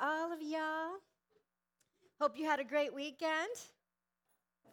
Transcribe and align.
all 0.00 0.32
of 0.32 0.40
y'all. 0.42 0.98
Hope 2.20 2.36
you 2.36 2.46
had 2.46 2.60
a 2.60 2.64
great 2.64 2.94
weekend. 2.94 3.50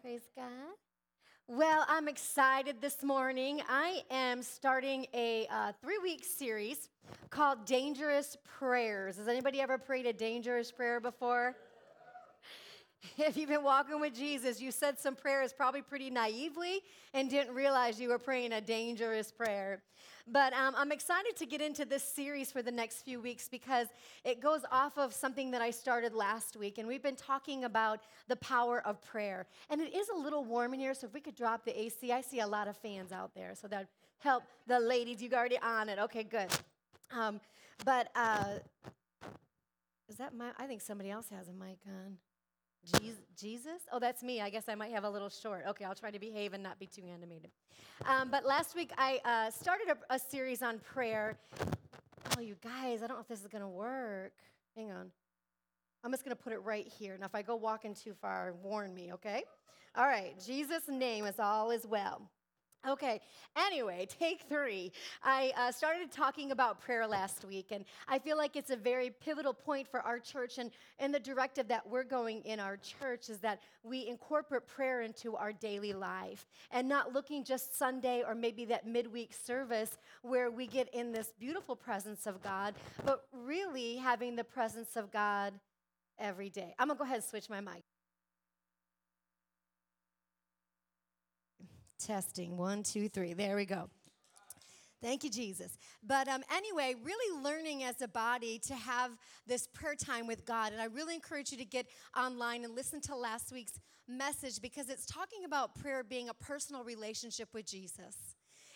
Praise 0.02 0.30
God. 0.36 0.46
Well, 1.48 1.86
I'm 1.88 2.08
excited 2.08 2.82
this 2.82 3.04
morning. 3.04 3.62
I 3.70 4.02
am 4.10 4.42
starting 4.42 5.06
a 5.14 5.48
uh, 5.52 5.74
three 5.82 6.00
week 6.00 6.26
series 6.26 6.90
called 7.30 7.66
Dangerous 7.66 8.36
Prayers. 8.44 9.18
Has 9.18 9.28
anybody 9.28 9.62
ever 9.62 9.78
prayed 9.78 10.08
a 10.08 10.14
dangerous 10.14 10.72
prayer 10.72 11.00
before? 11.00 11.56
If 13.18 13.38
you've 13.38 13.50
been 13.50 13.64
walking 13.64 14.00
with 14.00 14.14
Jesus, 14.14 14.62
you 14.62 14.72
said 14.72 15.00
some 15.00 15.16
prayers 15.16 15.54
probably 15.54 15.82
pretty 15.82 16.10
naively 16.10 16.82
and 17.14 17.30
didn't 17.30 17.54
realize 17.54 18.00
you 18.00 18.10
were 18.10 18.20
praying 18.20 18.54
a 18.54 18.62
dangerous 18.62 19.32
prayer. 19.32 19.82
But 20.28 20.54
um, 20.54 20.74
I'm 20.78 20.92
excited 20.92 21.36
to 21.38 21.46
get 21.46 21.62
into 21.62 21.86
this 21.86 22.04
series 22.04 22.52
for 22.52 22.62
the 22.62 22.72
next 22.72 23.04
few 23.04 23.22
weeks 23.22 23.48
because 23.48 23.88
it 24.24 24.42
goes 24.42 24.62
off 24.72 24.98
of 24.98 25.14
something 25.14 25.52
that 25.52 25.62
I 25.62 25.72
started 25.72 26.14
last 26.14 26.58
week. 26.58 26.78
And 26.78 26.88
we've 26.88 27.04
been 27.04 27.16
talking 27.16 27.64
about 27.64 28.00
the 28.28 28.36
power 28.38 28.82
of 28.86 29.02
prayer. 29.02 29.46
And 29.70 29.80
it 29.82 29.96
is 29.96 30.10
a 30.10 30.18
little 30.18 30.44
warm 30.44 30.74
in 30.74 30.80
here, 30.80 30.94
so 30.94 31.08
if 31.08 31.14
we 31.14 31.22
could 31.22 31.36
drop 31.36 31.64
the 31.64 31.80
AC, 31.80 32.12
I 32.12 32.22
see 32.22 32.40
a 32.40 32.48
lot 32.48 32.68
of 32.68 32.76
fans 32.78 33.12
out 33.12 33.36
there. 33.36 33.54
So 33.56 33.68
that 33.68 33.88
help 34.20 34.44
the 34.68 34.80
ladies. 34.80 35.22
You 35.22 35.30
already 35.34 35.60
on 35.60 35.90
it. 35.90 36.00
Okay, 36.00 36.24
good. 36.24 36.50
Um, 37.12 37.40
but 37.84 38.10
uh, 38.16 38.60
is 40.10 40.16
that 40.18 40.36
my? 40.36 40.50
I 40.58 40.66
think 40.66 40.82
somebody 40.82 41.12
else 41.12 41.30
has 41.30 41.48
a 41.48 41.54
mic 41.54 41.78
on. 41.88 42.18
Jesus? 43.38 43.82
Oh, 43.92 44.00
that's 44.00 44.24
me. 44.24 44.42
I 44.42 44.50
guess 44.50 44.70
I 44.70 44.76
might 44.76 44.92
have 44.92 45.04
a 45.04 45.10
little 45.10 45.30
short. 45.30 45.66
Okay, 45.68 45.86
I'll 45.86 45.96
try 45.96 46.12
to 46.12 46.20
behave 46.20 46.54
and 46.54 46.64
not 46.64 46.80
be 46.80 46.88
too 46.88 47.04
animated. 47.12 47.52
Um, 48.06 48.30
but 48.30 48.46
last 48.46 48.76
week 48.76 48.92
I 48.98 49.20
uh, 49.26 49.52
started 49.52 49.88
a, 49.90 50.16
a, 50.16 50.20
series 50.20 50.62
on 50.62 50.80
prayer. 50.80 51.38
Oh, 52.38 52.42
you 52.42 52.56
guys, 52.62 53.02
I 53.02 53.08
don't 53.08 53.18
know 53.18 53.22
if 53.22 53.28
this 53.28 53.42
is 53.42 53.48
going 53.48 53.62
to 53.62 53.68
work. 53.68 54.34
Hang 54.76 54.92
on. 54.92 55.12
I'm 56.04 56.12
just 56.12 56.24
going 56.24 56.36
to 56.36 56.42
put 56.42 56.54
it 56.54 56.60
right 56.60 56.88
here. 56.88 57.18
Now, 57.20 57.26
if 57.26 57.36
I 57.36 57.42
go 57.42 57.56
walking 57.56 57.96
too 57.96 58.14
far, 58.22 58.54
warn 58.62 58.94
me, 58.94 59.14
okay? 59.14 59.44
All 59.96 60.06
right, 60.06 60.36
Jesus' 60.46 60.88
name 60.88 61.26
is 61.26 61.40
all 61.40 61.72
is 61.72 61.88
well. 61.88 62.30
Okay, 62.88 63.20
anyway, 63.58 64.08
take 64.20 64.44
three. 64.48 64.92
I 65.24 65.52
uh, 65.58 65.72
started 65.72 66.12
talking 66.12 66.52
about 66.52 66.80
prayer 66.80 67.08
last 67.08 67.44
week, 67.44 67.68
and 67.72 67.84
I 68.08 68.20
feel 68.20 68.38
like 68.38 68.56
it's 68.56 68.70
a 68.70 68.76
very 68.76 69.10
pivotal 69.10 69.54
point 69.54 69.88
for 69.88 70.02
our 70.02 70.20
church 70.20 70.60
and, 70.60 70.70
and 71.00 71.14
the 71.14 71.20
directive 71.20 71.68
that 71.70 71.88
we're 71.88 72.04
going 72.04 72.42
in 72.44 72.60
our 72.60 72.78
church 72.78 73.30
is 73.30 73.40
that 73.40 73.60
we 73.84 74.08
incorporate 74.08 74.68
prayer 74.68 75.02
into 75.02 75.36
our 75.36 75.52
daily 75.52 75.94
life 75.94 76.46
and 76.72 76.88
not 76.88 77.14
looking 77.14 77.44
just 77.44 77.78
Sunday 77.78 78.24
or 78.26 78.36
maybe 78.36 78.66
that 78.66 78.88
midweek 78.88 79.34
service 79.34 79.98
where 80.22 80.52
we 80.52 80.68
get 80.68 80.94
in 80.94 81.12
this 81.12 81.34
beautiful 81.40 81.76
presence 81.76 82.28
of 82.28 82.42
God, 82.44 82.76
but 83.04 83.26
really 83.34 83.96
having 83.96 84.36
the 84.36 84.44
presence 84.44 84.96
of 84.96 85.12
God 85.12 85.54
every 86.20 86.50
day. 86.50 86.76
I'm 86.78 86.88
gonna 86.88 86.98
go 86.98 87.04
ahead 87.04 87.18
and 87.18 87.24
switch 87.24 87.50
my 87.50 87.62
mic. 87.62 87.84
Testing. 92.00 92.58
One, 92.58 92.84
two, 92.84 93.10
three. 93.10 93.34
There 93.34 93.56
we 93.56 93.66
go. 93.66 93.90
Thank 95.02 95.24
you, 95.24 95.30
Jesus. 95.30 95.78
But 96.02 96.28
um, 96.28 96.42
anyway, 96.52 96.96
really 97.04 97.44
learning 97.44 97.84
as 97.84 98.02
a 98.02 98.08
body 98.08 98.60
to 98.68 98.76
have 98.76 99.12
this 99.46 99.68
prayer 99.68 99.96
time 99.96 100.26
with 100.26 100.46
God. 100.46 100.74
And 100.74 100.82
I 100.82 100.86
really 100.86 101.14
encourage 101.14 101.52
you 101.52 101.58
to 101.58 101.66
get 101.66 101.86
online 102.18 102.64
and 102.64 102.76
listen 102.76 103.02
to 103.02 103.16
last 103.16 103.52
week's 103.52 103.80
message 104.08 104.62
because 104.62 104.90
it's 104.90 105.06
talking 105.06 105.46
about 105.46 105.76
prayer 105.76 106.04
being 106.04 106.30
a 106.30 106.34
personal 106.34 106.84
relationship 106.84 107.50
with 107.54 107.66
Jesus 107.66 108.35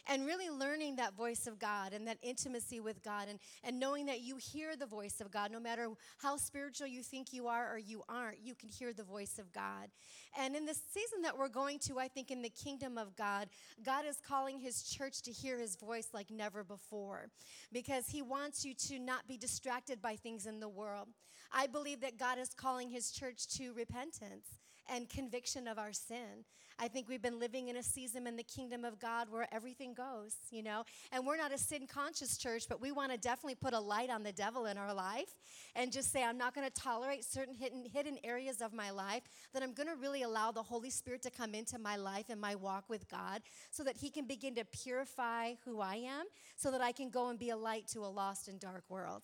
and 0.09 0.25
really 0.25 0.49
learning 0.49 0.95
that 0.95 1.15
voice 1.15 1.45
of 1.45 1.59
God 1.59 1.93
and 1.93 2.07
that 2.07 2.17
intimacy 2.23 2.79
with 2.79 3.03
God 3.03 3.27
and, 3.29 3.39
and 3.63 3.79
knowing 3.79 4.07
that 4.07 4.21
you 4.21 4.37
hear 4.37 4.75
the 4.75 4.87
voice 4.87 5.21
of 5.21 5.29
God 5.29 5.51
no 5.51 5.59
matter 5.59 5.87
how 6.17 6.35
spiritual 6.35 6.87
you 6.87 7.03
think 7.03 7.31
you 7.31 7.47
are 7.47 7.71
or 7.71 7.77
you 7.77 8.01
aren't, 8.09 8.39
you 8.43 8.55
can 8.55 8.69
hear 8.69 8.91
the 8.91 9.03
voice 9.03 9.37
of 9.37 9.53
God. 9.53 9.89
And 10.37 10.55
in 10.55 10.65
this 10.65 10.81
season 10.91 11.21
that 11.21 11.37
we're 11.37 11.47
going 11.47 11.77
to, 11.87 11.99
I 11.99 12.07
think 12.07 12.31
in 12.31 12.41
the 12.41 12.49
kingdom 12.49 12.97
of 12.97 13.15
God, 13.15 13.49
God 13.83 14.03
is 14.05 14.19
calling 14.19 14.59
his 14.59 14.81
church 14.81 15.21
to 15.21 15.31
hear 15.31 15.59
his 15.59 15.75
voice 15.75 16.07
like 16.11 16.31
never 16.31 16.63
before 16.63 17.27
because 17.71 18.07
he 18.07 18.23
wants 18.23 18.65
you 18.65 18.73
to 18.87 18.99
not 18.99 19.27
be 19.27 19.37
distracted 19.37 20.01
by 20.01 20.15
things 20.15 20.47
in 20.47 20.59
the 20.59 20.69
world. 20.69 21.07
I 21.53 21.67
believe 21.67 22.01
that 22.01 22.17
God 22.17 22.39
is 22.39 22.49
calling 22.55 22.89
his 22.89 23.11
church 23.11 23.47
to 23.57 23.73
repentance 23.73 24.47
and 24.89 25.09
conviction 25.09 25.67
of 25.67 25.77
our 25.77 25.93
sin. 25.93 26.45
I 26.81 26.87
think 26.87 27.09
we've 27.09 27.21
been 27.21 27.39
living 27.39 27.67
in 27.67 27.75
a 27.75 27.83
season 27.83 28.25
in 28.25 28.37
the 28.37 28.43
kingdom 28.43 28.85
of 28.85 28.99
God 28.99 29.27
where 29.29 29.47
everything 29.51 29.93
goes, 29.93 30.35
you 30.49 30.63
know? 30.63 30.85
And 31.11 31.25
we're 31.25 31.35
not 31.35 31.51
a 31.53 31.57
sin 31.57 31.87
conscious 31.87 32.37
church, 32.37 32.67
but 32.69 32.79
we 32.79 32.93
want 32.93 33.11
to 33.11 33.17
definitely 33.17 33.55
put 33.55 33.73
a 33.73 33.79
light 33.79 34.09
on 34.09 34.23
the 34.23 34.31
devil 34.31 34.65
in 34.65 34.77
our 34.77 34.93
life 34.93 35.35
and 35.75 35.91
just 35.91 36.11
say, 36.11 36.23
I'm 36.23 36.37
not 36.37 36.55
going 36.55 36.65
to 36.65 36.73
tolerate 36.73 37.25
certain 37.25 37.53
hidden, 37.53 37.83
hidden 37.85 38.17
areas 38.23 38.61
of 38.61 38.73
my 38.73 38.91
life, 38.91 39.23
that 39.53 39.61
I'm 39.61 39.73
going 39.73 39.89
to 39.89 39.95
really 39.95 40.23
allow 40.23 40.51
the 40.51 40.63
Holy 40.63 40.89
Spirit 40.89 41.21
to 41.23 41.31
come 41.31 41.53
into 41.53 41.77
my 41.77 41.97
life 41.97 42.29
and 42.29 42.39
my 42.39 42.55
walk 42.55 42.85
with 42.89 43.09
God 43.09 43.41
so 43.71 43.83
that 43.83 43.97
He 43.97 44.09
can 44.09 44.25
begin 44.25 44.55
to 44.55 44.63
purify 44.63 45.55
who 45.65 45.81
I 45.81 45.95
am 45.95 46.27
so 46.55 46.71
that 46.71 46.81
I 46.81 46.93
can 46.93 47.09
go 47.09 47.29
and 47.29 47.37
be 47.37 47.49
a 47.49 47.57
light 47.57 47.87
to 47.89 47.99
a 47.99 48.07
lost 48.07 48.47
and 48.47 48.59
dark 48.59 48.83
world. 48.89 49.23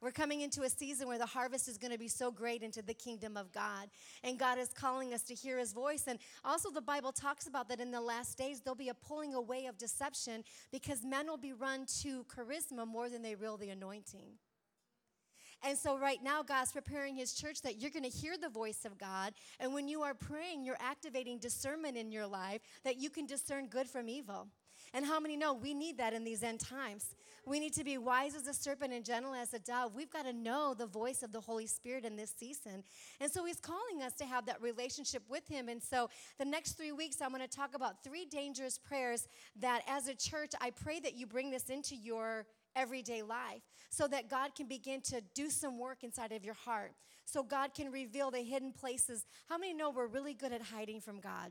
We're 0.00 0.10
coming 0.10 0.42
into 0.42 0.62
a 0.62 0.68
season 0.68 1.08
where 1.08 1.18
the 1.18 1.26
harvest 1.26 1.68
is 1.68 1.78
going 1.78 1.92
to 1.92 1.98
be 1.98 2.08
so 2.08 2.30
great 2.30 2.62
into 2.62 2.82
the 2.82 2.92
kingdom 2.92 3.36
of 3.36 3.50
God. 3.52 3.88
And 4.22 4.38
God 4.38 4.58
is 4.58 4.68
calling 4.68 5.14
us 5.14 5.22
to 5.24 5.34
hear 5.34 5.58
his 5.58 5.72
voice. 5.72 6.04
And 6.06 6.18
also, 6.44 6.70
the 6.70 6.82
Bible 6.82 7.12
talks 7.12 7.46
about 7.46 7.68
that 7.70 7.80
in 7.80 7.90
the 7.90 8.00
last 8.00 8.36
days, 8.36 8.60
there'll 8.60 8.76
be 8.76 8.90
a 8.90 8.94
pulling 8.94 9.34
away 9.34 9.66
of 9.66 9.78
deception 9.78 10.44
because 10.70 11.02
men 11.02 11.26
will 11.26 11.38
be 11.38 11.54
run 11.54 11.86
to 12.02 12.24
charisma 12.24 12.86
more 12.86 13.08
than 13.08 13.22
they 13.22 13.34
will 13.34 13.56
the 13.56 13.70
anointing. 13.70 14.32
And 15.62 15.78
so, 15.78 15.98
right 15.98 16.22
now, 16.22 16.42
God's 16.42 16.72
preparing 16.72 17.16
His 17.16 17.32
church 17.32 17.62
that 17.62 17.80
you're 17.80 17.90
going 17.90 18.02
to 18.02 18.10
hear 18.10 18.36
the 18.36 18.50
voice 18.50 18.84
of 18.84 18.98
God. 18.98 19.32
And 19.58 19.72
when 19.72 19.88
you 19.88 20.02
are 20.02 20.14
praying, 20.14 20.64
you're 20.64 20.76
activating 20.78 21.38
discernment 21.38 21.96
in 21.96 22.12
your 22.12 22.26
life 22.26 22.60
that 22.84 22.98
you 22.98 23.08
can 23.08 23.24
discern 23.24 23.66
good 23.68 23.88
from 23.88 24.08
evil. 24.08 24.48
And 24.96 25.04
how 25.04 25.20
many 25.20 25.36
know 25.36 25.52
we 25.52 25.74
need 25.74 25.98
that 25.98 26.14
in 26.14 26.24
these 26.24 26.42
end 26.42 26.58
times? 26.58 27.14
We 27.44 27.60
need 27.60 27.74
to 27.74 27.84
be 27.84 27.98
wise 27.98 28.34
as 28.34 28.46
a 28.46 28.54
serpent 28.54 28.94
and 28.94 29.04
gentle 29.04 29.34
as 29.34 29.52
a 29.52 29.58
dove. 29.58 29.94
We've 29.94 30.10
got 30.10 30.24
to 30.24 30.32
know 30.32 30.72
the 30.72 30.86
voice 30.86 31.22
of 31.22 31.32
the 31.32 31.40
Holy 31.40 31.66
Spirit 31.66 32.06
in 32.06 32.16
this 32.16 32.32
season. 32.34 32.82
And 33.20 33.30
so 33.30 33.44
He's 33.44 33.60
calling 33.60 34.02
us 34.02 34.14
to 34.14 34.24
have 34.24 34.46
that 34.46 34.62
relationship 34.62 35.22
with 35.28 35.46
Him. 35.48 35.68
And 35.68 35.82
so 35.82 36.08
the 36.38 36.46
next 36.46 36.78
three 36.78 36.92
weeks, 36.92 37.20
I'm 37.20 37.28
going 37.28 37.42
to 37.42 37.46
talk 37.46 37.74
about 37.74 38.02
three 38.02 38.24
dangerous 38.24 38.78
prayers 38.78 39.28
that 39.60 39.82
as 39.86 40.08
a 40.08 40.14
church, 40.14 40.52
I 40.62 40.70
pray 40.70 40.98
that 41.00 41.14
you 41.14 41.26
bring 41.26 41.50
this 41.50 41.68
into 41.68 41.94
your 41.94 42.46
everyday 42.74 43.20
life 43.20 43.60
so 43.90 44.08
that 44.08 44.30
God 44.30 44.54
can 44.54 44.66
begin 44.66 45.02
to 45.02 45.20
do 45.34 45.50
some 45.50 45.78
work 45.78 46.04
inside 46.04 46.32
of 46.32 46.42
your 46.42 46.54
heart. 46.54 46.92
So 47.26 47.42
God 47.42 47.74
can 47.74 47.92
reveal 47.92 48.30
the 48.30 48.38
hidden 48.38 48.72
places. 48.72 49.26
How 49.46 49.58
many 49.58 49.74
know 49.74 49.90
we're 49.90 50.06
really 50.06 50.32
good 50.32 50.54
at 50.54 50.62
hiding 50.62 51.02
from 51.02 51.20
God? 51.20 51.50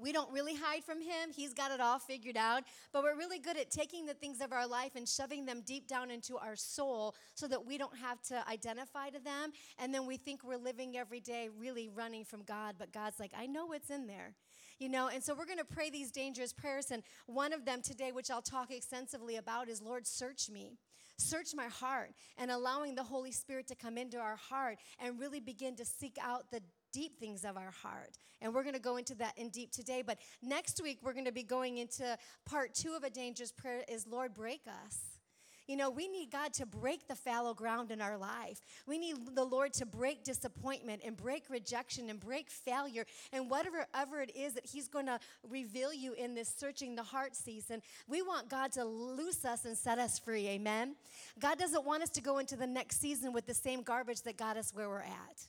We 0.00 0.12
don't 0.12 0.30
really 0.32 0.54
hide 0.54 0.84
from 0.84 1.00
Him. 1.00 1.30
He's 1.34 1.54
got 1.54 1.70
it 1.70 1.80
all 1.80 1.98
figured 1.98 2.36
out. 2.36 2.64
But 2.92 3.02
we're 3.02 3.16
really 3.16 3.38
good 3.38 3.56
at 3.56 3.70
taking 3.70 4.06
the 4.06 4.14
things 4.14 4.40
of 4.40 4.52
our 4.52 4.66
life 4.66 4.92
and 4.96 5.08
shoving 5.08 5.44
them 5.44 5.62
deep 5.64 5.86
down 5.86 6.10
into 6.10 6.36
our 6.38 6.56
soul 6.56 7.14
so 7.34 7.46
that 7.48 7.66
we 7.66 7.78
don't 7.78 7.96
have 7.96 8.20
to 8.22 8.42
identify 8.48 9.10
to 9.10 9.18
them. 9.18 9.52
And 9.78 9.94
then 9.94 10.06
we 10.06 10.16
think 10.16 10.44
we're 10.44 10.56
living 10.56 10.96
every 10.96 11.20
day 11.20 11.48
really 11.58 11.88
running 11.88 12.24
from 12.24 12.42
God. 12.42 12.76
But 12.78 12.92
God's 12.92 13.20
like, 13.20 13.32
I 13.38 13.46
know 13.46 13.66
what's 13.66 13.90
in 13.90 14.06
there. 14.06 14.34
You 14.78 14.88
know, 14.88 15.08
and 15.08 15.22
so 15.22 15.34
we're 15.34 15.44
going 15.44 15.58
to 15.58 15.64
pray 15.64 15.90
these 15.90 16.10
dangerous 16.10 16.54
prayers. 16.54 16.90
And 16.90 17.02
one 17.26 17.52
of 17.52 17.66
them 17.66 17.82
today, 17.82 18.12
which 18.12 18.30
I'll 18.30 18.40
talk 18.40 18.70
extensively 18.70 19.36
about, 19.36 19.68
is 19.68 19.82
Lord, 19.82 20.06
search 20.06 20.48
me. 20.48 20.72
Search 21.18 21.54
my 21.54 21.66
heart 21.66 22.12
and 22.38 22.50
allowing 22.50 22.94
the 22.94 23.02
Holy 23.02 23.30
Spirit 23.30 23.66
to 23.68 23.74
come 23.74 23.98
into 23.98 24.16
our 24.16 24.36
heart 24.36 24.78
and 24.98 25.20
really 25.20 25.38
begin 25.38 25.76
to 25.76 25.84
seek 25.84 26.16
out 26.22 26.50
the 26.50 26.62
deep 26.92 27.18
things 27.18 27.44
of 27.44 27.56
our 27.56 27.70
heart. 27.70 28.18
And 28.40 28.54
we're 28.54 28.62
going 28.62 28.74
to 28.74 28.80
go 28.80 28.96
into 28.96 29.14
that 29.16 29.36
in 29.36 29.50
deep 29.50 29.70
today. 29.72 30.02
But 30.06 30.18
next 30.42 30.80
week, 30.82 30.98
we're 31.02 31.12
going 31.12 31.24
to 31.26 31.32
be 31.32 31.42
going 31.42 31.78
into 31.78 32.16
part 32.44 32.74
two 32.74 32.94
of 32.94 33.04
a 33.04 33.10
dangerous 33.10 33.52
prayer 33.52 33.84
is 33.88 34.06
Lord, 34.06 34.34
break 34.34 34.62
us. 34.66 34.98
You 35.70 35.76
know, 35.76 35.88
we 35.88 36.08
need 36.08 36.32
God 36.32 36.52
to 36.54 36.66
break 36.66 37.06
the 37.06 37.14
fallow 37.14 37.54
ground 37.54 37.92
in 37.92 38.00
our 38.00 38.18
life. 38.18 38.60
We 38.88 38.98
need 38.98 39.14
the 39.36 39.44
Lord 39.44 39.72
to 39.74 39.86
break 39.86 40.24
disappointment 40.24 41.02
and 41.04 41.16
break 41.16 41.44
rejection 41.48 42.10
and 42.10 42.18
break 42.18 42.50
failure 42.50 43.06
and 43.32 43.48
whatever 43.48 43.86
ever 43.94 44.20
it 44.20 44.34
is 44.34 44.54
that 44.54 44.66
He's 44.66 44.88
going 44.88 45.06
to 45.06 45.20
reveal 45.48 45.94
you 45.94 46.14
in 46.14 46.34
this 46.34 46.52
searching 46.52 46.96
the 46.96 47.04
heart 47.04 47.36
season. 47.36 47.82
We 48.08 48.20
want 48.20 48.48
God 48.48 48.72
to 48.72 48.84
loose 48.84 49.44
us 49.44 49.64
and 49.64 49.78
set 49.78 50.00
us 50.00 50.18
free. 50.18 50.48
Amen. 50.48 50.96
God 51.38 51.56
doesn't 51.56 51.84
want 51.84 52.02
us 52.02 52.10
to 52.10 52.20
go 52.20 52.38
into 52.38 52.56
the 52.56 52.66
next 52.66 53.00
season 53.00 53.32
with 53.32 53.46
the 53.46 53.54
same 53.54 53.82
garbage 53.82 54.22
that 54.22 54.36
got 54.36 54.56
us 54.56 54.72
where 54.74 54.88
we're 54.88 55.02
at. 55.02 55.46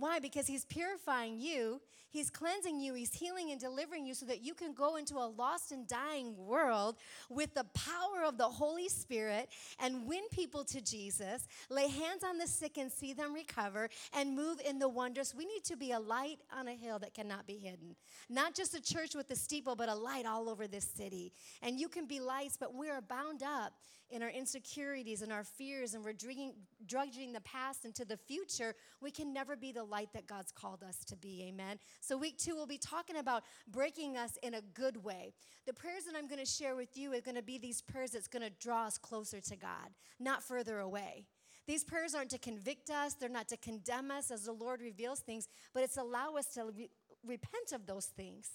Why? 0.00 0.18
Because 0.18 0.46
He's 0.46 0.64
purifying 0.64 1.38
you, 1.38 1.80
He's 2.10 2.30
cleansing 2.30 2.80
you, 2.80 2.94
He's 2.94 3.12
healing 3.12 3.50
and 3.50 3.60
delivering 3.60 4.06
you 4.06 4.14
so 4.14 4.24
that 4.26 4.42
you 4.42 4.54
can 4.54 4.72
go 4.72 4.96
into 4.96 5.16
a 5.16 5.28
lost 5.28 5.72
and 5.72 5.86
dying 5.86 6.34
world 6.36 6.96
with 7.28 7.54
the 7.54 7.64
power 7.74 8.24
of 8.26 8.38
the 8.38 8.48
Holy 8.48 8.88
Spirit 8.88 9.50
and 9.78 10.06
win 10.06 10.22
people 10.32 10.64
to 10.64 10.80
Jesus, 10.80 11.46
lay 11.68 11.88
hands 11.88 12.24
on 12.24 12.38
the 12.38 12.46
sick 12.46 12.78
and 12.78 12.90
see 12.90 13.12
them 13.12 13.34
recover, 13.34 13.90
and 14.14 14.34
move 14.34 14.58
in 14.66 14.78
the 14.78 14.88
wonders. 14.88 15.34
We 15.36 15.44
need 15.44 15.64
to 15.64 15.76
be 15.76 15.92
a 15.92 16.00
light 16.00 16.38
on 16.50 16.66
a 16.66 16.74
hill 16.74 16.98
that 17.00 17.12
cannot 17.12 17.46
be 17.46 17.58
hidden. 17.58 17.94
Not 18.28 18.54
just 18.54 18.74
a 18.74 18.82
church 18.82 19.14
with 19.14 19.30
a 19.30 19.36
steeple, 19.36 19.76
but 19.76 19.90
a 19.90 19.94
light 19.94 20.24
all 20.24 20.48
over 20.48 20.66
this 20.66 20.84
city. 20.84 21.32
And 21.62 21.78
you 21.78 21.88
can 21.88 22.06
be 22.06 22.20
lights, 22.20 22.56
but 22.58 22.74
we 22.74 22.88
are 22.88 23.02
bound 23.02 23.42
up 23.42 23.74
in 24.10 24.22
our 24.22 24.30
insecurities 24.30 25.22
and 25.22 25.32
our 25.32 25.44
fears 25.44 25.94
and 25.94 26.04
we're 26.04 26.12
drugging, 26.12 26.52
drudging 26.86 27.32
the 27.32 27.40
past 27.40 27.84
into 27.84 28.04
the 28.04 28.16
future, 28.16 28.74
we 29.00 29.10
can 29.10 29.32
never 29.32 29.56
be 29.56 29.72
the 29.72 29.84
light 29.84 30.08
that 30.14 30.26
God's 30.26 30.52
called 30.52 30.82
us 30.82 31.04
to 31.06 31.16
be. 31.16 31.44
Amen. 31.48 31.78
So, 32.00 32.16
week 32.16 32.38
two, 32.38 32.54
we'll 32.54 32.66
be 32.66 32.78
talking 32.78 33.16
about 33.16 33.44
breaking 33.68 34.16
us 34.16 34.38
in 34.42 34.54
a 34.54 34.60
good 34.74 35.02
way. 35.02 35.32
The 35.66 35.72
prayers 35.72 36.04
that 36.04 36.16
I'm 36.16 36.26
going 36.26 36.40
to 36.40 36.50
share 36.50 36.76
with 36.76 36.96
you 36.96 37.12
are 37.14 37.20
going 37.20 37.36
to 37.36 37.42
be 37.42 37.58
these 37.58 37.82
prayers 37.82 38.10
that's 38.12 38.28
going 38.28 38.42
to 38.42 38.52
draw 38.60 38.86
us 38.86 38.98
closer 38.98 39.40
to 39.40 39.56
God, 39.56 39.90
not 40.18 40.42
further 40.42 40.80
away. 40.80 41.26
These 41.66 41.84
prayers 41.84 42.14
aren't 42.14 42.30
to 42.30 42.38
convict 42.38 42.90
us, 42.90 43.14
they're 43.14 43.28
not 43.28 43.48
to 43.48 43.56
condemn 43.56 44.10
us 44.10 44.30
as 44.30 44.44
the 44.44 44.52
Lord 44.52 44.80
reveals 44.80 45.20
things, 45.20 45.48
but 45.72 45.82
it's 45.82 45.96
allow 45.96 46.34
us 46.36 46.46
to 46.54 46.64
re- 46.76 46.90
repent 47.24 47.72
of 47.72 47.86
those 47.86 48.06
things. 48.06 48.48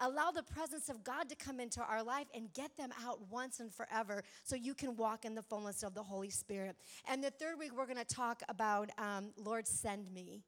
Allow 0.00 0.30
the 0.30 0.42
presence 0.42 0.88
of 0.88 1.02
God 1.02 1.28
to 1.28 1.34
come 1.34 1.60
into 1.60 1.80
our 1.80 2.02
life 2.02 2.26
and 2.34 2.52
get 2.52 2.76
them 2.76 2.90
out 3.04 3.20
once 3.30 3.60
and 3.60 3.72
forever 3.72 4.22
so 4.44 4.54
you 4.56 4.74
can 4.74 4.96
walk 4.96 5.24
in 5.24 5.34
the 5.34 5.42
fullness 5.42 5.82
of 5.82 5.94
the 5.94 6.02
Holy 6.02 6.30
Spirit. 6.30 6.76
And 7.08 7.22
the 7.22 7.30
third 7.30 7.58
week, 7.58 7.72
we're 7.76 7.86
going 7.86 7.98
to 7.98 8.04
talk 8.04 8.42
about 8.48 8.90
um, 8.98 9.30
Lord, 9.36 9.66
send 9.66 10.12
me. 10.12 10.42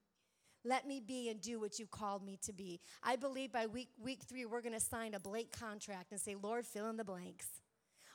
Let 0.64 0.86
me 0.86 1.00
be 1.00 1.30
and 1.30 1.40
do 1.40 1.58
what 1.58 1.78
you 1.78 1.86
called 1.86 2.22
me 2.22 2.38
to 2.42 2.52
be. 2.52 2.80
I 3.02 3.16
believe 3.16 3.50
by 3.50 3.66
week, 3.66 3.88
week 3.98 4.20
three, 4.28 4.44
we're 4.44 4.60
going 4.60 4.74
to 4.74 4.80
sign 4.80 5.14
a 5.14 5.20
blank 5.20 5.58
contract 5.58 6.12
and 6.12 6.20
say, 6.20 6.36
Lord, 6.40 6.66
fill 6.66 6.88
in 6.90 6.96
the 6.96 7.04
blanks. 7.04 7.46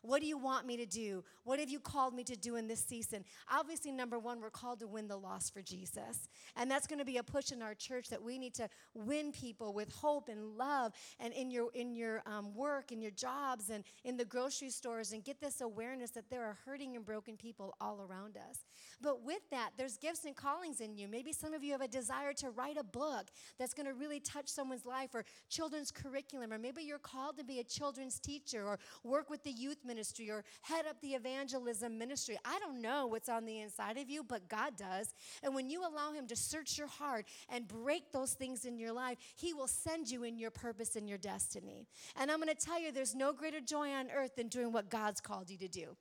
What 0.05 0.21
do 0.21 0.27
you 0.27 0.37
want 0.37 0.65
me 0.65 0.77
to 0.77 0.85
do? 0.85 1.23
What 1.43 1.59
have 1.59 1.69
you 1.69 1.79
called 1.79 2.13
me 2.13 2.23
to 2.25 2.35
do 2.35 2.55
in 2.55 2.67
this 2.67 2.83
season? 2.83 3.25
Obviously, 3.51 3.91
number 3.91 4.19
one, 4.19 4.39
we're 4.39 4.49
called 4.49 4.79
to 4.79 4.87
win 4.87 5.07
the 5.07 5.17
lost 5.17 5.53
for 5.53 5.61
Jesus. 5.61 6.29
And 6.55 6.69
that's 6.69 6.87
going 6.87 6.99
to 6.99 7.05
be 7.05 7.17
a 7.17 7.23
push 7.23 7.51
in 7.51 7.61
our 7.61 7.73
church 7.73 8.09
that 8.09 8.21
we 8.21 8.37
need 8.37 8.53
to 8.55 8.69
win 8.93 9.31
people 9.31 9.73
with 9.73 9.91
hope 9.91 10.29
and 10.29 10.57
love 10.57 10.93
and 11.19 11.33
in 11.33 11.49
your, 11.49 11.69
in 11.73 11.95
your 11.95 12.21
um, 12.25 12.53
work, 12.53 12.91
in 12.91 13.01
your 13.01 13.11
jobs, 13.11 13.69
and 13.69 13.83
in 14.03 14.15
the 14.15 14.25
grocery 14.25 14.69
stores, 14.69 15.11
and 15.11 15.23
get 15.23 15.41
this 15.41 15.61
awareness 15.61 16.11
that 16.11 16.29
there 16.29 16.43
are 16.43 16.57
hurting 16.65 16.95
and 16.95 17.03
broken 17.03 17.35
people 17.35 17.75
all 17.81 18.01
around 18.01 18.37
us. 18.37 18.59
But 19.01 19.23
with 19.23 19.41
that, 19.49 19.71
there's 19.77 19.97
gifts 19.97 20.25
and 20.25 20.35
callings 20.35 20.81
in 20.81 20.95
you. 20.95 21.07
Maybe 21.07 21.33
some 21.33 21.53
of 21.53 21.63
you 21.63 21.71
have 21.71 21.81
a 21.81 21.87
desire 21.87 22.33
to 22.33 22.51
write 22.51 22.77
a 22.77 22.83
book 22.83 23.25
that's 23.57 23.73
going 23.73 23.87
to 23.87 23.93
really 23.93 24.19
touch 24.19 24.47
someone's 24.47 24.85
life, 24.85 25.09
or 25.15 25.25
children's 25.49 25.91
curriculum, 25.91 26.53
or 26.53 26.59
maybe 26.59 26.83
you're 26.83 26.99
called 26.99 27.37
to 27.37 27.43
be 27.43 27.59
a 27.59 27.63
children's 27.63 28.19
teacher, 28.19 28.65
or 28.65 28.77
work 29.03 29.29
with 29.29 29.43
the 29.43 29.51
youth 29.51 29.77
ministry 29.83 29.94
ministry 29.95 30.29
or 30.29 30.43
head 30.61 30.85
up 30.85 30.99
the 31.01 31.13
evangelism 31.13 31.97
ministry. 31.97 32.37
I 32.43 32.59
don't 32.59 32.81
know 32.81 33.07
what's 33.07 33.29
on 33.29 33.45
the 33.45 33.61
inside 33.61 33.97
of 33.97 34.09
you, 34.09 34.23
but 34.23 34.49
God 34.49 34.75
does. 34.75 35.13
And 35.41 35.55
when 35.55 35.69
you 35.69 35.81
allow 35.81 36.11
Him 36.11 36.27
to 36.27 36.35
search 36.35 36.77
your 36.77 36.87
heart 36.87 37.25
and 37.47 37.65
break 37.67 38.11
those 38.11 38.33
things 38.33 38.65
in 38.65 38.77
your 38.77 38.91
life, 38.91 39.17
He 39.35 39.53
will 39.53 39.67
send 39.67 40.11
you 40.11 40.23
in 40.23 40.37
your 40.37 40.51
purpose 40.51 40.97
and 40.97 41.07
your 41.07 41.17
destiny. 41.17 41.87
And 42.19 42.29
I'm 42.29 42.41
going 42.41 42.53
to 42.53 42.65
tell 42.65 42.79
you, 42.79 42.91
there's 42.91 43.15
no 43.15 43.31
greater 43.31 43.61
joy 43.61 43.91
on 43.91 44.09
earth 44.11 44.35
than 44.35 44.49
doing 44.49 44.73
what 44.73 44.89
God's 44.89 45.21
called 45.21 45.49
you 45.49 45.57
to 45.59 45.69
do. 45.69 45.95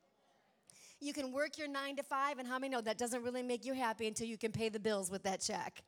You 1.01 1.13
can 1.13 1.33
work 1.33 1.57
your 1.57 1.69
nine 1.69 1.97
to 1.97 2.03
five, 2.03 2.39
and 2.39 2.49
how 2.49 2.59
many 2.59 2.73
know 2.73 2.81
that 2.81 2.99
doesn't 2.99 3.23
really 3.23 3.43
make 3.43 3.65
you 3.65 3.75
happy 3.75 4.09
until 4.09 4.27
you 4.27 4.39
can 4.39 4.51
pay 4.51 4.71
the 4.71 4.81
bills 4.81 5.11
with 5.11 5.23
that 5.23 5.41
check? 5.41 5.85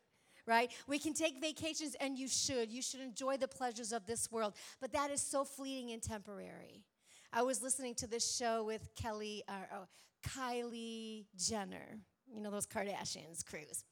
right? 0.46 0.70
We 0.86 0.98
can 0.98 1.12
take 1.12 1.40
vacations, 1.40 1.96
and 2.00 2.16
you 2.16 2.28
should. 2.28 2.70
You 2.70 2.82
should 2.82 3.00
enjoy 3.00 3.36
the 3.36 3.48
pleasures 3.48 3.92
of 3.92 4.06
this 4.06 4.30
world, 4.30 4.54
but 4.80 4.92
that 4.92 5.10
is 5.10 5.20
so 5.20 5.44
fleeting 5.44 5.90
and 5.90 6.02
temporary. 6.02 6.84
I 7.32 7.42
was 7.42 7.62
listening 7.62 7.94
to 7.96 8.06
this 8.06 8.36
show 8.36 8.64
with 8.64 8.88
Kelly, 8.94 9.42
uh, 9.48 9.52
oh, 9.74 9.86
Kylie 10.26 11.24
Jenner, 11.38 11.98
you 12.32 12.40
know, 12.40 12.50
those 12.50 12.66
Kardashians 12.66 13.44
crews. 13.44 13.84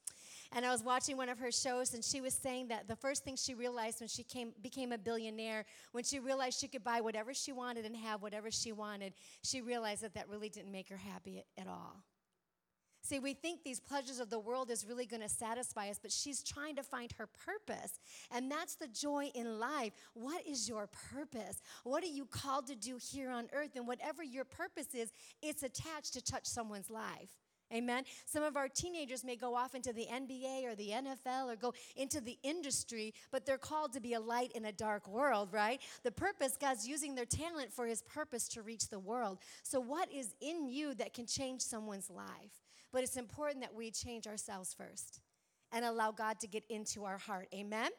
And 0.51 0.65
I 0.65 0.71
was 0.71 0.83
watching 0.83 1.17
one 1.17 1.29
of 1.29 1.39
her 1.39 1.51
shows, 1.51 1.93
and 1.93 2.03
she 2.03 2.21
was 2.21 2.33
saying 2.33 2.69
that 2.69 2.87
the 2.87 2.95
first 2.95 3.23
thing 3.23 3.35
she 3.35 3.53
realized 3.53 3.99
when 3.99 4.07
she 4.07 4.23
came, 4.23 4.53
became 4.61 4.91
a 4.91 4.97
billionaire, 4.97 5.65
when 5.91 6.03
she 6.03 6.19
realized 6.19 6.59
she 6.59 6.67
could 6.67 6.83
buy 6.83 7.01
whatever 7.01 7.33
she 7.33 7.51
wanted 7.51 7.85
and 7.85 7.95
have 7.95 8.21
whatever 8.21 8.51
she 8.51 8.71
wanted, 8.71 9.13
she 9.43 9.61
realized 9.61 10.03
that 10.03 10.13
that 10.13 10.29
really 10.29 10.49
didn't 10.49 10.71
make 10.71 10.89
her 10.89 10.97
happy 10.97 11.43
at 11.57 11.67
all. 11.67 12.03
See, 13.05 13.19
we 13.19 13.35
think 13.35 13.63
these 13.63 13.79
pleasures 13.79 14.19
of 14.19 14.31
the 14.31 14.39
world 14.39 14.71
is 14.71 14.83
really 14.83 15.05
going 15.05 15.21
to 15.21 15.29
satisfy 15.29 15.89
us, 15.89 15.99
but 16.01 16.11
she's 16.11 16.41
trying 16.41 16.75
to 16.77 16.81
find 16.81 17.11
her 17.19 17.27
purpose. 17.27 17.99
And 18.31 18.51
that's 18.51 18.73
the 18.73 18.87
joy 18.87 19.29
in 19.35 19.59
life. 19.59 19.93
What 20.15 20.41
is 20.47 20.67
your 20.67 20.89
purpose? 21.13 21.61
What 21.83 22.03
are 22.03 22.07
you 22.07 22.25
called 22.25 22.65
to 22.65 22.75
do 22.75 22.97
here 22.99 23.29
on 23.29 23.47
earth? 23.53 23.75
And 23.75 23.87
whatever 23.87 24.23
your 24.23 24.43
purpose 24.43 24.95
is, 24.95 25.13
it's 25.43 25.61
attached 25.61 26.13
to 26.13 26.23
touch 26.23 26.47
someone's 26.47 26.89
life. 26.89 27.29
Amen. 27.71 28.05
Some 28.25 28.41
of 28.41 28.57
our 28.57 28.67
teenagers 28.67 29.23
may 29.23 29.35
go 29.35 29.53
off 29.53 29.75
into 29.75 29.93
the 29.93 30.07
NBA 30.11 30.65
or 30.65 30.73
the 30.73 30.89
NFL 30.89 31.53
or 31.53 31.55
go 31.55 31.75
into 31.95 32.21
the 32.21 32.39
industry, 32.41 33.13
but 33.31 33.45
they're 33.45 33.59
called 33.59 33.93
to 33.93 33.99
be 33.99 34.13
a 34.13 34.19
light 34.19 34.51
in 34.53 34.65
a 34.65 34.71
dark 34.71 35.07
world, 35.07 35.49
right? 35.51 35.79
The 36.01 36.11
purpose, 36.11 36.57
God's 36.59 36.87
using 36.87 37.13
their 37.13 37.25
talent 37.25 37.71
for 37.71 37.85
his 37.85 38.01
purpose 38.01 38.47
to 38.49 38.63
reach 38.63 38.89
the 38.89 38.99
world. 38.99 39.37
So, 39.61 39.79
what 39.79 40.11
is 40.11 40.33
in 40.41 40.69
you 40.69 40.95
that 40.95 41.13
can 41.13 41.27
change 41.27 41.61
someone's 41.61 42.09
life? 42.09 42.64
But 42.95 43.03
it's 43.03 43.17
important 43.17 43.59
that 43.59 43.75
we 43.75 43.91
change 43.91 44.25
ourselves 44.25 44.73
first 44.73 45.19
and 45.73 45.83
allow 45.83 46.13
God 46.13 46.39
to 46.39 46.47
get 46.47 46.63
into 46.69 47.03
our 47.03 47.17
heart. 47.17 47.49
Amen? 47.53 47.91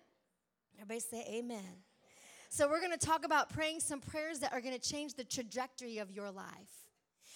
Everybody 0.80 1.00
say 1.00 1.22
amen. 1.36 1.84
So, 2.48 2.66
we're 2.66 2.80
to 2.98 3.06
talk 3.06 3.26
about 3.26 3.50
praying 3.50 3.80
some 3.80 4.00
prayers 4.00 4.38
that 4.38 4.54
are 4.54 4.62
to 4.72 4.80
change 4.80 5.12
the 5.12 5.24
trajectory 5.24 5.98
of 5.98 6.10
your 6.10 6.30
life. 6.30 6.88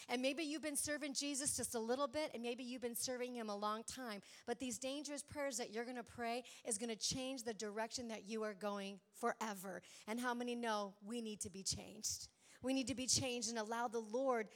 And 0.08 0.22
maybe 0.22 0.42
you've 0.42 0.62
been 0.62 0.74
serving 0.74 1.12
Jesus 1.12 1.54
just 1.54 1.74
a 1.74 1.78
little 1.78 2.08
bit, 2.08 2.30
and 2.32 2.42
maybe 2.42 2.64
you've 2.64 2.80
been 2.80 2.96
serving 2.96 3.34
him 3.34 3.50
a 3.50 3.56
long 3.56 3.82
time. 3.84 4.22
But 4.46 4.58
these 4.58 4.78
dangerous 4.78 5.22
prayers 5.22 5.58
that 5.58 5.70
you're 5.70 5.84
going 5.84 5.98
to 5.98 6.02
pray 6.02 6.44
is 6.66 6.78
going 6.78 6.88
to 6.88 6.96
change 6.96 7.42
the 7.42 7.52
direction 7.52 8.08
that 8.08 8.26
you 8.26 8.42
are 8.42 8.54
going 8.54 9.00
forever. 9.20 9.82
And 10.08 10.18
how 10.18 10.32
many 10.32 10.54
know 10.54 10.94
we 11.04 11.20
need 11.20 11.42
to 11.42 11.50
be 11.50 11.62
changed? 11.62 12.28
We 12.62 12.72
need 12.72 12.88
to 12.88 12.94
be 12.94 13.06
changed 13.06 13.50
and 13.50 13.58
allow 13.58 13.86
the 13.86 14.00
Lord 14.00 14.48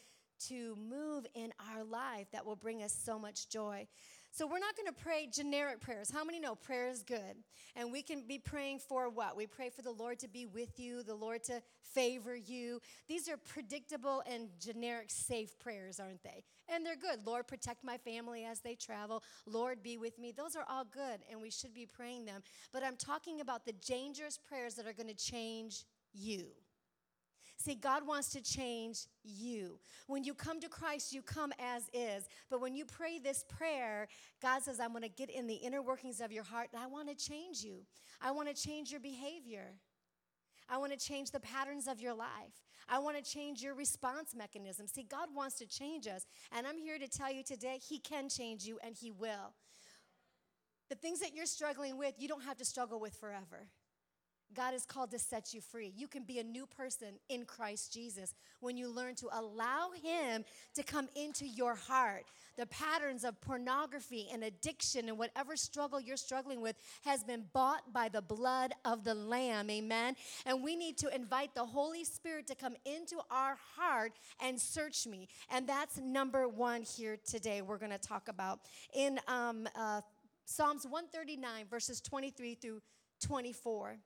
to 0.49 0.77
move 0.77 1.27
in 1.35 1.53
our 1.73 1.85
life 1.85 2.27
that 2.33 2.45
will 2.45 2.57
bring 2.57 2.83
us 2.83 2.93
so 2.93 3.19
much 3.19 3.49
joy. 3.49 3.87
So 4.35 4.49
we're 4.49 4.59
not 4.59 4.77
going 4.77 4.89
to 4.89 5.01
pray 5.01 5.29
generic 5.33 5.81
prayers. 5.81 6.11
How 6.11 6.25
many 6.25 6.41
know 6.41 6.57
prayer 6.57 6.89
is 6.89 7.05
good? 7.05 7.37
And 7.77 7.93
we 7.93 8.03
can 8.03 8.23
be 8.27 8.37
praying 8.37 8.81
for 8.81 9.09
what? 9.09 9.37
We 9.37 9.47
pray 9.47 9.71
for 9.71 9.83
the 9.83 9.93
Lord 9.93 10.19
to 10.21 10.29
be 10.29 10.45
with 10.45 10.81
you, 10.81 11.05
the 11.05 11.15
Lord 11.15 11.45
to 11.45 11.63
favor 11.95 12.35
you. 12.35 12.81
These 13.07 13.29
are 13.29 13.37
predictable 13.37 14.25
and 14.29 14.49
generic, 14.59 15.13
safe 15.13 15.57
prayers, 15.61 16.01
aren't 16.01 16.25
they? 16.25 16.43
And 16.69 16.85
they're 16.85 16.97
good. 16.97 17.25
Lord, 17.25 17.47
protect 17.47 17.85
my 17.85 17.97
family 17.97 18.45
as 18.45 18.59
they 18.59 18.75
travel. 18.75 19.23
Lord, 19.47 19.85
be 19.85 19.99
with 19.99 20.19
me. 20.19 20.33
Those 20.33 20.57
are 20.57 20.65
all 20.69 20.85
good, 20.85 21.21
and 21.31 21.41
we 21.41 21.51
should 21.51 21.73
be 21.73 21.87
praying 21.87 22.25
them. 22.25 22.43
But 22.73 22.83
I'm 22.83 22.97
talking 22.97 23.41
about 23.41 23.65
the 23.65 23.75
dangerous 23.87 24.37
prayers 24.37 24.75
that 24.75 24.87
are 24.87 24.93
going 24.93 25.15
to 25.15 25.15
change 25.15 25.85
you. 26.13 26.47
See, 27.57 27.75
God 27.75 28.07
wants 28.07 28.31
to 28.31 28.43
change 28.43 29.07
you. 29.23 29.79
When 30.07 30.25
you 30.25 30.35
come 30.35 30.61
to 30.61 30.69
Christ, 30.69 31.13
you 31.13 31.23
come 31.23 31.53
as 31.59 31.89
is. 31.93 32.29
But 32.51 32.61
when 32.61 32.75
you 32.75 32.85
pray 32.85 33.19
this 33.19 33.45
prayer, 33.49 34.09
God 34.43 34.63
says, 34.63 34.81
I'm 34.81 34.91
going 34.91 35.03
to 35.03 35.09
get 35.09 35.31
in 35.31 35.47
the 35.47 35.55
inner 35.55 35.81
workings 35.81 36.21
of 36.21 36.33
your 36.33 36.45
heart 36.45 36.69
and 36.73 36.83
I 36.83 36.87
want 36.87 37.09
to 37.09 37.15
change 37.15 37.63
you. 37.63 37.83
I 38.21 38.33
want 38.33 38.49
to 38.49 38.55
change 38.55 38.91
your 38.91 39.01
behavior. 39.01 39.75
I 40.69 40.79
want 40.79 40.93
to 40.93 40.99
change 40.99 41.31
the 41.31 41.41
patterns 41.41 41.87
of 41.87 42.01
your 42.01 42.15
life. 42.15 42.63
I 42.89 42.99
want 42.99 43.17
to 43.17 43.23
change 43.23 43.63
your 43.63 43.75
response 43.75 44.35
mechanism. 44.35 44.87
See, 44.87 45.03
God 45.03 45.29
wants 45.35 45.57
to 45.57 45.67
change 45.67 46.07
us. 46.07 46.27
And 46.53 46.67
I'm 46.67 46.79
here 46.79 46.99
to 46.99 47.09
tell 47.09 47.33
you 47.33 47.43
today, 47.43 47.79
He 47.87 47.99
can 47.99 48.29
change 48.29 48.65
you 48.65 48.79
and 48.85 48.95
He 48.95 49.11
will. 49.11 49.55
The 50.91 50.97
things 50.97 51.21
that 51.21 51.35
you're 51.35 51.47
struggling 51.47 51.99
with, 51.99 52.15
you 52.19 52.29
don't 52.29 52.45
have 52.45 52.59
to 52.59 52.65
struggle 52.65 53.01
with 53.01 53.15
forever. 53.15 53.69
God 54.55 54.75
is 54.75 54.85
called 54.85 55.11
to 55.11 55.19
set 55.19 55.53
you 55.53 55.61
free. 55.61 55.93
You 55.97 56.07
can 56.07 56.23
be 56.23 56.39
a 56.39 56.45
new 56.45 56.67
person 56.67 57.09
in 57.29 57.45
Christ 57.45 57.93
Jesus 57.93 58.35
when 58.61 58.77
you 58.77 58.89
learn 58.89 59.15
to 59.17 59.29
allow 59.33 59.91
Him 60.03 60.45
to 60.75 60.83
come 60.83 61.09
into 61.17 61.47
your 61.47 61.75
heart. 61.75 62.25
The 62.57 62.67
patterns 62.67 63.25
of 63.25 63.41
pornography 63.41 64.29
and 64.33 64.45
addiction 64.45 65.09
and 65.09 65.19
whatever 65.19 65.57
struggle 65.57 66.01
you're 66.01 66.17
struggling 66.17 66.61
with 66.61 66.77
has 67.05 67.25
been 67.25 67.45
bought 67.53 67.93
by 67.93 68.09
the 68.09 68.23
blood 68.23 68.73
of 68.85 69.03
the 69.03 69.15
Lamb. 69.15 69.71
Amen. 69.71 70.15
And 70.47 70.63
we 70.63 70.77
need 70.77 70.99
to 70.99 71.15
invite 71.15 71.55
the 71.55 71.65
Holy 71.65 72.05
Spirit 72.05 72.47
to 72.49 72.55
come 72.55 72.77
into 72.85 73.17
our 73.31 73.57
heart 73.77 74.13
and 74.41 74.61
search 74.61 75.07
me. 75.07 75.29
And 75.51 75.69
that's 75.69 75.99
number 75.99 76.47
one 76.47 76.83
here 76.83 77.19
today, 77.25 77.63
we're 77.63 77.79
going 77.79 77.93
to 77.93 77.99
talk 77.99 78.29
about. 78.29 78.61
In 78.95 79.19
um, 79.27 79.69
uh, 79.75 80.03
Psalms 80.45 80.85
139, 80.85 81.67
verses 81.69 82.01
23 82.01 82.55
through 82.55 82.81
24 83.21 83.97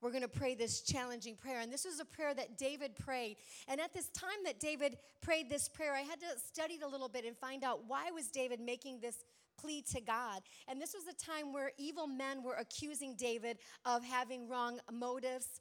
we're 0.00 0.10
going 0.10 0.22
to 0.22 0.28
pray 0.28 0.54
this 0.54 0.80
challenging 0.80 1.36
prayer. 1.36 1.60
And 1.60 1.72
this 1.72 1.84
was 1.84 2.00
a 2.00 2.04
prayer 2.04 2.34
that 2.34 2.58
David 2.58 2.96
prayed. 2.96 3.36
And 3.68 3.80
at 3.80 3.92
this 3.92 4.08
time 4.08 4.30
that 4.44 4.58
David 4.58 4.96
prayed 5.20 5.48
this 5.50 5.68
prayer, 5.68 5.94
I 5.94 6.00
had 6.00 6.20
to 6.20 6.26
study 6.46 6.74
it 6.74 6.82
a 6.82 6.88
little 6.88 7.08
bit 7.08 7.24
and 7.24 7.36
find 7.36 7.64
out 7.64 7.80
why 7.86 8.10
was 8.10 8.28
David 8.28 8.60
making 8.60 9.00
this 9.00 9.24
plea 9.58 9.82
to 9.92 10.00
God. 10.00 10.40
And 10.68 10.80
this 10.80 10.94
was 10.94 11.06
a 11.06 11.12
time 11.12 11.52
where 11.52 11.72
evil 11.76 12.06
men 12.06 12.42
were 12.42 12.54
accusing 12.54 13.14
David 13.14 13.58
of 13.84 14.02
having 14.02 14.48
wrong 14.48 14.80
motives, 14.90 15.60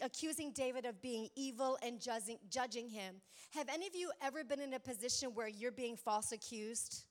accusing 0.00 0.52
David 0.52 0.84
of 0.84 1.00
being 1.00 1.28
evil 1.36 1.78
and 1.84 2.00
judging, 2.00 2.38
judging 2.50 2.88
him. 2.88 3.16
Have 3.50 3.68
any 3.68 3.86
of 3.86 3.94
you 3.94 4.10
ever 4.20 4.42
been 4.42 4.60
in 4.60 4.74
a 4.74 4.80
position 4.80 5.30
where 5.34 5.46
you're 5.46 5.70
being 5.70 5.96
false 5.96 6.32
accused? 6.32 7.04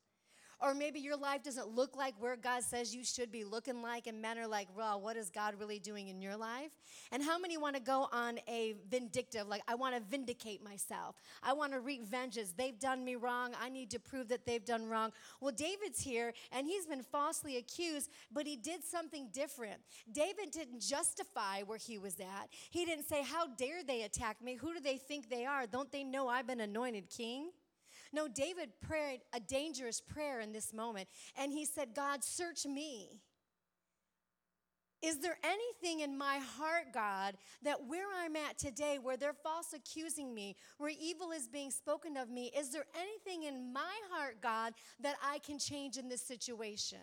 Or 0.61 0.75
maybe 0.75 0.99
your 0.99 1.17
life 1.17 1.41
doesn't 1.43 1.69
look 1.69 1.95
like 1.95 2.13
where 2.19 2.35
God 2.35 2.63
says 2.63 2.93
you 2.93 3.03
should 3.03 3.31
be 3.31 3.43
looking 3.43 3.81
like, 3.81 4.05
and 4.05 4.21
men 4.21 4.37
are 4.37 4.47
like, 4.47 4.67
well, 4.77 5.01
what 5.01 5.17
is 5.17 5.29
God 5.31 5.55
really 5.59 5.79
doing 5.79 6.09
in 6.09 6.21
your 6.21 6.37
life? 6.37 6.69
And 7.11 7.23
how 7.23 7.39
many 7.39 7.57
want 7.57 7.75
to 7.75 7.81
go 7.81 8.07
on 8.11 8.39
a 8.47 8.75
vindictive, 8.89 9.47
like, 9.47 9.63
I 9.67 9.73
want 9.73 9.95
to 9.95 10.01
vindicate 10.01 10.63
myself? 10.63 11.15
I 11.41 11.53
want 11.53 11.73
to 11.73 11.79
wreak 11.79 12.03
vengeance. 12.03 12.53
They've 12.55 12.77
done 12.77 13.03
me 13.03 13.15
wrong. 13.15 13.53
I 13.59 13.69
need 13.69 13.89
to 13.91 13.99
prove 13.99 14.27
that 14.27 14.45
they've 14.45 14.63
done 14.63 14.87
wrong. 14.87 15.11
Well, 15.39 15.51
David's 15.51 16.01
here, 16.01 16.33
and 16.51 16.67
he's 16.67 16.85
been 16.85 17.01
falsely 17.03 17.57
accused, 17.57 18.11
but 18.31 18.45
he 18.45 18.55
did 18.55 18.83
something 18.83 19.29
different. 19.33 19.81
David 20.11 20.51
didn't 20.51 20.81
justify 20.81 21.63
where 21.63 21.79
he 21.79 21.97
was 21.97 22.19
at. 22.19 22.49
He 22.69 22.85
didn't 22.85 23.07
say, 23.09 23.23
How 23.23 23.47
dare 23.47 23.83
they 23.83 24.03
attack 24.03 24.43
me? 24.43 24.55
Who 24.55 24.73
do 24.73 24.79
they 24.79 24.97
think 24.97 25.29
they 25.29 25.45
are? 25.45 25.65
Don't 25.65 25.91
they 25.91 26.03
know 26.03 26.27
I've 26.27 26.47
been 26.47 26.61
anointed 26.61 27.09
king? 27.09 27.49
No, 28.13 28.27
David 28.27 28.69
prayed 28.81 29.21
a 29.33 29.39
dangerous 29.39 30.01
prayer 30.01 30.41
in 30.41 30.51
this 30.51 30.73
moment, 30.73 31.07
and 31.35 31.51
he 31.51 31.65
said, 31.65 31.95
God, 31.95 32.23
search 32.23 32.65
me. 32.65 33.21
Is 35.01 35.17
there 35.17 35.37
anything 35.43 36.01
in 36.01 36.15
my 36.15 36.37
heart, 36.37 36.93
God, 36.93 37.35
that 37.63 37.87
where 37.87 38.05
I'm 38.15 38.35
at 38.35 38.59
today, 38.59 38.99
where 39.01 39.17
they're 39.17 39.33
false 39.33 39.73
accusing 39.73 40.33
me, 40.33 40.55
where 40.77 40.91
evil 40.91 41.31
is 41.31 41.47
being 41.47 41.71
spoken 41.71 42.17
of 42.17 42.29
me, 42.29 42.51
is 42.55 42.71
there 42.71 42.85
anything 42.95 43.47
in 43.47 43.73
my 43.73 43.95
heart, 44.11 44.37
God, 44.43 44.73
that 44.99 45.15
I 45.23 45.39
can 45.39 45.57
change 45.57 45.97
in 45.97 46.07
this 46.07 46.21
situation? 46.21 46.99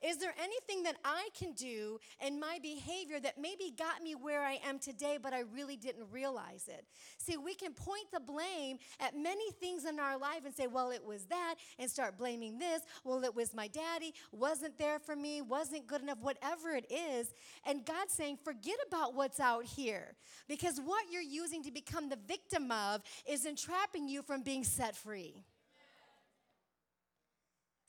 Is 0.00 0.18
there 0.18 0.34
anything 0.40 0.84
that 0.84 0.96
I 1.04 1.28
can 1.36 1.52
do 1.52 1.98
in 2.24 2.38
my 2.38 2.58
behavior 2.62 3.18
that 3.20 3.40
maybe 3.40 3.74
got 3.76 4.02
me 4.02 4.14
where 4.14 4.42
I 4.42 4.60
am 4.64 4.78
today, 4.78 5.18
but 5.20 5.32
I 5.32 5.40
really 5.40 5.76
didn't 5.76 6.06
realize 6.12 6.68
it? 6.68 6.84
See, 7.18 7.36
we 7.36 7.54
can 7.54 7.72
point 7.72 8.10
the 8.12 8.20
blame 8.20 8.78
at 9.00 9.16
many 9.16 9.50
things 9.52 9.84
in 9.84 9.98
our 9.98 10.16
life 10.16 10.42
and 10.44 10.54
say, 10.54 10.68
well, 10.68 10.90
it 10.90 11.04
was 11.04 11.24
that, 11.26 11.56
and 11.78 11.90
start 11.90 12.16
blaming 12.16 12.58
this. 12.58 12.82
Well, 13.02 13.24
it 13.24 13.34
was 13.34 13.54
my 13.54 13.66
daddy, 13.66 14.14
wasn't 14.30 14.78
there 14.78 15.00
for 15.00 15.16
me, 15.16 15.42
wasn't 15.42 15.86
good 15.86 16.02
enough, 16.02 16.18
whatever 16.20 16.70
it 16.70 16.86
is. 16.90 17.34
And 17.66 17.84
God's 17.84 18.12
saying, 18.12 18.38
forget 18.44 18.76
about 18.86 19.14
what's 19.14 19.40
out 19.40 19.64
here, 19.64 20.14
because 20.46 20.80
what 20.80 21.06
you're 21.10 21.22
using 21.22 21.62
to 21.64 21.72
become 21.72 22.08
the 22.08 22.18
victim 22.28 22.70
of 22.70 23.02
is 23.28 23.46
entrapping 23.46 24.08
you 24.08 24.22
from 24.22 24.42
being 24.42 24.62
set 24.62 24.96
free. 24.96 25.42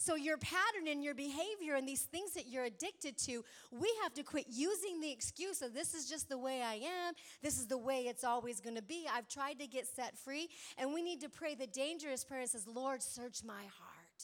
So, 0.01 0.15
your 0.15 0.37
pattern 0.37 0.87
and 0.87 1.03
your 1.03 1.13
behavior 1.13 1.75
and 1.75 1.85
these 1.85 2.03
things 2.03 2.31
that 2.31 2.47
you're 2.47 2.63
addicted 2.63 3.17
to, 3.25 3.43
we 3.69 3.93
have 4.01 4.13
to 4.13 4.23
quit 4.23 4.45
using 4.49 5.01
the 5.01 5.11
excuse 5.11 5.61
of 5.61 5.73
this 5.73 5.93
is 5.93 6.09
just 6.09 6.29
the 6.29 6.37
way 6.37 6.61
I 6.61 6.75
am. 6.75 7.15
This 7.43 7.59
is 7.59 7.67
the 7.67 7.77
way 7.77 8.03
it's 8.03 8.23
always 8.23 8.61
going 8.61 8.77
to 8.77 8.81
be. 8.81 9.07
I've 9.13 9.27
tried 9.27 9.59
to 9.59 9.67
get 9.67 9.85
set 9.87 10.17
free. 10.17 10.47
And 10.77 10.93
we 10.93 11.01
need 11.01 11.19
to 11.19 11.29
pray 11.29 11.53
the 11.53 11.67
dangerous 11.67 12.23
prayer 12.23 12.43
that 12.43 12.49
says, 12.49 12.65
Lord, 12.65 13.03
search 13.03 13.43
my 13.43 13.61
heart. 13.61 14.23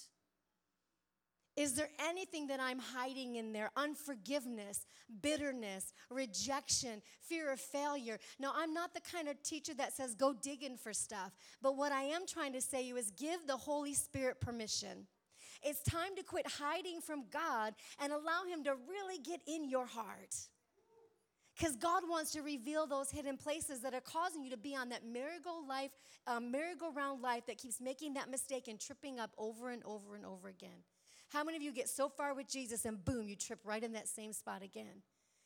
Is 1.57 1.73
there 1.73 1.89
anything 2.07 2.47
that 2.47 2.61
I'm 2.61 2.79
hiding 2.79 3.35
in 3.35 3.51
there? 3.51 3.69
Unforgiveness, 3.75 4.85
bitterness, 5.21 5.91
rejection, 6.09 7.01
fear 7.19 7.51
of 7.51 7.59
failure. 7.59 8.17
Now, 8.39 8.53
I'm 8.55 8.73
not 8.73 8.93
the 8.93 9.01
kind 9.01 9.27
of 9.27 9.43
teacher 9.43 9.73
that 9.73 9.91
says 9.91 10.15
go 10.15 10.33
digging 10.33 10.77
for 10.77 10.93
stuff. 10.93 11.33
But 11.61 11.75
what 11.75 11.91
I 11.91 12.03
am 12.03 12.25
trying 12.25 12.53
to 12.53 12.61
say 12.61 12.83
to 12.83 12.87
you 12.87 12.95
is 12.95 13.11
give 13.11 13.45
the 13.45 13.57
Holy 13.57 13.93
Spirit 13.93 14.39
permission 14.39 15.07
it's 15.65 15.81
time 15.81 16.15
to 16.15 16.23
quit 16.23 16.47
hiding 16.47 17.01
from 17.01 17.25
God 17.31 17.73
and 17.99 18.13
allow 18.13 18.45
Him 18.47 18.63
to 18.63 18.75
really 18.87 19.17
get 19.17 19.41
in 19.47 19.67
your 19.67 19.85
heart. 19.85 20.35
Because 21.57 21.75
God 21.77 22.03
wants 22.07 22.31
to 22.31 22.41
reveal 22.41 22.85
those 22.85 23.09
hidden 23.09 23.37
places 23.37 23.79
that 23.81 23.93
are 23.93 24.01
causing 24.01 24.43
you 24.43 24.51
to 24.51 24.57
be 24.57 24.75
on 24.75 24.89
that 24.89 25.05
merry-go 25.05 25.63
life, 25.67 25.91
um, 26.27 26.51
merry-go-round 26.51 27.21
life 27.21 27.45
that 27.47 27.57
keeps 27.57 27.79
making 27.79 28.13
that 28.15 28.29
mistake 28.29 28.67
and 28.67 28.79
tripping 28.79 29.19
up 29.19 29.31
over 29.37 29.69
and 29.69 29.81
over 29.85 30.15
and 30.15 30.25
over 30.25 30.49
again. 30.49 30.83
How 31.29 31.43
many 31.43 31.57
of 31.57 31.63
you 31.63 31.71
get 31.71 31.89
so 31.89 32.09
far 32.09 32.35
with 32.35 32.49
Jesus 32.49 32.85
and 32.85 33.03
boom, 33.03 33.27
you 33.27 33.35
trip 33.35 33.59
right 33.63 33.81
in 33.81 33.93
that 33.93 34.07
same 34.07 34.33
spot 34.33 34.63
again? 34.63 35.01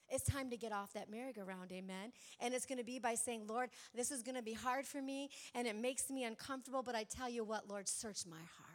It's 0.10 0.24
time 0.24 0.50
to 0.50 0.58
get 0.58 0.72
off 0.72 0.94
that 0.94 1.12
merry-go-round, 1.12 1.72
amen. 1.72 2.12
And 2.40 2.56
it's 2.56 2.66
going 2.66 2.80
to 2.80 2.84
be 2.84 2.98
by 2.98 3.14
saying, 3.14 3.46
Lord, 3.48 3.70
this 3.94 4.10
is 4.10 4.24
going 4.24 4.36
to 4.36 4.42
be 4.42 4.54
hard 4.54 4.88
for 4.88 5.02
me 5.02 5.30
and 5.54 5.68
it 5.68 5.76
makes 5.76 6.10
me 6.10 6.24
uncomfortable, 6.24 6.82
but 6.82 6.96
I 6.96 7.04
tell 7.04 7.30
you 7.30 7.44
what, 7.44 7.70
Lord, 7.70 7.88
search 7.88 8.26
my 8.28 8.38
heart. 8.38 8.69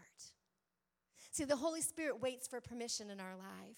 See, 1.35 1.43
the 1.43 1.57
Holy 1.57 1.81
Spirit 1.81 2.23
waits 2.23 2.47
for 2.47 2.61
permission 2.61 3.11
in 3.11 3.19
our 3.19 3.37
life. 3.37 3.77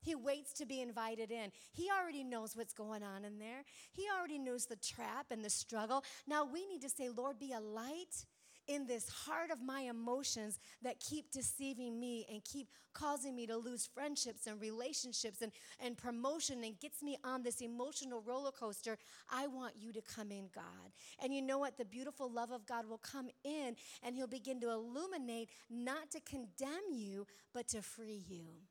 He 0.00 0.16
waits 0.16 0.52
to 0.54 0.66
be 0.66 0.80
invited 0.80 1.30
in. 1.30 1.52
He 1.70 1.88
already 1.96 2.24
knows 2.24 2.56
what's 2.56 2.72
going 2.72 3.04
on 3.04 3.24
in 3.24 3.38
there. 3.38 3.62
He 3.92 4.06
already 4.12 4.40
knows 4.40 4.66
the 4.66 4.74
trap 4.74 5.26
and 5.30 5.44
the 5.44 5.50
struggle. 5.50 6.02
Now 6.26 6.44
we 6.44 6.66
need 6.66 6.82
to 6.82 6.88
say, 6.88 7.08
Lord, 7.08 7.38
be 7.38 7.52
a 7.52 7.60
light 7.60 8.26
in 8.68 8.86
this 8.86 9.08
heart 9.08 9.50
of 9.50 9.62
my 9.62 9.82
emotions 9.82 10.58
that 10.82 11.00
keep 11.00 11.30
deceiving 11.30 11.98
me 11.98 12.26
and 12.30 12.44
keep 12.44 12.68
causing 12.92 13.34
me 13.34 13.46
to 13.46 13.56
lose 13.56 13.88
friendships 13.92 14.46
and 14.46 14.60
relationships 14.60 15.42
and, 15.42 15.52
and 15.80 15.96
promotion 15.96 16.62
and 16.64 16.78
gets 16.80 17.02
me 17.02 17.16
on 17.24 17.42
this 17.42 17.60
emotional 17.60 18.22
roller 18.26 18.50
coaster, 18.52 18.98
I 19.30 19.46
want 19.46 19.74
you 19.78 19.92
to 19.92 20.02
come 20.02 20.30
in, 20.30 20.48
God. 20.54 20.92
And 21.22 21.34
you 21.34 21.42
know 21.42 21.58
what? 21.58 21.78
The 21.78 21.84
beautiful 21.84 22.30
love 22.30 22.50
of 22.50 22.66
God 22.66 22.88
will 22.88 22.98
come 22.98 23.28
in 23.44 23.76
and 24.02 24.14
He'll 24.14 24.26
begin 24.26 24.60
to 24.60 24.70
illuminate, 24.70 25.50
not 25.70 26.10
to 26.12 26.20
condemn 26.20 26.92
you, 26.92 27.26
but 27.54 27.68
to 27.68 27.82
free 27.82 28.22
you. 28.28 28.67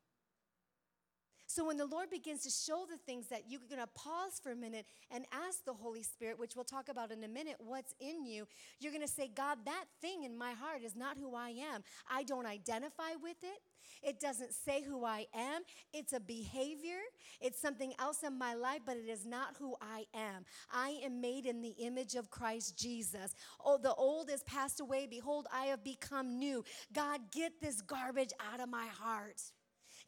So 1.50 1.64
when 1.64 1.78
the 1.78 1.86
Lord 1.86 2.10
begins 2.10 2.42
to 2.42 2.50
show 2.50 2.84
the 2.88 2.98
things 2.98 3.28
that 3.28 3.44
you're 3.48 3.62
going 3.70 3.80
to 3.80 3.88
pause 3.88 4.38
for 4.40 4.52
a 4.52 4.56
minute 4.56 4.84
and 5.10 5.24
ask 5.32 5.64
the 5.64 5.72
Holy 5.72 6.02
Spirit, 6.02 6.38
which 6.38 6.54
we'll 6.54 6.64
talk 6.66 6.90
about 6.90 7.10
in 7.10 7.24
a 7.24 7.28
minute, 7.28 7.56
what's 7.58 7.94
in 8.00 8.26
you, 8.26 8.46
you're 8.78 8.92
going 8.92 9.02
to 9.02 9.08
say, 9.10 9.30
God, 9.34 9.56
that 9.64 9.86
thing 10.02 10.24
in 10.24 10.36
my 10.36 10.52
heart 10.52 10.82
is 10.84 10.94
not 10.94 11.16
who 11.16 11.34
I 11.34 11.48
am. 11.72 11.82
I 12.08 12.24
don't 12.24 12.44
identify 12.44 13.14
with 13.22 13.38
it. 13.42 13.60
It 14.02 14.20
doesn't 14.20 14.52
say 14.52 14.82
who 14.82 15.06
I 15.06 15.26
am. 15.34 15.62
It's 15.94 16.12
a 16.12 16.20
behavior. 16.20 17.00
It's 17.40 17.58
something 17.58 17.94
else 17.98 18.22
in 18.22 18.36
my 18.36 18.52
life, 18.52 18.80
but 18.84 18.98
it 18.98 19.08
is 19.08 19.24
not 19.24 19.56
who 19.58 19.74
I 19.80 20.04
am. 20.14 20.44
I 20.70 21.00
am 21.02 21.18
made 21.22 21.46
in 21.46 21.62
the 21.62 21.74
image 21.78 22.14
of 22.14 22.30
Christ 22.30 22.78
Jesus. 22.78 23.34
Oh, 23.64 23.78
the 23.78 23.94
old 23.94 24.28
is 24.28 24.42
passed 24.42 24.80
away. 24.80 25.06
Behold, 25.08 25.46
I 25.50 25.64
have 25.66 25.82
become 25.82 26.38
new. 26.38 26.62
God, 26.92 27.20
get 27.32 27.60
this 27.62 27.80
garbage 27.80 28.32
out 28.52 28.60
of 28.60 28.68
my 28.68 28.86
heart. 28.86 29.40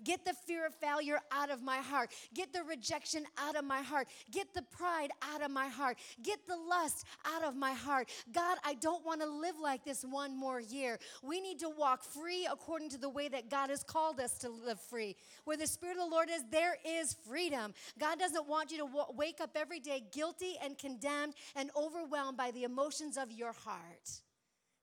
Get 0.05 0.25
the 0.25 0.35
fear 0.47 0.67
of 0.67 0.75
failure 0.75 1.21
out 1.31 1.51
of 1.51 1.63
my 1.63 1.79
heart. 1.79 2.13
Get 2.35 2.53
the 2.53 2.63
rejection 2.63 3.25
out 3.39 3.57
of 3.57 3.65
my 3.65 3.83
heart. 3.83 4.09
Get 4.31 4.55
the 4.55 4.63
pride 4.63 5.11
out 5.23 5.43
of 5.43 5.51
my 5.51 5.69
heart. 5.69 5.99
Get 6.23 6.47
the 6.47 6.57
lust 6.57 7.07
out 7.25 7.45
of 7.45 7.57
my 7.57 7.73
heart. 7.73 8.09
God, 8.33 8.59
I 8.65 8.75
don't 8.75 9.05
want 9.05 9.21
to 9.21 9.29
live 9.29 9.59
like 9.61 9.85
this 9.85 10.03
one 10.03 10.37
more 10.37 10.61
year. 10.61 10.99
We 11.23 11.41
need 11.41 11.59
to 11.61 11.69
walk 11.69 12.05
free 12.05 12.49
according 12.51 12.91
to 12.91 12.99
the 12.99 13.09
way 13.09 13.29
that 13.29 13.51
God 13.51 13.71
has 13.71 13.83
called 13.83 14.21
us 14.21 14.39
to 14.39 14.49
live 14.49 14.81
free. 14.81 15.17
Where 15.45 15.57
the 15.57 15.67
Spirit 15.67 15.97
of 15.99 16.05
the 16.05 16.11
Lord 16.11 16.29
is, 16.31 16.43
there 16.51 16.77
is 16.87 17.17
freedom. 17.29 17.75
God 17.99 18.19
doesn't 18.19 18.49
want 18.49 18.71
you 18.71 18.79
to 18.79 18.87
w- 18.87 19.05
wake 19.17 19.41
up 19.41 19.51
every 19.55 19.81
day 19.81 20.03
guilty 20.13 20.57
and 20.63 20.79
condemned 20.79 21.35
and 21.55 21.71
overwhelmed 21.77 22.37
by 22.37 22.51
the 22.51 22.65
emotions 22.65 23.17
of 23.17 23.31
your 23.33 23.53
heart. 23.53 24.21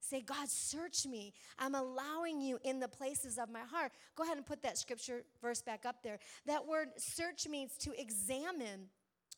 Say, 0.09 0.21
God, 0.21 0.47
search 0.47 1.05
me. 1.05 1.33
I'm 1.59 1.75
allowing 1.75 2.39
you 2.39 2.59
in 2.63 2.79
the 2.79 2.87
places 2.87 3.37
of 3.37 3.49
my 3.49 3.61
heart. 3.61 3.91
Go 4.15 4.23
ahead 4.23 4.37
and 4.37 4.45
put 4.45 4.61
that 4.61 4.77
scripture 4.77 5.23
verse 5.41 5.61
back 5.61 5.85
up 5.85 5.97
there. 6.01 6.19
That 6.45 6.65
word 6.65 6.89
search 6.97 7.47
means 7.47 7.73
to 7.79 7.99
examine 7.99 8.87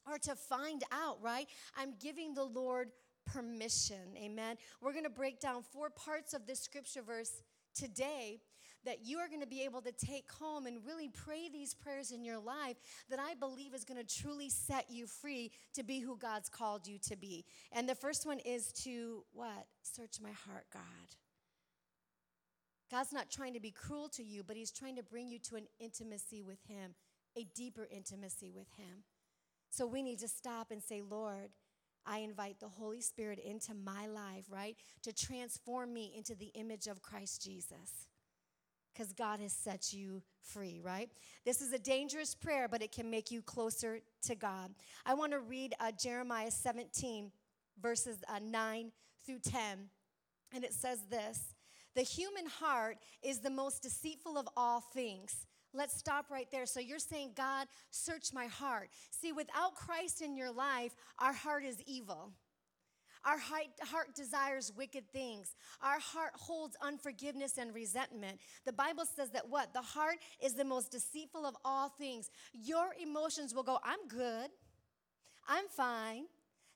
or 0.07 0.19
to 0.19 0.35
find 0.35 0.83
out, 0.91 1.17
right? 1.21 1.47
I'm 1.75 1.93
giving 1.99 2.33
the 2.35 2.43
Lord 2.43 2.89
permission. 3.25 4.15
Amen. 4.15 4.57
We're 4.81 4.91
going 4.91 5.05
to 5.05 5.09
break 5.09 5.39
down 5.39 5.63
four 5.63 5.89
parts 5.89 6.33
of 6.33 6.45
this 6.45 6.59
scripture 6.59 7.01
verse 7.01 7.41
today 7.73 8.39
that 8.85 9.05
you 9.05 9.19
are 9.19 9.27
going 9.27 9.41
to 9.41 9.47
be 9.47 9.63
able 9.63 9.81
to 9.81 9.91
take 9.91 10.31
home 10.31 10.65
and 10.65 10.77
really 10.85 11.09
pray 11.09 11.49
these 11.49 11.73
prayers 11.73 12.11
in 12.11 12.23
your 12.23 12.39
life 12.39 12.77
that 13.09 13.19
I 13.19 13.33
believe 13.33 13.73
is 13.73 13.83
going 13.83 14.03
to 14.03 14.21
truly 14.21 14.49
set 14.49 14.89
you 14.89 15.05
free 15.05 15.51
to 15.73 15.83
be 15.83 15.99
who 15.99 16.17
God's 16.17 16.49
called 16.49 16.87
you 16.87 16.97
to 17.09 17.15
be. 17.15 17.45
And 17.71 17.87
the 17.87 17.95
first 17.95 18.25
one 18.25 18.39
is 18.39 18.71
to 18.83 19.23
what? 19.33 19.67
Search 19.81 20.19
my 20.21 20.31
heart, 20.31 20.65
God. 20.73 20.83
God's 22.89 23.13
not 23.13 23.29
trying 23.29 23.53
to 23.53 23.59
be 23.59 23.71
cruel 23.71 24.09
to 24.09 24.23
you, 24.23 24.43
but 24.43 24.55
He's 24.55 24.71
trying 24.71 24.95
to 24.95 25.03
bring 25.03 25.29
you 25.29 25.39
to 25.39 25.55
an 25.55 25.67
intimacy 25.79 26.41
with 26.41 26.59
Him, 26.67 26.95
a 27.37 27.45
deeper 27.55 27.87
intimacy 27.91 28.49
with 28.49 28.67
Him. 28.77 29.03
So 29.69 29.85
we 29.85 30.01
need 30.01 30.19
to 30.19 30.27
stop 30.27 30.71
and 30.71 30.81
say, 30.81 31.01
Lord, 31.07 31.49
I 32.09 32.19
invite 32.19 32.59
the 32.59 32.67
Holy 32.67 33.01
Spirit 33.01 33.39
into 33.39 33.75
my 33.75 34.07
life, 34.07 34.45
right? 34.49 34.75
To 35.03 35.13
transform 35.13 35.93
me 35.93 36.11
into 36.17 36.33
the 36.33 36.47
image 36.55 36.87
of 36.87 37.03
Christ 37.03 37.43
Jesus 37.43 38.07
because 38.91 39.13
God 39.13 39.39
has 39.39 39.53
set 39.53 39.93
you 39.93 40.23
free, 40.41 40.81
right? 40.83 41.09
This 41.45 41.61
is 41.61 41.71
a 41.71 41.79
dangerous 41.79 42.33
prayer, 42.33 42.67
but 42.67 42.81
it 42.81 42.91
can 42.91 43.09
make 43.09 43.31
you 43.31 43.41
closer 43.41 43.99
to 44.23 44.35
God. 44.35 44.71
I 45.05 45.13
want 45.13 45.31
to 45.33 45.39
read 45.39 45.73
uh, 45.79 45.91
Jeremiah 45.91 46.51
17, 46.51 47.31
verses 47.81 48.17
uh, 48.27 48.39
9 48.43 48.91
through 49.25 49.39
10. 49.39 49.61
And 50.53 50.63
it 50.63 50.73
says 50.73 51.03
this 51.09 51.53
The 51.95 52.01
human 52.01 52.47
heart 52.47 52.97
is 53.21 53.39
the 53.39 53.51
most 53.51 53.83
deceitful 53.83 54.37
of 54.37 54.49
all 54.57 54.81
things. 54.81 55.45
Let's 55.73 55.95
stop 55.97 56.31
right 56.31 56.47
there. 56.51 56.65
So 56.65 56.79
you're 56.79 56.99
saying, 56.99 57.31
God, 57.35 57.67
search 57.91 58.33
my 58.33 58.47
heart. 58.47 58.89
See, 59.11 59.31
without 59.31 59.75
Christ 59.75 60.21
in 60.21 60.35
your 60.35 60.51
life, 60.51 60.95
our 61.19 61.33
heart 61.33 61.63
is 61.63 61.81
evil. 61.85 62.31
Our 63.25 63.37
heart 63.37 64.15
desires 64.15 64.71
wicked 64.75 65.11
things. 65.11 65.53
Our 65.83 65.99
heart 65.99 66.31
holds 66.35 66.77
unforgiveness 66.81 67.57
and 67.57 67.75
resentment. 67.75 68.39
The 68.65 68.73
Bible 68.73 69.03
says 69.05 69.29
that 69.31 69.49
what? 69.49 69.73
The 69.73 69.81
heart 69.81 70.17
is 70.41 70.53
the 70.53 70.63
most 70.63 70.91
deceitful 70.91 71.45
of 71.45 71.55
all 71.65 71.89
things. 71.89 72.29
Your 72.53 72.95
emotions 72.99 73.53
will 73.53 73.63
go, 73.63 73.77
I'm 73.83 74.07
good. 74.07 74.49
I'm 75.47 75.67
fine. 75.67 76.25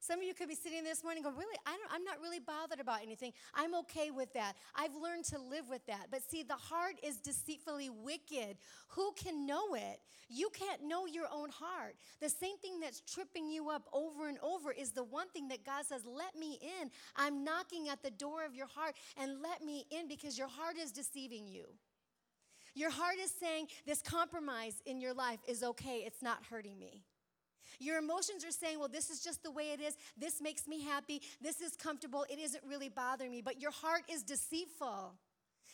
Some 0.04 0.20
of 0.20 0.26
you 0.26 0.34
could 0.34 0.50
be 0.50 0.56
sitting 0.56 0.84
this 0.84 1.02
morning 1.02 1.24
going, 1.24 1.38
Really? 1.38 1.58
I 1.66 1.78
I'm 1.90 2.04
not 2.04 2.18
really 2.22 2.40
bothered 2.40 2.82
about 2.82 3.02
anything. 3.02 3.32
I'm 3.56 3.74
okay 3.76 4.12
with 4.12 4.34
that. 4.34 4.56
I've 4.76 4.94
learned 4.96 5.24
to 5.26 5.40
live 5.40 5.70
with 5.70 5.86
that. 5.86 6.08
But 6.12 6.30
see, 6.30 6.44
the 6.44 6.56
heart 6.56 6.96
is 7.02 7.22
deceitfully 7.22 7.90
wicked. 7.90 8.58
Who 8.90 9.14
can 9.14 9.46
know 9.46 9.76
it? 9.76 10.02
You 10.28 10.50
can't 10.50 10.84
know 10.84 11.06
your 11.06 11.28
own 11.34 11.50
heart. 11.52 11.96
The 12.20 12.28
same 12.28 12.58
thing 12.58 12.82
that's 12.82 13.00
tripping 13.02 13.50
you 13.50 13.70
up 13.70 13.88
over 13.94 14.28
and 14.28 14.38
over 14.40 14.74
is 14.74 14.92
the 14.92 15.06
one 15.06 15.30
thing 15.30 15.48
that 15.48 15.66
God 15.66 15.86
says, 15.86 16.04
Let 16.06 16.36
me 16.36 16.60
in. 16.82 16.92
I'm 17.16 17.46
knocking 17.46 17.88
at 17.88 18.04
the 18.04 18.12
door 18.12 18.44
of 18.46 18.54
your 18.54 18.68
heart 18.68 18.96
and 19.16 19.42
let 19.42 19.64
me 19.64 19.86
in 19.90 20.10
because 20.10 20.38
your 20.38 20.50
heart 20.50 20.76
is 20.78 20.92
deceiving 20.92 21.48
you. 21.48 21.64
Your 22.76 22.90
heart 22.90 23.16
is 23.22 23.32
saying 23.32 23.68
this 23.86 24.02
compromise 24.02 24.82
in 24.86 25.00
your 25.00 25.14
life 25.14 25.40
is 25.48 25.64
okay, 25.64 26.04
it's 26.06 26.22
not 26.22 26.44
hurting 26.50 26.78
me. 26.78 27.04
Your 27.80 27.98
emotions 27.98 28.44
are 28.46 28.52
saying, 28.52 28.80
well, 28.80 28.90
this 28.90 29.10
is 29.10 29.22
just 29.22 29.44
the 29.44 29.52
way 29.52 29.72
it 29.72 29.82
is. 29.82 29.96
This 30.18 30.42
makes 30.42 30.68
me 30.68 30.82
happy. 30.82 31.22
This 31.42 31.62
is 31.62 31.76
comfortable. 31.76 32.26
It 32.30 32.40
isn't 32.40 32.64
really 32.68 32.90
bothering 32.90 33.32
me. 33.32 33.42
But 33.42 33.62
your 33.62 33.72
heart 33.72 34.04
is 34.12 34.24
deceitful. 34.24 35.14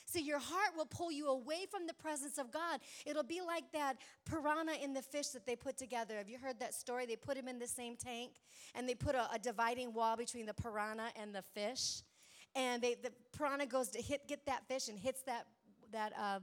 See, 0.06 0.22
your 0.22 0.40
heart 0.40 0.72
will 0.76 0.88
pull 0.88 1.12
you 1.12 1.28
away 1.28 1.68
from 1.70 1.86
the 1.86 1.94
presence 1.94 2.40
of 2.40 2.52
God. 2.52 2.80
It'll 3.06 3.22
be 3.22 3.42
like 3.46 3.72
that 3.74 3.98
piranha 4.26 4.74
in 4.84 4.94
the 4.94 5.04
fish 5.04 5.28
that 5.30 5.46
they 5.46 5.56
put 5.56 5.78
together. 5.78 6.18
Have 6.18 6.28
you 6.28 6.40
heard 6.40 6.60
that 6.62 6.74
story? 6.74 7.06
They 7.06 7.16
put 7.16 7.38
him 7.38 7.48
in 7.48 7.60
the 7.60 7.68
same 7.68 7.96
tank 7.96 8.32
and 8.74 8.90
they 8.90 8.96
put 8.96 9.14
a, 9.14 9.32
a 9.32 9.38
dividing 9.38 9.94
wall 9.94 10.18
between 10.18 10.48
the 10.48 10.54
piranha 10.56 11.10
and 11.16 11.34
the 11.34 11.44
fish. 11.54 12.02
And 12.56 12.82
they, 12.82 12.96
the 12.96 13.12
piranha 13.38 13.68
goes 13.68 13.90
to 13.90 14.02
hit, 14.02 14.28
get 14.28 14.48
that 14.48 14.68
fish 14.68 14.88
and 14.88 14.98
hits 14.98 15.22
that, 15.28 15.46
that 15.92 16.14
uh, 16.20 16.40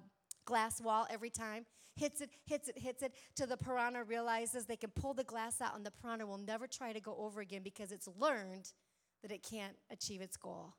glass 0.47 0.81
wall 0.81 1.07
every 1.11 1.31
time 1.31 1.67
hits 1.97 2.21
it, 2.21 2.31
hits 2.45 2.69
it, 2.69 2.79
hits 2.79 3.03
it, 3.03 3.12
till 3.35 3.47
the 3.47 3.57
piranha 3.57 4.05
realizes 4.05 4.67
they 4.67 4.76
can 4.76 4.91
pull 4.91 5.15
the 5.15 5.25
glass 5.25 5.61
out 5.61 5.75
and 5.75 5.85
the 5.85 5.91
piranha 5.91 6.26
will 6.26 6.38
never 6.38 6.67
try 6.67 6.93
to 6.93 7.00
go 7.00 7.17
over 7.19 7.41
again 7.41 7.62
because 7.65 7.91
it's 7.91 8.09
learned 8.19 8.73
that 9.23 9.33
it 9.33 9.43
can't 9.43 9.75
achieve 9.91 10.21
its 10.21 10.37
goal. 10.37 10.75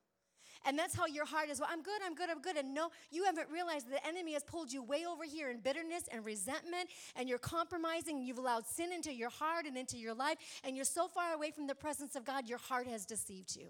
And 0.66 0.78
that's 0.78 0.96
how 0.96 1.06
your 1.06 1.26
heart 1.26 1.50
is. 1.50 1.60
Well, 1.60 1.70
I'm 1.72 1.84
good, 1.84 2.02
I'm 2.04 2.16
good, 2.16 2.30
I'm 2.30 2.42
good. 2.42 2.58
And 2.58 2.74
no, 2.74 2.90
you 3.12 3.26
haven't 3.26 3.50
realized 3.50 3.90
the 3.90 4.06
enemy 4.06 4.34
has 4.34 4.44
pulled 4.44 4.72
you 4.72 4.82
way 4.82 5.06
over 5.06 5.24
here 5.24 5.50
in 5.50 5.60
bitterness 5.60 6.04
and 6.12 6.26
resentment, 6.26 6.90
and 7.16 7.30
you're 7.30 7.38
compromising. 7.38 8.22
You've 8.22 8.40
allowed 8.40 8.66
sin 8.66 8.92
into 8.92 9.14
your 9.14 9.30
heart 9.30 9.66
and 9.66 9.78
into 9.78 9.98
your 9.98 10.14
life, 10.14 10.38
and 10.64 10.76
you're 10.76 10.86
so 10.86 11.08
far 11.08 11.34
away 11.34 11.52
from 11.52 11.68
the 11.68 11.76
presence 11.76 12.16
of 12.16 12.26
God, 12.26 12.50
your 12.50 12.58
heart 12.58 12.88
has 12.88 13.06
deceived 13.06 13.56
you. 13.56 13.68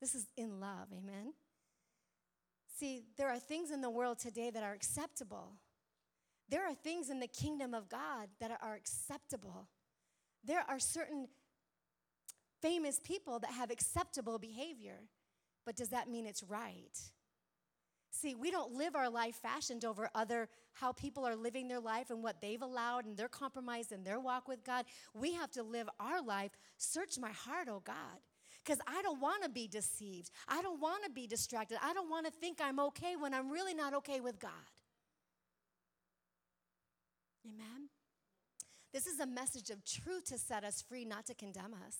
This 0.00 0.14
is 0.14 0.26
in 0.36 0.60
love, 0.60 0.88
amen? 0.92 1.32
See, 2.78 3.04
there 3.16 3.30
are 3.30 3.38
things 3.38 3.70
in 3.70 3.80
the 3.80 3.88
world 3.88 4.18
today 4.18 4.50
that 4.50 4.62
are 4.62 4.74
acceptable. 4.74 5.52
There 6.50 6.68
are 6.68 6.74
things 6.74 7.08
in 7.08 7.20
the 7.20 7.26
kingdom 7.26 7.72
of 7.72 7.88
God 7.88 8.28
that 8.38 8.50
are 8.62 8.74
acceptable. 8.74 9.68
There 10.44 10.62
are 10.68 10.78
certain 10.78 11.28
famous 12.60 13.00
people 13.02 13.38
that 13.38 13.52
have 13.52 13.70
acceptable 13.70 14.38
behavior, 14.38 15.00
but 15.64 15.74
does 15.74 15.88
that 15.88 16.10
mean 16.10 16.26
it's 16.26 16.42
right? 16.42 17.00
See, 18.10 18.34
we 18.34 18.50
don't 18.50 18.72
live 18.72 18.94
our 18.94 19.08
life 19.10 19.36
fashioned 19.36 19.84
over 19.84 20.10
other 20.14 20.48
how 20.74 20.92
people 20.92 21.26
are 21.26 21.36
living 21.36 21.68
their 21.68 21.80
life 21.80 22.10
and 22.10 22.22
what 22.22 22.42
they've 22.42 22.60
allowed 22.60 23.06
and 23.06 23.16
their 23.16 23.28
compromise 23.28 23.90
and 23.90 24.04
their 24.04 24.20
walk 24.20 24.48
with 24.48 24.64
God. 24.64 24.84
We 25.14 25.32
have 25.32 25.50
to 25.52 25.62
live 25.62 25.88
our 25.98 26.22
life. 26.22 26.52
Search 26.76 27.18
my 27.18 27.30
heart, 27.30 27.68
oh 27.70 27.82
God 27.84 28.20
because 28.66 28.80
I 28.86 29.00
don't 29.02 29.20
want 29.20 29.44
to 29.44 29.48
be 29.48 29.68
deceived. 29.68 30.30
I 30.48 30.60
don't 30.60 30.80
want 30.80 31.04
to 31.04 31.10
be 31.10 31.26
distracted. 31.26 31.78
I 31.82 31.92
don't 31.92 32.10
want 32.10 32.26
to 32.26 32.32
think 32.32 32.58
I'm 32.60 32.80
okay 32.80 33.14
when 33.16 33.32
I'm 33.32 33.50
really 33.50 33.74
not 33.74 33.94
okay 33.94 34.20
with 34.20 34.40
God. 34.40 34.50
Amen. 37.46 37.88
This 38.92 39.06
is 39.06 39.20
a 39.20 39.26
message 39.26 39.70
of 39.70 39.84
truth 39.84 40.24
to 40.26 40.38
set 40.38 40.64
us 40.64 40.82
free, 40.82 41.04
not 41.04 41.26
to 41.26 41.34
condemn 41.34 41.74
us. 41.86 41.96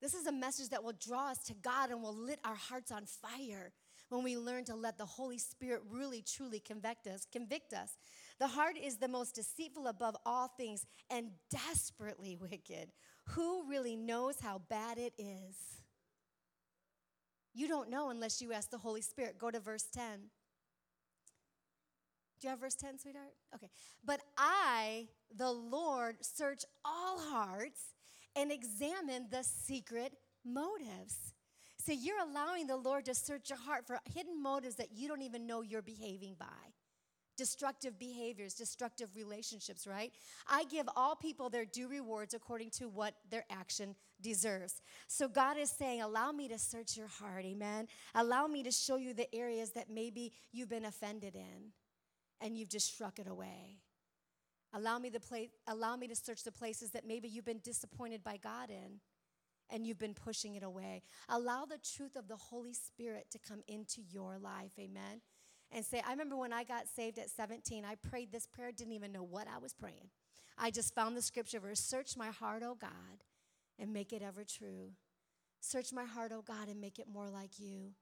This 0.00 0.14
is 0.14 0.26
a 0.26 0.32
message 0.32 0.68
that 0.68 0.84
will 0.84 0.94
draw 1.00 1.30
us 1.30 1.38
to 1.44 1.54
God 1.54 1.90
and 1.90 2.02
will 2.02 2.14
lit 2.14 2.38
our 2.44 2.54
hearts 2.54 2.92
on 2.92 3.04
fire 3.06 3.72
when 4.10 4.22
we 4.22 4.36
learn 4.36 4.64
to 4.64 4.74
let 4.74 4.98
the 4.98 5.06
Holy 5.06 5.38
Spirit 5.38 5.82
really 5.88 6.22
truly 6.22 6.60
convict 6.60 7.06
us, 7.06 7.26
convict 7.32 7.72
us. 7.72 7.96
The 8.38 8.48
heart 8.48 8.76
is 8.82 8.96
the 8.96 9.08
most 9.08 9.34
deceitful 9.34 9.86
above 9.86 10.16
all 10.26 10.48
things 10.48 10.86
and 11.10 11.30
desperately 11.50 12.36
wicked. 12.40 12.92
Who 13.30 13.68
really 13.68 13.96
knows 13.96 14.40
how 14.40 14.62
bad 14.68 14.98
it 14.98 15.12
is? 15.18 15.56
You 17.54 17.68
don't 17.68 17.90
know 17.90 18.10
unless 18.10 18.40
you 18.40 18.52
ask 18.52 18.70
the 18.70 18.78
Holy 18.78 19.02
Spirit. 19.02 19.38
Go 19.38 19.50
to 19.50 19.60
verse 19.60 19.84
10. 19.92 20.02
Do 22.40 22.46
you 22.46 22.50
have 22.50 22.60
verse 22.60 22.74
10, 22.74 22.98
sweetheart? 22.98 23.34
Okay. 23.54 23.68
But 24.04 24.20
I, 24.36 25.06
the 25.36 25.52
Lord, 25.52 26.16
search 26.22 26.64
all 26.84 27.18
hearts 27.18 27.94
and 28.34 28.50
examine 28.50 29.28
the 29.30 29.44
secret 29.44 30.14
motives. 30.44 31.34
So 31.78 31.92
you're 31.92 32.20
allowing 32.20 32.66
the 32.66 32.76
Lord 32.76 33.04
to 33.04 33.14
search 33.14 33.50
your 33.50 33.58
heart 33.58 33.86
for 33.86 33.98
hidden 34.12 34.42
motives 34.42 34.76
that 34.76 34.88
you 34.92 35.08
don't 35.08 35.22
even 35.22 35.46
know 35.46 35.62
you're 35.62 35.82
behaving 35.82 36.36
by 36.38 36.71
destructive 37.36 37.98
behaviors, 37.98 38.54
destructive 38.54 39.08
relationships, 39.16 39.86
right? 39.86 40.12
I 40.48 40.64
give 40.64 40.88
all 40.96 41.16
people 41.16 41.50
their 41.50 41.64
due 41.64 41.88
rewards 41.88 42.34
according 42.34 42.70
to 42.78 42.88
what 42.88 43.14
their 43.30 43.44
action 43.50 43.94
deserves. 44.20 44.80
So 45.08 45.28
God 45.28 45.56
is 45.56 45.70
saying, 45.70 46.02
Allow 46.02 46.32
me 46.32 46.48
to 46.48 46.58
search 46.58 46.96
your 46.96 47.08
heart, 47.08 47.44
amen? 47.44 47.88
Allow 48.14 48.46
me 48.46 48.62
to 48.62 48.70
show 48.70 48.96
you 48.96 49.14
the 49.14 49.32
areas 49.34 49.72
that 49.72 49.90
maybe 49.90 50.32
you've 50.52 50.68
been 50.68 50.84
offended 50.84 51.34
in 51.34 51.72
and 52.40 52.56
you've 52.56 52.68
just 52.68 52.92
struck 52.92 53.18
it 53.18 53.26
away. 53.26 53.78
Allow 54.74 54.98
me, 54.98 55.10
to 55.10 55.20
play, 55.20 55.50
allow 55.66 55.96
me 55.96 56.08
to 56.08 56.16
search 56.16 56.44
the 56.44 56.52
places 56.52 56.92
that 56.92 57.06
maybe 57.06 57.28
you've 57.28 57.44
been 57.44 57.60
disappointed 57.62 58.24
by 58.24 58.38
God 58.38 58.70
in 58.70 59.00
and 59.68 59.86
you've 59.86 59.98
been 59.98 60.14
pushing 60.14 60.54
it 60.54 60.62
away. 60.62 61.02
Allow 61.28 61.66
the 61.66 61.78
truth 61.78 62.16
of 62.16 62.28
the 62.28 62.36
Holy 62.36 62.72
Spirit 62.72 63.26
to 63.32 63.38
come 63.38 63.62
into 63.68 64.00
your 64.10 64.38
life, 64.38 64.72
amen? 64.78 65.20
And 65.72 65.84
say, 65.84 66.02
I 66.06 66.10
remember 66.10 66.36
when 66.36 66.52
I 66.52 66.64
got 66.64 66.86
saved 66.86 67.18
at 67.18 67.30
17, 67.30 67.84
I 67.84 67.94
prayed 67.96 68.30
this 68.30 68.46
prayer, 68.46 68.72
didn't 68.72 68.92
even 68.92 69.12
know 69.12 69.22
what 69.22 69.46
I 69.48 69.58
was 69.58 69.72
praying. 69.72 70.10
I 70.58 70.70
just 70.70 70.94
found 70.94 71.16
the 71.16 71.22
scripture 71.22 71.60
verse 71.60 71.80
Search 71.80 72.16
my 72.16 72.28
heart, 72.28 72.62
O 72.62 72.76
God, 72.78 73.24
and 73.78 73.92
make 73.92 74.12
it 74.12 74.22
ever 74.22 74.44
true. 74.44 74.90
Search 75.60 75.92
my 75.92 76.04
heart, 76.04 76.32
O 76.32 76.42
God, 76.42 76.68
and 76.68 76.80
make 76.80 76.98
it 76.98 77.06
more 77.12 77.28
like 77.28 77.58
you. 77.58 77.92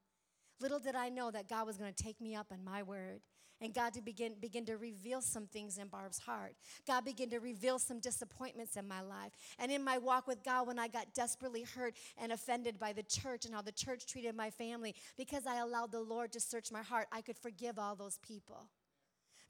Little 0.61 0.81
did 0.81 0.95
I 0.95 1.09
know 1.09 1.31
that 1.31 1.49
God 1.49 1.67
was 1.67 1.79
going 1.79 1.93
to 1.93 2.03
take 2.03 2.21
me 2.21 2.35
up 2.35 2.49
on 2.53 2.65
my 2.65 2.83
word 2.83 3.21
and 3.61 3.75
God 3.75 3.93
to 3.95 4.03
begin, 4.03 4.35
begin 4.41 4.65
to 4.67 4.77
reveal 4.77 5.21
some 5.21 5.47
things 5.47 5.79
in 5.79 5.89
Barb's 5.89 6.19
heart. 6.19 6.55
God 6.87 7.05
began 7.05 7.31
to 7.31 7.39
reveal 7.39 7.79
some 7.79 8.01
disappointments 8.01 8.77
in 8.77 8.87
my 8.87 9.01
life. 9.01 9.33
And 9.59 9.71
in 9.71 9.85
my 9.85 9.99
walk 9.99 10.27
with 10.27 10.43
God, 10.43 10.67
when 10.67 10.79
I 10.79 10.89
got 10.89 11.13
desperately 11.15 11.63
hurt 11.63 11.95
and 12.19 12.33
offended 12.33 12.79
by 12.79 12.93
the 12.93 13.03
church 13.03 13.45
and 13.45 13.55
how 13.55 13.63
the 13.63 13.73
church 13.73 14.07
treated 14.07 14.35
my 14.35 14.51
family, 14.51 14.95
because 15.17 15.47
I 15.47 15.59
allowed 15.59 15.93
the 15.93 16.01
Lord 16.01 16.33
to 16.33 16.41
search 16.41 16.73
my 16.73 16.83
heart, 16.83 17.07
I 17.13 17.21
could 17.21 17.39
forgive 17.39 17.79
all 17.79 17.95
those 17.95 18.19
people. 18.19 18.69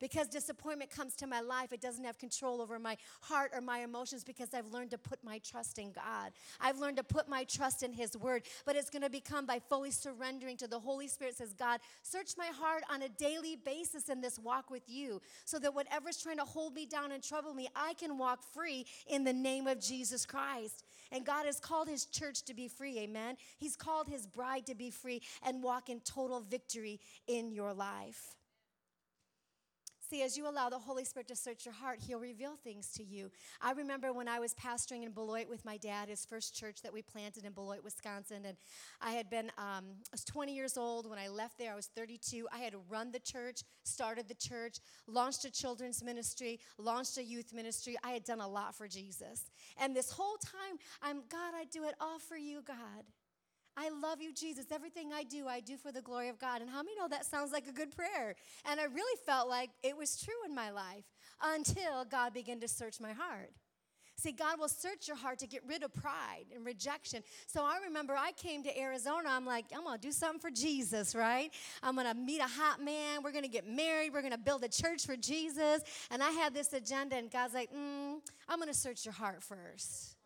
Because 0.01 0.29
disappointment 0.29 0.91
comes 0.91 1.15
to 1.17 1.27
my 1.27 1.41
life, 1.41 1.73
it 1.73 1.81
doesn't 1.81 2.05
have 2.05 2.19
control 2.19 2.61
over 2.61 2.79
my 2.79 2.97
heart 3.21 3.53
or 3.55 3.61
my 3.61 3.81
emotions 3.81 4.25
because 4.25 4.55
I've 4.55 4.73
learned 4.73 4.91
to 4.93 4.99
put 4.99 5.23
my 5.23 5.39
trust 5.39 5.79
in 5.79 5.93
God. 5.93 6.33
I've 6.61 6.79
learned 6.79 6.97
to 6.97 7.05
put 7.05 7.29
my 7.29 7.45
trust 7.45 7.83
in 7.83 7.93
His 7.93 8.17
Word, 8.17 8.45
but 8.65 8.77
it's 8.77 8.91
going 8.91 9.03
to 9.03 9.11
become 9.11 9.45
by 9.47 9.61
fully 9.69 9.91
surrendering 9.91 10.57
to 10.59 10.67
the 10.67 10.79
Holy 10.79 11.07
Spirit. 11.07 11.37
Says, 11.37 11.53
God, 11.53 11.81
search 12.03 12.33
my 12.39 12.47
heart 12.47 12.83
on 12.91 13.03
a 13.03 13.09
daily 13.09 13.57
basis 13.57 14.09
in 14.09 14.21
this 14.21 14.39
walk 14.39 14.71
with 14.71 14.89
you 14.89 15.21
so 15.45 15.59
that 15.59 15.75
whatever's 15.75 16.23
trying 16.23 16.39
to 16.39 16.45
hold 16.45 16.75
me 16.75 16.87
down 16.87 17.13
and 17.13 17.23
trouble 17.23 17.53
me, 17.53 17.69
I 17.77 17.95
can 17.95 18.17
walk 18.17 18.43
free 18.43 18.87
in 19.07 19.25
the 19.25 19.33
name 19.33 19.67
of 19.67 19.81
Jesus 19.81 20.25
Christ. 20.25 20.85
And 21.13 21.27
God 21.27 21.45
has 21.45 21.61
called 21.61 21.89
His 21.89 22.07
church 22.07 22.43
to 22.45 22.55
be 22.55 22.69
free, 22.69 22.99
amen? 23.01 23.37
He's 23.59 23.77
called 23.77 24.09
His 24.09 24.27
bride 24.27 24.67
to 24.67 24.75
be 24.75 24.91
free 24.91 25.21
and 25.43 25.63
walk 25.63 25.91
in 25.91 26.01
total 26.01 26.41
victory 26.41 27.01
in 27.27 27.53
your 27.53 27.75
life. 27.75 28.37
See, 30.11 30.23
as 30.23 30.37
you 30.37 30.49
allow 30.49 30.69
the 30.69 30.77
Holy 30.77 31.05
Spirit 31.05 31.29
to 31.29 31.37
search 31.37 31.65
your 31.65 31.73
heart, 31.73 32.01
He'll 32.05 32.19
reveal 32.19 32.57
things 32.57 32.91
to 32.97 33.05
you. 33.05 33.31
I 33.63 33.71
remember 33.71 34.13
when 34.13 34.27
I 34.27 34.41
was 34.41 34.55
pastoring 34.55 35.05
in 35.05 35.13
Beloit 35.13 35.49
with 35.49 35.65
my 35.65 35.77
dad, 35.77 36.09
his 36.09 36.25
first 36.25 36.53
church 36.53 36.83
that 36.83 36.93
we 36.93 37.01
planted 37.01 37.45
in 37.45 37.53
Beloit, 37.53 37.85
Wisconsin, 37.85 38.45
and 38.45 38.57
I 39.01 39.13
had 39.13 39.31
been, 39.31 39.53
um, 39.57 39.85
I 39.95 40.11
was 40.11 40.25
20 40.25 40.53
years 40.53 40.77
old 40.77 41.09
when 41.09 41.17
I 41.17 41.29
left 41.29 41.59
there. 41.59 41.71
I 41.71 41.77
was 41.77 41.87
32. 41.95 42.49
I 42.53 42.59
had 42.59 42.75
run 42.89 43.13
the 43.13 43.21
church, 43.21 43.63
started 43.85 44.27
the 44.27 44.35
church, 44.35 44.79
launched 45.07 45.45
a 45.45 45.51
children's 45.51 46.03
ministry, 46.03 46.59
launched 46.77 47.17
a 47.17 47.23
youth 47.23 47.53
ministry. 47.55 47.97
I 48.03 48.11
had 48.11 48.25
done 48.25 48.41
a 48.41 48.49
lot 48.49 48.75
for 48.75 48.89
Jesus. 48.89 49.49
And 49.81 49.95
this 49.95 50.11
whole 50.11 50.39
time, 50.39 50.79
I'm, 51.03 51.23
God, 51.29 51.55
I 51.55 51.67
do 51.71 51.85
it 51.85 51.95
all 52.01 52.19
for 52.19 52.37
you, 52.37 52.63
God. 52.67 53.05
I 53.81 53.89
love 53.89 54.21
you, 54.21 54.35
Jesus. 54.35 54.67
Everything 54.71 55.11
I 55.11 55.25
do, 55.25 55.49
I 55.49 55.61
do 55.61 55.79
for 55.79 55.91
the 55.91 56.03
glory 56.03 56.29
of 56.29 56.39
God. 56.39 56.61
And 56.61 56.69
how 56.69 56.83
many 56.83 56.95
know 56.97 57.09
that 57.09 57.25
sounds 57.25 57.51
like 57.51 57.67
a 57.67 57.73
good 57.73 57.97
prayer? 57.97 58.35
And 58.67 58.79
I 58.79 58.85
really 58.85 59.19
felt 59.25 59.49
like 59.49 59.71
it 59.83 59.97
was 59.97 60.21
true 60.23 60.35
in 60.45 60.55
my 60.55 60.71
life 60.71 61.05
until 61.43 62.05
God 62.05 62.35
began 62.35 62.61
to 62.61 62.69
search 62.69 63.01
my 63.01 63.15
heart. 63.15 63.53
See, 64.17 64.33
God 64.33 64.59
will 64.61 64.69
search 64.69 65.09
your 65.09 65.17
heart 65.17 65.39
to 65.39 65.47
get 65.47 65.63
rid 65.67 65.83
of 65.83 65.95
pride 65.95 66.45
and 66.55 66.67
rejection. 66.67 67.23
So 67.47 67.63
I 67.63 67.79
remember 67.87 68.15
I 68.15 68.33
came 68.33 68.63
to 68.65 68.79
Arizona. 68.79 69.31
I'm 69.31 69.47
like, 69.47 69.65
I'm 69.75 69.85
going 69.85 69.99
to 69.99 70.07
do 70.07 70.13
something 70.13 70.41
for 70.41 70.51
Jesus, 70.51 71.15
right? 71.15 71.51
I'm 71.83 71.95
going 71.95 72.07
to 72.07 72.13
meet 72.13 72.41
a 72.41 72.47
hot 72.47 72.83
man. 72.83 73.23
We're 73.25 73.33
going 73.33 73.45
to 73.45 73.51
get 73.51 73.67
married. 73.67 74.13
We're 74.13 74.21
going 74.21 74.33
to 74.33 74.39
build 74.39 74.63
a 74.63 74.69
church 74.69 75.07
for 75.07 75.17
Jesus. 75.17 75.81
And 76.11 76.23
I 76.23 76.33
had 76.33 76.53
this 76.53 76.75
agenda, 76.75 77.17
and 77.17 77.31
God's 77.31 77.55
like, 77.55 77.73
mm, 77.73 78.17
I'm 78.47 78.59
going 78.59 78.69
to 78.69 78.79
search 78.79 79.07
your 79.07 79.15
heart 79.15 79.43
first. 79.43 80.17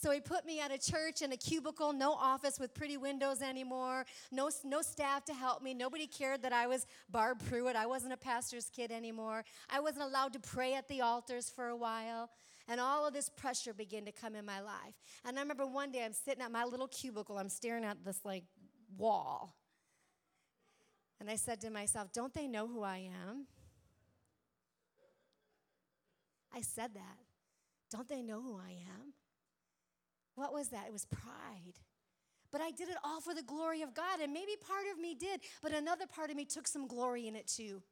So 0.00 0.12
he 0.12 0.20
put 0.20 0.46
me 0.46 0.60
at 0.60 0.70
a 0.70 0.78
church 0.78 1.22
in 1.22 1.32
a 1.32 1.36
cubicle, 1.36 1.92
no 1.92 2.12
office 2.12 2.60
with 2.60 2.72
pretty 2.72 2.96
windows 2.96 3.42
anymore, 3.42 4.06
no, 4.30 4.48
no 4.64 4.80
staff 4.80 5.24
to 5.24 5.34
help 5.34 5.60
me. 5.60 5.74
Nobody 5.74 6.06
cared 6.06 6.42
that 6.42 6.52
I 6.52 6.68
was 6.68 6.86
Barb 7.10 7.40
Pruitt. 7.48 7.74
I 7.74 7.86
wasn't 7.86 8.12
a 8.12 8.16
pastor's 8.16 8.70
kid 8.70 8.92
anymore. 8.92 9.44
I 9.68 9.80
wasn't 9.80 10.04
allowed 10.04 10.34
to 10.34 10.38
pray 10.38 10.74
at 10.74 10.86
the 10.86 11.00
altars 11.00 11.50
for 11.50 11.68
a 11.68 11.76
while. 11.76 12.30
And 12.68 12.80
all 12.80 13.08
of 13.08 13.12
this 13.12 13.28
pressure 13.28 13.74
began 13.74 14.04
to 14.04 14.12
come 14.12 14.36
in 14.36 14.44
my 14.44 14.60
life. 14.60 14.94
And 15.24 15.36
I 15.36 15.42
remember 15.42 15.66
one 15.66 15.90
day 15.90 16.04
I'm 16.04 16.12
sitting 16.12 16.44
at 16.44 16.52
my 16.52 16.64
little 16.64 16.88
cubicle, 16.88 17.36
I'm 17.36 17.48
staring 17.48 17.84
at 17.84 18.04
this 18.04 18.20
like 18.24 18.44
wall. 18.96 19.56
And 21.18 21.28
I 21.28 21.34
said 21.34 21.60
to 21.62 21.70
myself, 21.70 22.12
Don't 22.12 22.32
they 22.32 22.46
know 22.46 22.68
who 22.68 22.84
I 22.84 23.10
am? 23.28 23.46
I 26.54 26.60
said 26.60 26.94
that. 26.94 27.18
Don't 27.90 28.08
they 28.08 28.22
know 28.22 28.40
who 28.40 28.58
I 28.58 28.70
am? 28.70 29.14
What 30.38 30.52
was 30.52 30.68
that? 30.68 30.86
It 30.86 30.92
was 30.92 31.04
pride. 31.04 31.74
But 32.52 32.60
I 32.60 32.70
did 32.70 32.88
it 32.88 32.96
all 33.04 33.20
for 33.20 33.34
the 33.34 33.42
glory 33.42 33.82
of 33.82 33.92
God. 33.92 34.20
And 34.22 34.32
maybe 34.32 34.52
part 34.66 34.84
of 34.92 35.00
me 35.00 35.14
did, 35.14 35.40
but 35.62 35.72
another 35.72 36.06
part 36.06 36.30
of 36.30 36.36
me 36.36 36.44
took 36.44 36.66
some 36.66 36.86
glory 36.86 37.26
in 37.26 37.34
it 37.34 37.46
too. 37.46 37.82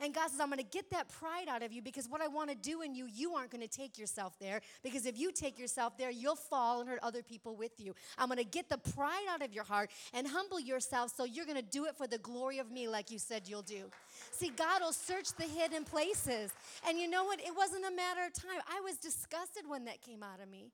And 0.00 0.12
God 0.12 0.28
says, 0.28 0.40
I'm 0.40 0.48
going 0.48 0.58
to 0.58 0.64
get 0.64 0.90
that 0.90 1.08
pride 1.08 1.46
out 1.48 1.62
of 1.62 1.72
you 1.72 1.80
because 1.80 2.08
what 2.08 2.20
I 2.20 2.26
want 2.26 2.50
to 2.50 2.56
do 2.56 2.82
in 2.82 2.94
you, 2.94 3.06
you 3.06 3.34
aren't 3.34 3.50
going 3.50 3.62
to 3.62 3.68
take 3.68 3.96
yourself 3.96 4.36
there. 4.40 4.60
Because 4.82 5.06
if 5.06 5.16
you 5.16 5.30
take 5.30 5.56
yourself 5.56 5.96
there, 5.96 6.10
you'll 6.10 6.34
fall 6.34 6.80
and 6.80 6.88
hurt 6.88 6.98
other 7.02 7.22
people 7.22 7.54
with 7.54 7.78
you. 7.78 7.94
I'm 8.18 8.26
going 8.26 8.38
to 8.38 8.44
get 8.44 8.68
the 8.68 8.78
pride 8.78 9.26
out 9.30 9.42
of 9.42 9.52
your 9.52 9.62
heart 9.62 9.90
and 10.12 10.26
humble 10.26 10.58
yourself 10.58 11.12
so 11.16 11.24
you're 11.24 11.46
going 11.46 11.58
to 11.58 11.62
do 11.62 11.84
it 11.84 11.96
for 11.96 12.08
the 12.08 12.18
glory 12.18 12.58
of 12.58 12.72
me, 12.72 12.88
like 12.88 13.12
you 13.12 13.18
said 13.18 13.42
you'll 13.46 13.62
do. 13.62 13.84
See, 14.32 14.50
God 14.56 14.82
will 14.82 14.92
search 14.92 15.32
the 15.34 15.44
hidden 15.44 15.84
places. 15.84 16.50
And 16.88 16.98
you 16.98 17.08
know 17.08 17.24
what? 17.24 17.40
It 17.40 17.54
wasn't 17.56 17.84
a 17.84 17.94
matter 17.94 18.22
of 18.26 18.32
time. 18.32 18.60
I 18.66 18.80
was 18.80 18.96
disgusted 18.96 19.62
when 19.68 19.84
that 19.84 20.02
came 20.02 20.24
out 20.24 20.40
of 20.42 20.50
me. 20.50 20.72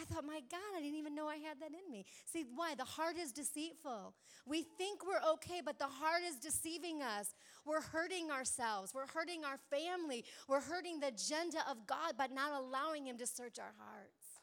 I 0.00 0.04
thought, 0.04 0.24
my 0.24 0.40
God, 0.50 0.60
I 0.76 0.80
didn't 0.80 0.96
even 0.96 1.14
know 1.14 1.28
I 1.28 1.36
had 1.36 1.60
that 1.60 1.70
in 1.72 1.92
me. 1.92 2.04
See, 2.24 2.44
why? 2.54 2.74
The 2.74 2.84
heart 2.84 3.16
is 3.18 3.32
deceitful. 3.32 4.14
We 4.46 4.62
think 4.78 5.00
we're 5.04 5.32
okay, 5.32 5.60
but 5.64 5.78
the 5.78 5.86
heart 5.86 6.22
is 6.26 6.36
deceiving 6.36 7.02
us. 7.02 7.34
We're 7.66 7.82
hurting 7.82 8.30
ourselves. 8.30 8.94
We're 8.94 9.06
hurting 9.06 9.44
our 9.44 9.58
family. 9.70 10.24
We're 10.48 10.60
hurting 10.60 11.00
the 11.00 11.08
agenda 11.08 11.58
of 11.68 11.86
God 11.86 12.16
by 12.16 12.28
not 12.28 12.52
allowing 12.52 13.06
Him 13.06 13.18
to 13.18 13.26
search 13.26 13.58
our 13.58 13.74
hearts. 13.78 14.40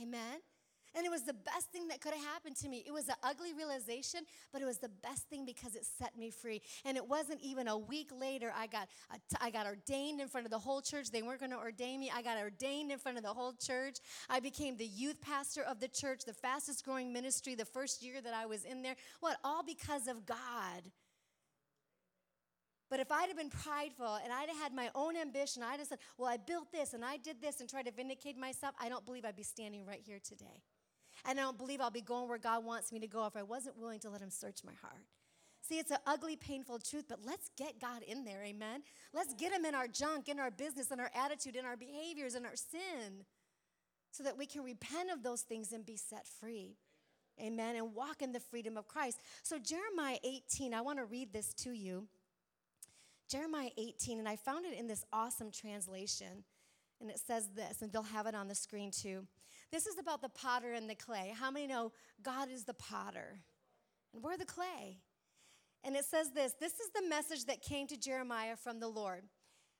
Amen? 0.00 0.40
And 0.94 1.06
it 1.06 1.10
was 1.10 1.22
the 1.22 1.32
best 1.32 1.70
thing 1.70 1.88
that 1.88 2.00
could 2.00 2.12
have 2.12 2.24
happened 2.24 2.56
to 2.56 2.68
me. 2.68 2.84
It 2.86 2.92
was 2.92 3.08
an 3.08 3.14
ugly 3.22 3.54
realization, 3.54 4.20
but 4.52 4.60
it 4.60 4.66
was 4.66 4.78
the 4.78 4.88
best 4.88 5.28
thing 5.28 5.44
because 5.44 5.74
it 5.74 5.86
set 5.86 6.16
me 6.18 6.30
free. 6.30 6.60
And 6.84 6.96
it 6.96 7.06
wasn't 7.06 7.40
even 7.40 7.68
a 7.68 7.78
week 7.78 8.10
later 8.18 8.52
I 8.56 8.66
got 8.66 8.88
I 9.40 9.50
got 9.50 9.66
ordained 9.66 10.20
in 10.20 10.28
front 10.28 10.46
of 10.46 10.50
the 10.50 10.58
whole 10.58 10.80
church. 10.80 11.10
They 11.10 11.22
weren't 11.22 11.40
going 11.40 11.52
to 11.52 11.58
ordain 11.58 12.00
me. 12.00 12.10
I 12.14 12.22
got 12.22 12.38
ordained 12.38 12.92
in 12.92 12.98
front 12.98 13.16
of 13.16 13.24
the 13.24 13.32
whole 13.32 13.52
church. 13.52 13.98
I 14.28 14.40
became 14.40 14.76
the 14.76 14.86
youth 14.86 15.20
pastor 15.20 15.62
of 15.62 15.80
the 15.80 15.88
church, 15.88 16.24
the 16.24 16.34
fastest 16.34 16.84
growing 16.84 17.12
ministry 17.12 17.54
the 17.54 17.64
first 17.64 18.02
year 18.02 18.20
that 18.20 18.34
I 18.34 18.46
was 18.46 18.64
in 18.64 18.82
there. 18.82 18.96
What? 19.20 19.38
All 19.44 19.62
because 19.62 20.08
of 20.08 20.26
God. 20.26 20.82
But 22.92 23.00
if 23.00 23.10
I'd 23.10 23.28
have 23.28 23.38
been 23.38 23.48
prideful 23.48 24.18
and 24.22 24.30
I'd 24.30 24.50
have 24.50 24.58
had 24.58 24.74
my 24.74 24.90
own 24.94 25.16
ambition, 25.16 25.62
I'd 25.62 25.78
have 25.78 25.88
said, 25.88 25.98
Well, 26.18 26.28
I 26.28 26.36
built 26.36 26.70
this 26.70 26.92
and 26.92 27.02
I 27.02 27.16
did 27.16 27.40
this 27.40 27.60
and 27.60 27.68
tried 27.68 27.86
to 27.86 27.90
vindicate 27.90 28.36
myself, 28.36 28.74
I 28.78 28.90
don't 28.90 29.06
believe 29.06 29.24
I'd 29.24 29.34
be 29.34 29.42
standing 29.42 29.86
right 29.86 30.02
here 30.04 30.18
today. 30.22 30.60
And 31.24 31.38
I 31.38 31.42
don't 31.42 31.58
believe 31.58 31.80
I'll 31.80 31.90
be 31.90 32.00
going 32.00 32.28
where 32.28 32.38
God 32.38 32.64
wants 32.64 32.92
me 32.92 32.98
to 33.00 33.06
go 33.06 33.26
if 33.26 33.36
I 33.36 33.42
wasn't 33.42 33.78
willing 33.78 34.00
to 34.00 34.10
let 34.10 34.20
Him 34.20 34.30
search 34.30 34.58
my 34.64 34.72
heart. 34.80 35.06
See, 35.62 35.78
it's 35.78 35.92
an 35.92 35.98
ugly, 36.06 36.34
painful 36.34 36.80
truth, 36.80 37.04
but 37.08 37.20
let's 37.24 37.48
get 37.56 37.80
God 37.80 38.02
in 38.02 38.24
there, 38.24 38.42
amen? 38.42 38.82
Let's 39.14 39.32
get 39.34 39.52
Him 39.52 39.64
in 39.64 39.74
our 39.76 39.86
junk, 39.86 40.28
in 40.28 40.40
our 40.40 40.50
business, 40.50 40.90
in 40.90 40.98
our 40.98 41.10
attitude, 41.14 41.54
in 41.54 41.64
our 41.64 41.76
behaviors, 41.76 42.34
in 42.34 42.44
our 42.44 42.56
sin, 42.56 43.24
so 44.10 44.24
that 44.24 44.36
we 44.36 44.46
can 44.46 44.64
repent 44.64 45.10
of 45.10 45.22
those 45.22 45.42
things 45.42 45.72
and 45.72 45.86
be 45.86 45.96
set 45.96 46.26
free. 46.26 46.76
Amen. 47.40 47.76
And 47.76 47.94
walk 47.94 48.20
in 48.20 48.32
the 48.32 48.40
freedom 48.40 48.76
of 48.76 48.88
Christ. 48.88 49.20
So, 49.42 49.58
Jeremiah 49.58 50.18
18, 50.22 50.74
I 50.74 50.80
want 50.82 50.98
to 50.98 51.04
read 51.04 51.32
this 51.32 51.54
to 51.54 51.70
you. 51.70 52.06
Jeremiah 53.28 53.70
18, 53.78 54.18
and 54.18 54.28
I 54.28 54.36
found 54.36 54.66
it 54.66 54.78
in 54.78 54.86
this 54.86 55.04
awesome 55.12 55.50
translation. 55.50 56.44
And 57.00 57.10
it 57.10 57.18
says 57.18 57.48
this, 57.56 57.80
and 57.80 57.90
they'll 57.90 58.02
have 58.02 58.26
it 58.26 58.34
on 58.34 58.48
the 58.48 58.54
screen 58.54 58.90
too. 58.90 59.26
This 59.72 59.86
is 59.86 59.98
about 59.98 60.20
the 60.20 60.28
potter 60.28 60.72
and 60.72 60.88
the 60.88 60.94
clay. 60.94 61.32
How 61.34 61.50
many 61.50 61.66
know 61.66 61.92
God 62.22 62.50
is 62.50 62.64
the 62.64 62.74
potter? 62.74 63.40
And 64.12 64.22
we're 64.22 64.36
the 64.36 64.44
clay. 64.44 64.98
And 65.82 65.96
it 65.96 66.04
says 66.04 66.30
this 66.30 66.52
this 66.60 66.74
is 66.74 66.90
the 66.94 67.08
message 67.08 67.46
that 67.46 67.62
came 67.62 67.86
to 67.88 67.96
Jeremiah 67.96 68.56
from 68.56 68.78
the 68.78 68.88
Lord 68.88 69.24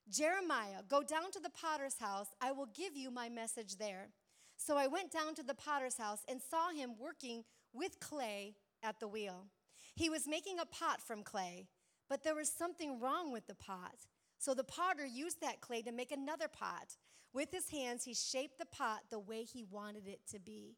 Jeremiah, 0.08 0.82
go 0.88 1.02
down 1.02 1.30
to 1.32 1.40
the 1.40 1.50
potter's 1.50 1.98
house. 1.98 2.28
I 2.40 2.52
will 2.52 2.68
give 2.74 2.96
you 2.96 3.10
my 3.10 3.28
message 3.28 3.76
there. 3.76 4.08
So 4.56 4.76
I 4.76 4.86
went 4.86 5.12
down 5.12 5.34
to 5.36 5.42
the 5.42 5.54
potter's 5.54 5.96
house 5.96 6.20
and 6.28 6.40
saw 6.40 6.70
him 6.70 6.94
working 6.98 7.44
with 7.72 8.00
clay 8.00 8.54
at 8.82 8.98
the 9.00 9.08
wheel. 9.08 9.46
He 9.94 10.10
was 10.10 10.26
making 10.26 10.58
a 10.58 10.66
pot 10.66 11.00
from 11.00 11.22
clay, 11.22 11.66
but 12.08 12.24
there 12.24 12.34
was 12.34 12.50
something 12.50 13.00
wrong 13.00 13.32
with 13.32 13.46
the 13.46 13.54
pot. 13.54 13.94
So 14.38 14.54
the 14.54 14.64
potter 14.64 15.06
used 15.06 15.40
that 15.40 15.60
clay 15.60 15.82
to 15.82 15.92
make 15.92 16.12
another 16.12 16.48
pot. 16.48 16.96
With 17.32 17.50
his 17.50 17.70
hands, 17.70 18.04
he 18.04 18.14
shaped 18.14 18.58
the 18.58 18.66
pot 18.66 19.00
the 19.10 19.18
way 19.18 19.42
he 19.42 19.64
wanted 19.64 20.06
it 20.06 20.20
to 20.32 20.38
be. 20.38 20.76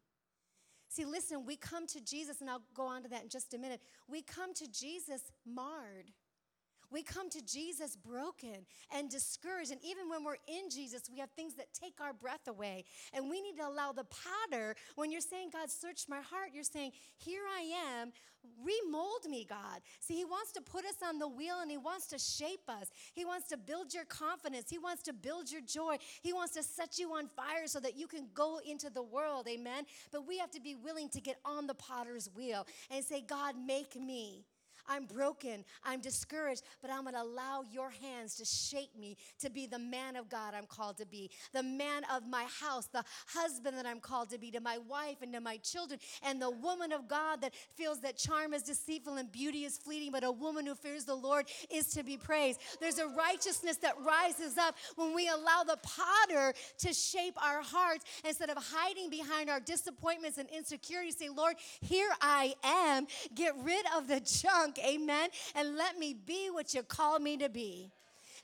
See, 0.88 1.04
listen, 1.04 1.44
we 1.44 1.56
come 1.56 1.86
to 1.88 2.00
Jesus, 2.00 2.40
and 2.40 2.48
I'll 2.48 2.62
go 2.74 2.86
on 2.86 3.02
to 3.02 3.08
that 3.08 3.24
in 3.24 3.28
just 3.28 3.52
a 3.54 3.58
minute. 3.58 3.80
We 4.06 4.22
come 4.22 4.54
to 4.54 4.70
Jesus 4.70 5.32
marred. 5.44 6.12
We 6.94 7.02
come 7.02 7.28
to 7.30 7.44
Jesus 7.44 7.96
broken 7.96 8.64
and 8.94 9.10
discouraged. 9.10 9.72
And 9.72 9.80
even 9.82 10.08
when 10.08 10.22
we're 10.22 10.36
in 10.46 10.70
Jesus, 10.70 11.02
we 11.12 11.18
have 11.18 11.30
things 11.30 11.54
that 11.54 11.74
take 11.74 12.00
our 12.00 12.12
breath 12.12 12.46
away. 12.46 12.84
And 13.12 13.28
we 13.28 13.42
need 13.42 13.56
to 13.56 13.66
allow 13.66 13.90
the 13.90 14.04
potter, 14.04 14.76
when 14.94 15.10
you're 15.10 15.20
saying, 15.20 15.50
God, 15.52 15.70
search 15.70 16.04
my 16.08 16.20
heart, 16.20 16.50
you're 16.54 16.62
saying, 16.62 16.92
Here 17.16 17.42
I 17.52 17.62
am, 17.98 18.12
remold 18.62 19.28
me, 19.28 19.44
God. 19.44 19.80
See, 19.98 20.14
He 20.14 20.24
wants 20.24 20.52
to 20.52 20.60
put 20.60 20.84
us 20.84 20.94
on 21.04 21.18
the 21.18 21.26
wheel 21.26 21.56
and 21.60 21.68
He 21.68 21.78
wants 21.78 22.06
to 22.08 22.18
shape 22.18 22.68
us. 22.68 22.92
He 23.12 23.24
wants 23.24 23.48
to 23.48 23.56
build 23.56 23.92
your 23.92 24.04
confidence. 24.04 24.70
He 24.70 24.78
wants 24.78 25.02
to 25.02 25.12
build 25.12 25.50
your 25.50 25.62
joy. 25.62 25.96
He 26.22 26.32
wants 26.32 26.54
to 26.54 26.62
set 26.62 26.96
you 27.00 27.12
on 27.14 27.26
fire 27.26 27.66
so 27.66 27.80
that 27.80 27.98
you 27.98 28.06
can 28.06 28.28
go 28.34 28.60
into 28.64 28.88
the 28.88 29.02
world. 29.02 29.48
Amen. 29.48 29.82
But 30.12 30.28
we 30.28 30.38
have 30.38 30.52
to 30.52 30.60
be 30.60 30.76
willing 30.76 31.08
to 31.08 31.20
get 31.20 31.38
on 31.44 31.66
the 31.66 31.74
potter's 31.74 32.30
wheel 32.36 32.68
and 32.88 33.04
say, 33.04 33.20
God, 33.20 33.56
make 33.58 34.00
me. 34.00 34.44
I'm 34.88 35.06
broken. 35.06 35.64
I'm 35.84 36.00
discouraged, 36.00 36.62
but 36.80 36.90
I'm 36.90 37.02
going 37.02 37.14
to 37.14 37.22
allow 37.22 37.62
your 37.70 37.90
hands 37.90 38.36
to 38.36 38.44
shape 38.44 38.96
me 38.98 39.16
to 39.40 39.50
be 39.50 39.66
the 39.66 39.78
man 39.78 40.16
of 40.16 40.28
God 40.28 40.54
I'm 40.54 40.66
called 40.66 40.98
to 40.98 41.06
be, 41.06 41.30
the 41.52 41.62
man 41.62 42.02
of 42.12 42.26
my 42.26 42.44
house, 42.60 42.86
the 42.86 43.04
husband 43.28 43.76
that 43.76 43.86
I'm 43.86 44.00
called 44.00 44.30
to 44.30 44.38
be, 44.38 44.50
to 44.52 44.60
my 44.60 44.78
wife 44.78 45.18
and 45.22 45.32
to 45.32 45.40
my 45.40 45.56
children, 45.58 46.00
and 46.22 46.40
the 46.40 46.50
woman 46.50 46.92
of 46.92 47.08
God 47.08 47.40
that 47.42 47.54
feels 47.74 48.00
that 48.00 48.16
charm 48.16 48.54
is 48.54 48.62
deceitful 48.62 49.16
and 49.16 49.30
beauty 49.30 49.64
is 49.64 49.78
fleeting, 49.78 50.12
but 50.12 50.24
a 50.24 50.32
woman 50.32 50.66
who 50.66 50.74
fears 50.74 51.04
the 51.04 51.14
Lord 51.14 51.46
is 51.70 51.86
to 51.88 52.02
be 52.02 52.16
praised. 52.16 52.60
There's 52.80 52.98
a 52.98 53.08
righteousness 53.08 53.76
that 53.78 53.94
rises 54.04 54.58
up 54.58 54.76
when 54.96 55.14
we 55.14 55.28
allow 55.28 55.64
the 55.64 55.78
potter 55.82 56.54
to 56.78 56.92
shape 56.92 57.36
our 57.42 57.62
hearts 57.62 58.04
instead 58.24 58.50
of 58.50 58.58
hiding 58.58 59.10
behind 59.10 59.50
our 59.50 59.60
disappointments 59.60 60.38
and 60.38 60.48
insecurities. 60.50 61.16
Say, 61.16 61.28
Lord, 61.28 61.56
here 61.80 62.10
I 62.20 62.54
am. 62.62 63.06
Get 63.34 63.54
rid 63.62 63.84
of 63.96 64.08
the 64.08 64.20
junk 64.20 64.73
amen, 64.78 65.30
and 65.54 65.76
let 65.76 65.98
me 65.98 66.14
be 66.14 66.50
what 66.50 66.74
you 66.74 66.82
call 66.82 67.18
me 67.18 67.36
to 67.38 67.48
be. 67.48 67.90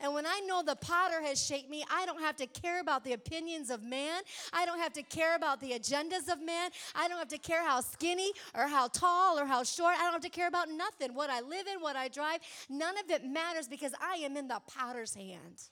And 0.02 0.14
when 0.14 0.24
I 0.24 0.40
know 0.46 0.62
the 0.62 0.76
potter 0.76 1.20
has 1.22 1.44
shaped 1.44 1.68
me, 1.68 1.84
I 1.90 2.06
don't 2.06 2.22
have 2.22 2.34
to 2.36 2.46
care 2.46 2.80
about 2.80 3.04
the 3.04 3.12
opinions 3.12 3.68
of 3.68 3.82
man. 3.82 4.22
I 4.52 4.64
don't 4.64 4.78
have 4.78 4.94
to 4.94 5.02
care 5.02 5.36
about 5.36 5.60
the 5.60 5.72
agendas 5.72 6.32
of 6.32 6.40
man. 6.42 6.70
I 6.94 7.06
don't 7.06 7.18
have 7.18 7.28
to 7.28 7.38
care 7.38 7.62
how 7.62 7.82
skinny 7.82 8.32
or 8.54 8.66
how 8.66 8.88
tall 8.88 9.38
or 9.38 9.44
how 9.44 9.62
short. 9.62 9.94
I 9.98 10.04
don't 10.04 10.12
have 10.14 10.22
to 10.22 10.30
care 10.30 10.48
about 10.48 10.70
nothing. 10.70 11.14
What 11.14 11.28
I 11.28 11.42
live 11.42 11.66
in, 11.66 11.82
what 11.82 11.96
I 11.96 12.08
drive, 12.08 12.40
none 12.70 12.96
of 12.96 13.10
it 13.10 13.26
matters 13.26 13.68
because 13.68 13.92
I 14.00 14.16
am 14.16 14.38
in 14.38 14.48
the 14.48 14.60
potter's 14.66 15.14
hand. 15.14 15.68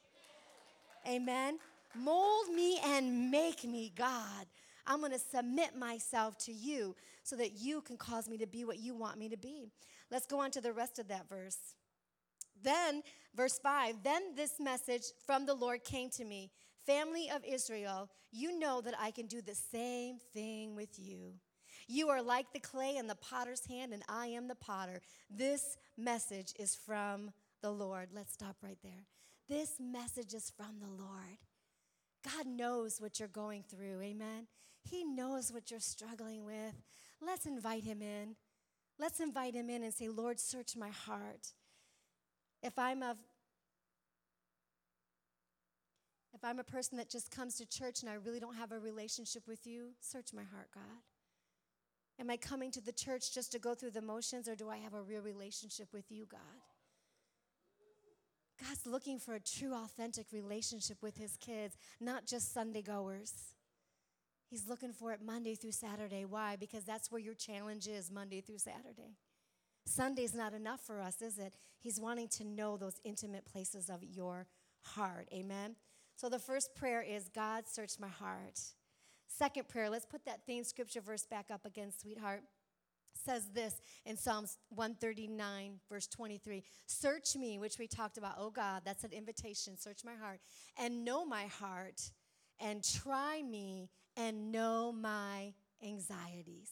Amen. 1.08 1.58
Mold 1.96 2.48
me 2.54 2.78
and 2.84 3.30
make 3.30 3.64
me, 3.64 3.92
God. 3.96 4.46
I'm 4.86 5.00
going 5.00 5.12
to 5.12 5.18
submit 5.18 5.76
myself 5.76 6.36
to 6.44 6.52
you 6.52 6.94
so 7.22 7.36
that 7.36 7.60
you 7.60 7.80
can 7.80 7.96
cause 7.96 8.28
me 8.28 8.38
to 8.38 8.46
be 8.46 8.64
what 8.64 8.78
you 8.78 8.94
want 8.94 9.18
me 9.18 9.28
to 9.28 9.36
be. 9.36 9.70
Let's 10.10 10.26
go 10.26 10.40
on 10.40 10.50
to 10.52 10.60
the 10.60 10.72
rest 10.72 10.98
of 10.98 11.08
that 11.08 11.28
verse. 11.28 11.58
Then, 12.62 13.02
verse 13.34 13.58
5 13.62 14.02
Then 14.02 14.34
this 14.34 14.54
message 14.58 15.04
from 15.26 15.46
the 15.46 15.54
Lord 15.54 15.84
came 15.84 16.10
to 16.10 16.24
me 16.24 16.50
Family 16.86 17.28
of 17.30 17.44
Israel, 17.44 18.08
you 18.32 18.58
know 18.58 18.80
that 18.80 18.94
I 18.98 19.10
can 19.10 19.26
do 19.26 19.42
the 19.42 19.54
same 19.54 20.16
thing 20.32 20.74
with 20.74 20.98
you. 20.98 21.34
You 21.86 22.08
are 22.08 22.22
like 22.22 22.46
the 22.52 22.60
clay 22.60 22.96
in 22.96 23.06
the 23.06 23.14
potter's 23.14 23.66
hand, 23.66 23.92
and 23.92 24.02
I 24.08 24.28
am 24.28 24.48
the 24.48 24.54
potter. 24.54 25.00
This 25.30 25.76
message 25.96 26.54
is 26.58 26.74
from 26.74 27.30
the 27.60 27.70
Lord. 27.70 28.08
Let's 28.14 28.32
stop 28.32 28.56
right 28.62 28.78
there. 28.82 29.04
This 29.48 29.74
message 29.78 30.34
is 30.34 30.50
from 30.56 30.80
the 30.80 31.02
Lord. 31.02 31.38
God 32.24 32.46
knows 32.46 33.00
what 33.00 33.18
you're 33.18 33.28
going 33.28 33.64
through. 33.68 34.00
Amen. 34.02 34.46
He 34.82 35.04
knows 35.04 35.52
what 35.52 35.70
you're 35.70 35.80
struggling 35.80 36.44
with. 36.44 36.74
Let's 37.20 37.46
invite 37.46 37.84
him 37.84 38.02
in. 38.02 38.36
Let's 38.98 39.20
invite 39.20 39.54
him 39.54 39.70
in 39.70 39.82
and 39.84 39.94
say, 39.94 40.08
Lord, 40.08 40.40
search 40.40 40.76
my 40.76 40.90
heart. 40.90 41.52
If 42.62 42.78
I'm 42.78 43.02
a 43.02 43.16
if 46.34 46.44
I'm 46.44 46.58
a 46.58 46.64
person 46.64 46.98
that 46.98 47.08
just 47.08 47.30
comes 47.30 47.56
to 47.56 47.66
church 47.66 48.02
and 48.02 48.10
I 48.10 48.14
really 48.14 48.38
don't 48.38 48.54
have 48.54 48.70
a 48.70 48.78
relationship 48.78 49.42
with 49.48 49.66
you, 49.66 49.90
search 50.00 50.32
my 50.32 50.44
heart, 50.44 50.68
God. 50.72 51.02
Am 52.20 52.30
I 52.30 52.36
coming 52.36 52.70
to 52.72 52.80
the 52.80 52.92
church 52.92 53.32
just 53.34 53.50
to 53.52 53.58
go 53.58 53.74
through 53.74 53.92
the 53.92 54.02
motions 54.02 54.48
or 54.48 54.54
do 54.54 54.68
I 54.68 54.76
have 54.76 54.94
a 54.94 55.02
real 55.02 55.22
relationship 55.22 55.88
with 55.92 56.04
you, 56.10 56.26
God? 56.26 56.40
God's 58.60 58.86
looking 58.86 59.18
for 59.18 59.34
a 59.34 59.40
true, 59.40 59.72
authentic 59.72 60.26
relationship 60.32 60.98
with 61.00 61.16
his 61.16 61.36
kids, 61.36 61.76
not 62.00 62.26
just 62.26 62.52
Sunday 62.52 62.82
goers. 62.82 63.54
He's 64.50 64.66
looking 64.68 64.92
for 64.92 65.12
it 65.12 65.20
Monday 65.24 65.54
through 65.54 65.72
Saturday. 65.72 66.24
Why? 66.24 66.56
Because 66.56 66.84
that's 66.84 67.10
where 67.10 67.20
your 67.20 67.34
challenge 67.34 67.86
is 67.86 68.10
Monday 68.10 68.40
through 68.40 68.58
Saturday. 68.58 69.16
Sunday's 69.84 70.34
not 70.34 70.54
enough 70.54 70.80
for 70.80 71.00
us, 71.00 71.20
is 71.22 71.38
it? 71.38 71.54
He's 71.80 72.00
wanting 72.00 72.28
to 72.28 72.44
know 72.44 72.76
those 72.76 73.00
intimate 73.04 73.46
places 73.46 73.88
of 73.88 74.02
your 74.02 74.46
heart. 74.82 75.28
Amen. 75.32 75.76
So 76.16 76.28
the 76.28 76.38
first 76.38 76.74
prayer 76.74 77.02
is 77.02 77.28
God, 77.28 77.64
search 77.66 77.92
my 78.00 78.08
heart. 78.08 78.60
Second 79.28 79.68
prayer, 79.68 79.90
let's 79.90 80.06
put 80.06 80.24
that 80.24 80.44
theme 80.46 80.64
scripture 80.64 81.00
verse 81.00 81.24
back 81.26 81.46
up 81.52 81.64
again, 81.64 81.92
sweetheart. 81.96 82.42
Says 83.14 83.48
this 83.52 83.80
in 84.04 84.16
Psalms 84.16 84.58
139, 84.70 85.80
verse 85.88 86.06
23 86.06 86.62
Search 86.86 87.36
me, 87.36 87.58
which 87.58 87.78
we 87.78 87.86
talked 87.86 88.16
about. 88.16 88.34
Oh 88.38 88.50
God, 88.50 88.82
that's 88.84 89.04
an 89.04 89.12
invitation. 89.12 89.76
Search 89.76 90.04
my 90.04 90.14
heart 90.14 90.40
and 90.78 91.04
know 91.04 91.24
my 91.24 91.46
heart 91.46 92.10
and 92.60 92.82
try 92.82 93.42
me 93.42 93.90
and 94.16 94.50
know 94.52 94.92
my 94.92 95.54
anxieties. 95.82 96.70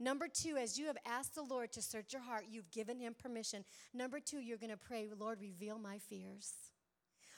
Number 0.00 0.28
two, 0.28 0.56
as 0.56 0.78
you 0.78 0.86
have 0.86 0.98
asked 1.04 1.34
the 1.34 1.42
Lord 1.42 1.72
to 1.72 1.82
search 1.82 2.12
your 2.12 2.22
heart, 2.22 2.44
you've 2.48 2.70
given 2.70 3.00
him 3.00 3.14
permission. 3.20 3.64
Number 3.92 4.20
two, 4.20 4.38
you're 4.38 4.58
going 4.58 4.70
to 4.70 4.76
pray, 4.76 5.08
Lord, 5.18 5.40
reveal 5.40 5.78
my 5.78 5.98
fears. 5.98 6.52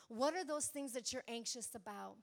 What 0.09 0.35
are 0.35 0.45
those 0.45 0.67
things 0.67 0.93
that 0.93 1.13
you're 1.13 1.25
anxious 1.27 1.75
about? 1.75 2.17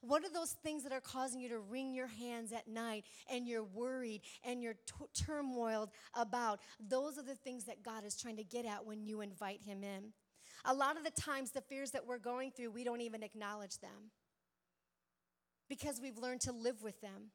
What 0.00 0.24
are 0.24 0.30
those 0.30 0.52
things 0.62 0.82
that 0.84 0.92
are 0.92 1.00
causing 1.00 1.40
you 1.40 1.48
to 1.50 1.58
wring 1.58 1.94
your 1.94 2.06
hands 2.06 2.52
at 2.52 2.66
night 2.66 3.04
and 3.30 3.46
you're 3.46 3.64
worried 3.64 4.22
and 4.42 4.62
you're 4.62 4.76
t- 4.86 5.22
turmoiled 5.24 5.90
about? 6.14 6.60
Those 6.80 7.18
are 7.18 7.22
the 7.22 7.34
things 7.34 7.64
that 7.64 7.82
God 7.82 8.04
is 8.04 8.16
trying 8.16 8.36
to 8.36 8.44
get 8.44 8.64
at 8.64 8.86
when 8.86 9.04
you 9.04 9.20
invite 9.20 9.60
Him 9.62 9.84
in. 9.84 10.12
A 10.64 10.72
lot 10.72 10.96
of 10.96 11.04
the 11.04 11.10
times, 11.10 11.50
the 11.50 11.60
fears 11.60 11.90
that 11.90 12.06
we're 12.06 12.18
going 12.18 12.50
through, 12.50 12.70
we 12.70 12.84
don't 12.84 13.02
even 13.02 13.22
acknowledge 13.22 13.78
them 13.78 14.10
because 15.68 16.00
we've 16.00 16.18
learned 16.18 16.40
to 16.42 16.52
live 16.52 16.82
with 16.82 17.00
them. 17.00 17.30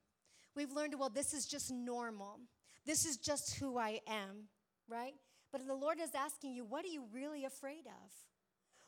We've 0.56 0.72
learned, 0.72 0.96
well, 1.00 1.10
this 1.10 1.34
is 1.34 1.46
just 1.46 1.72
normal. 1.72 2.40
This 2.86 3.06
is 3.06 3.18
just 3.18 3.56
who 3.56 3.78
I 3.78 4.02
am, 4.08 4.50
right? 4.88 5.14
But 5.52 5.66
the 5.68 5.76
Lord 5.76 6.00
is 6.00 6.12
asking 6.16 6.54
you, 6.54 6.66
what 6.66 6.86
are 6.86 6.90
you 6.90 7.04
really 7.14 7.46
afraid 7.46 7.86
of? 7.86 8.12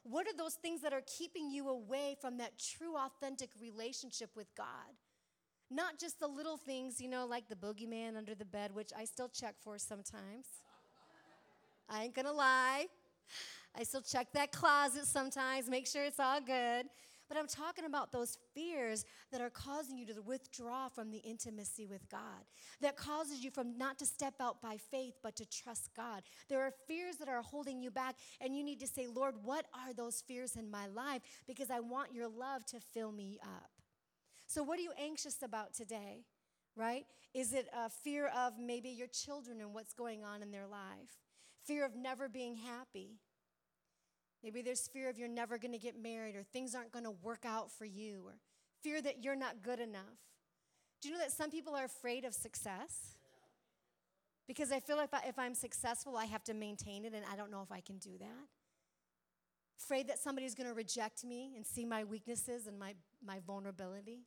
What 0.04 0.28
are 0.28 0.36
those 0.36 0.56
things 0.56 0.82
that 0.82 0.94
are 0.94 1.04
keeping 1.06 1.52
you 1.52 1.70
away 1.70 2.16
from 2.20 2.38
that 2.38 2.54
true, 2.58 2.96
authentic 2.96 3.50
relationship 3.60 4.32
with 4.36 4.48
God? 4.56 4.96
Not 5.70 6.00
just 6.00 6.20
the 6.20 6.28
little 6.28 6.58
things, 6.58 7.00
you 7.00 7.08
know, 7.08 7.26
like 7.26 7.48
the 7.48 7.56
boogeyman 7.56 8.18
under 8.18 8.36
the 8.36 8.46
bed, 8.46 8.74
which 8.74 8.90
I 8.98 9.06
still 9.06 9.30
check 9.30 9.56
for 9.62 9.78
sometimes. 9.78 10.48
I 11.88 12.04
ain't 12.04 12.16
gonna 12.16 12.34
lie. 12.34 12.88
I 13.78 13.84
still 13.84 14.02
check 14.02 14.34
that 14.34 14.52
closet 14.52 15.06
sometimes, 15.06 15.70
make 15.70 15.88
sure 15.88 16.04
it's 16.04 16.20
all 16.20 16.42
good. 16.42 16.88
But 17.32 17.40
I'm 17.40 17.48
talking 17.48 17.86
about 17.86 18.12
those 18.12 18.38
fears 18.54 19.06
that 19.32 19.40
are 19.40 19.50
causing 19.50 19.98
you 19.98 20.06
to 20.08 20.22
withdraw 20.22 20.90
from 20.90 21.12
the 21.12 21.20
intimacy 21.20 21.86
with 21.86 22.10
God, 22.10 22.44
that 22.82 22.98
causes 22.98 23.42
you 23.42 23.50
from 23.50 23.78
not 23.78 23.98
to 24.00 24.06
step 24.06 24.34
out 24.42 24.62
by 24.62 24.76
faith, 24.76 25.14
but 25.24 25.38
to 25.38 25.46
trust 25.46 25.92
God. 25.96 26.24
There 26.50 26.60
are 26.60 26.74
fears 26.90 27.16
that 27.20 27.30
are 27.30 27.42
holding 27.42 27.82
you 27.82 27.90
back, 27.90 28.18
and 28.42 28.54
you 28.54 28.66
need 28.66 28.82
to 28.82 28.88
say, 28.88 29.08
Lord, 29.08 29.36
what 29.44 29.66
are 29.74 29.94
those 29.94 30.22
fears 30.28 30.58
in 30.58 30.70
my 30.70 30.88
life? 30.88 31.22
Because 31.48 31.72
I 31.72 31.80
want 31.80 32.14
your 32.14 32.28
love 32.28 32.66
to 32.66 32.82
fill 32.82 33.14
me 33.14 33.40
up. 33.42 33.72
So, 34.48 34.62
what 34.62 34.78
are 34.78 34.82
you 34.84 34.92
anxious 35.02 35.42
about 35.42 35.74
today? 35.74 36.26
Right? 36.76 37.06
Is 37.34 37.54
it 37.54 37.70
a 37.74 37.90
fear 37.90 38.28
of 38.28 38.60
maybe 38.60 38.90
your 38.90 39.08
children 39.08 39.62
and 39.62 39.74
what's 39.74 39.94
going 39.94 40.26
on 40.26 40.42
in 40.42 40.52
their 40.52 40.68
life? 40.68 41.16
Fear 41.64 41.86
of 41.86 41.96
never 41.96 42.28
being 42.28 42.58
happy? 42.58 43.22
Maybe 44.44 44.62
there's 44.62 44.88
fear 44.88 45.10
of 45.10 45.18
you're 45.18 45.28
never 45.28 45.58
going 45.58 45.72
to 45.72 45.78
get 45.78 46.02
married 46.02 46.36
or 46.36 46.44
things 46.44 46.74
aren't 46.74 46.92
going 46.92 47.06
to 47.06 47.12
work 47.12 47.46
out 47.46 47.72
for 47.72 47.86
you 47.86 48.24
or 48.26 48.34
fear 48.82 49.02
that 49.02 49.24
you're 49.24 49.36
not 49.36 49.62
good 49.62 49.80
enough. 49.80 50.18
Do 51.02 51.10
you 51.10 51.16
know 51.16 51.22
that 51.22 51.32
some 51.32 51.50
people 51.50 51.76
are 51.76 51.86
afraid 51.86 52.26
of 52.26 52.34
success? 52.34 53.16
Because 54.48 54.72
I 54.72 54.80
feel 54.80 54.98
like 54.98 55.10
if, 55.10 55.14
I, 55.14 55.28
if 55.28 55.40
I'm 55.40 55.54
successful, 55.54 56.18
I 56.18 56.26
have 56.26 56.44
to 56.46 56.54
maintain 56.54 57.06
it, 57.06 57.14
and 57.14 57.24
I 57.32 57.36
don't 57.36 57.52
know 57.52 57.62
if 57.62 57.72
I 57.72 57.80
can 57.80 57.98
do 57.98 58.18
that. 58.20 58.48
Afraid 59.80 60.08
that 60.10 60.20
somebody's 60.20 60.56
going 60.56 60.68
to 60.68 60.76
reject 60.76 61.24
me 61.24 61.54
and 61.56 61.66
see 61.66 61.86
my 61.86 62.04
weaknesses 62.04 62.68
and 62.68 62.78
my, 62.78 62.96
my 63.26 63.40
vulnerability. 63.46 64.26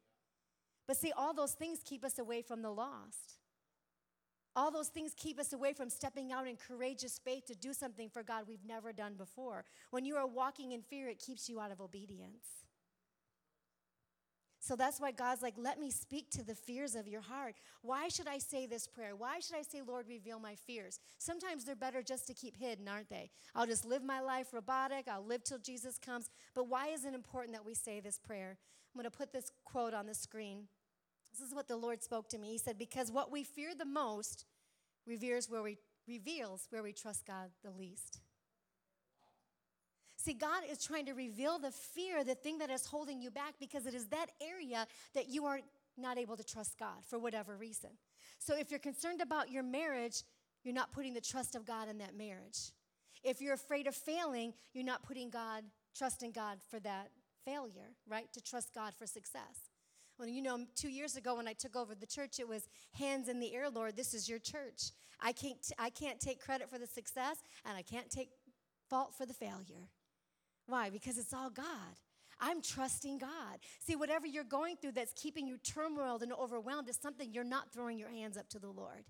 But 0.87 0.97
see, 0.97 1.13
all 1.17 1.35
those 1.35 1.53
things 1.53 1.81
keep 1.85 2.05
us 2.05 2.19
away 2.19 2.43
from 2.43 2.63
the 2.63 2.71
lost. 2.71 3.35
All 4.57 4.71
those 4.71 4.89
things 4.89 5.13
keep 5.17 5.39
us 5.39 5.53
away 5.53 5.73
from 5.73 5.91
stepping 5.91 6.31
out 6.33 6.47
in 6.47 6.57
courageous 6.57 7.19
faith 7.19 7.47
to 7.47 7.57
do 7.57 7.73
something 7.73 8.09
for 8.09 8.23
God 8.23 8.45
we've 8.47 8.65
never 8.67 8.93
done 8.93 9.15
before. 9.15 9.65
When 9.91 10.05
you 10.05 10.17
are 10.17 10.27
walking 10.27 10.73
in 10.73 10.83
fear, 10.83 11.09
it 11.09 11.19
keeps 11.19 11.49
you 11.49 11.61
out 11.61 11.73
of 11.73 11.81
obedience. 11.81 12.65
So 14.65 14.77
that's 14.77 14.99
why 14.99 15.13
God's 15.13 15.43
like, 15.43 15.57
let 15.59 15.79
me 15.79 15.91
speak 15.91 16.31
to 16.31 16.43
the 16.43 16.55
fears 16.55 16.95
of 16.95 17.07
your 17.07 17.21
heart. 17.21 17.57
Why 17.83 18.09
should 18.09 18.27
I 18.27 18.39
say 18.39 18.65
this 18.65 18.87
prayer? 18.87 19.15
Why 19.15 19.39
should 19.39 19.57
I 19.57 19.63
say, 19.63 19.83
Lord, 19.87 20.09
reveal 20.09 20.41
my 20.41 20.55
fears? 20.55 21.01
Sometimes 21.19 21.65
they're 21.65 21.77
better 21.77 22.03
just 22.03 22.27
to 22.29 22.35
keep 22.35 22.57
hidden, 22.57 22.89
aren't 22.89 23.11
they? 23.11 23.31
I'll 23.55 23.67
just 23.67 23.85
live 23.85 24.03
my 24.03 24.21
life 24.21 24.55
robotic, 24.55 25.07
I'll 25.07 25.27
live 25.27 25.45
till 25.45 25.59
Jesus 25.59 25.99
comes. 25.99 26.31
But 26.55 26.69
why 26.69 26.89
is 26.89 27.05
it 27.05 27.13
important 27.13 27.55
that 27.55 27.67
we 27.67 27.75
say 27.75 28.01
this 28.01 28.19
prayer? 28.19 28.57
I'm 28.95 28.99
going 28.99 29.11
to 29.11 29.15
put 29.15 29.35
this 29.35 29.51
quote 29.67 29.93
on 29.93 30.07
the 30.07 30.15
screen. 30.15 30.69
This 31.39 31.49
is 31.49 31.55
what 31.55 31.67
the 31.67 31.77
Lord 31.77 32.03
spoke 32.03 32.29
to 32.29 32.39
me. 32.39 32.53
He 32.53 32.59
said, 32.59 32.79
Because 32.79 33.11
what 33.11 33.33
we 33.33 33.43
fear 33.43 33.75
the 33.77 33.85
most 33.85 34.45
reveres 35.05 35.51
where 35.51 35.63
we, 35.63 35.79
reveals 36.07 36.69
where 36.71 36.83
we 36.83 36.93
trust 36.93 37.27
God 37.27 37.51
the 37.65 37.71
least. 37.71 38.21
See, 40.17 40.33
God 40.33 40.63
is 40.71 40.83
trying 40.83 41.07
to 41.07 41.13
reveal 41.13 41.59
the 41.59 41.73
fear, 41.73 42.23
the 42.23 42.37
thing 42.37 42.59
that 42.59 42.71
is 42.71 42.87
holding 42.87 43.21
you 43.21 43.31
back, 43.31 43.55
because 43.59 43.85
it 43.85 43.95
is 43.95 44.07
that 44.07 44.27
area 44.41 44.87
that 45.15 45.29
you 45.29 45.45
are 45.45 45.61
not 45.99 46.19
able 46.19 46.37
to 46.37 46.45
trust 46.45 46.79
God 46.79 47.05
for 47.07 47.19
whatever 47.19 47.57
reason. 47.57 47.91
So 48.39 48.57
if 48.57 48.71
you're 48.71 48.81
concerned 48.81 49.21
about 49.21 49.51
your 49.51 49.63
marriage, 49.63 50.23
you're 50.63 50.75
not 50.75 50.93
putting 50.93 51.15
the 51.15 51.21
trust 51.21 51.55
of 51.55 51.67
God 51.67 51.89
in 51.89 51.99
that 51.99 52.17
marriage. 52.17 52.73
If 53.23 53.41
you're 53.41 53.55
afraid 53.55 53.87
of 53.87 53.95
failing, 53.95 54.55
you're 54.73 54.85
not 54.85 55.03
putting 55.03 55.31
God, 55.31 55.65
trusting 55.97 56.33
God 56.33 56.59
for 56.71 56.79
that 56.81 57.11
failure, 57.45 57.91
right? 58.09 58.33
To 58.33 58.43
trust 58.43 58.75
God 58.75 58.95
for 58.95 59.07
success. 59.07 59.74
Well, 60.19 60.29
you 60.29 60.43
know, 60.43 60.65
two 60.77 60.89
years 60.89 61.17
ago 61.17 61.37
when 61.37 61.49
I 61.49 61.55
took 61.55 61.75
over 61.75 61.95
the 61.95 62.07
church, 62.07 62.39
it 62.39 62.49
was 62.49 62.69
hands 62.93 63.29
in 63.29 63.41
the 63.41 63.53
air, 63.55 63.69
Lord, 63.69 63.97
this 63.97 64.15
is 64.15 64.29
your 64.29 64.39
church. 64.39 64.93
I 65.21 65.33
can't, 65.33 65.61
t- 65.61 65.75
I 65.79 65.91
can't 65.91 66.21
take 66.21 66.41
credit 66.41 66.71
for 66.71 66.79
the 66.79 66.87
success, 66.87 67.39
and 67.65 67.77
I 67.77 67.83
can't 67.83 68.11
take 68.11 68.29
fault 68.89 69.15
for 69.17 69.27
the 69.27 69.35
failure. 69.35 69.89
Why? 70.67 70.91
Because 70.91 71.19
it's 71.19 71.33
all 71.33 71.51
God. 71.51 71.99
I'm 72.41 72.63
trusting 72.63 73.19
God. 73.19 73.59
See, 73.81 73.97
whatever 73.97 74.27
you're 74.27 74.45
going 74.45 74.77
through 74.77 74.93
that's 74.93 75.13
keeping 75.15 75.47
you 75.47 75.57
turmoiled 75.59 76.23
and 76.23 76.33
overwhelmed 76.33 76.89
is 76.89 76.97
something 76.97 77.33
you're 77.33 77.45
not 77.45 77.73
throwing 77.73 77.99
your 77.99 78.09
hands 78.09 78.37
up 78.37 78.49
to 78.51 78.59
the 78.59 78.71
Lord. 78.71 79.05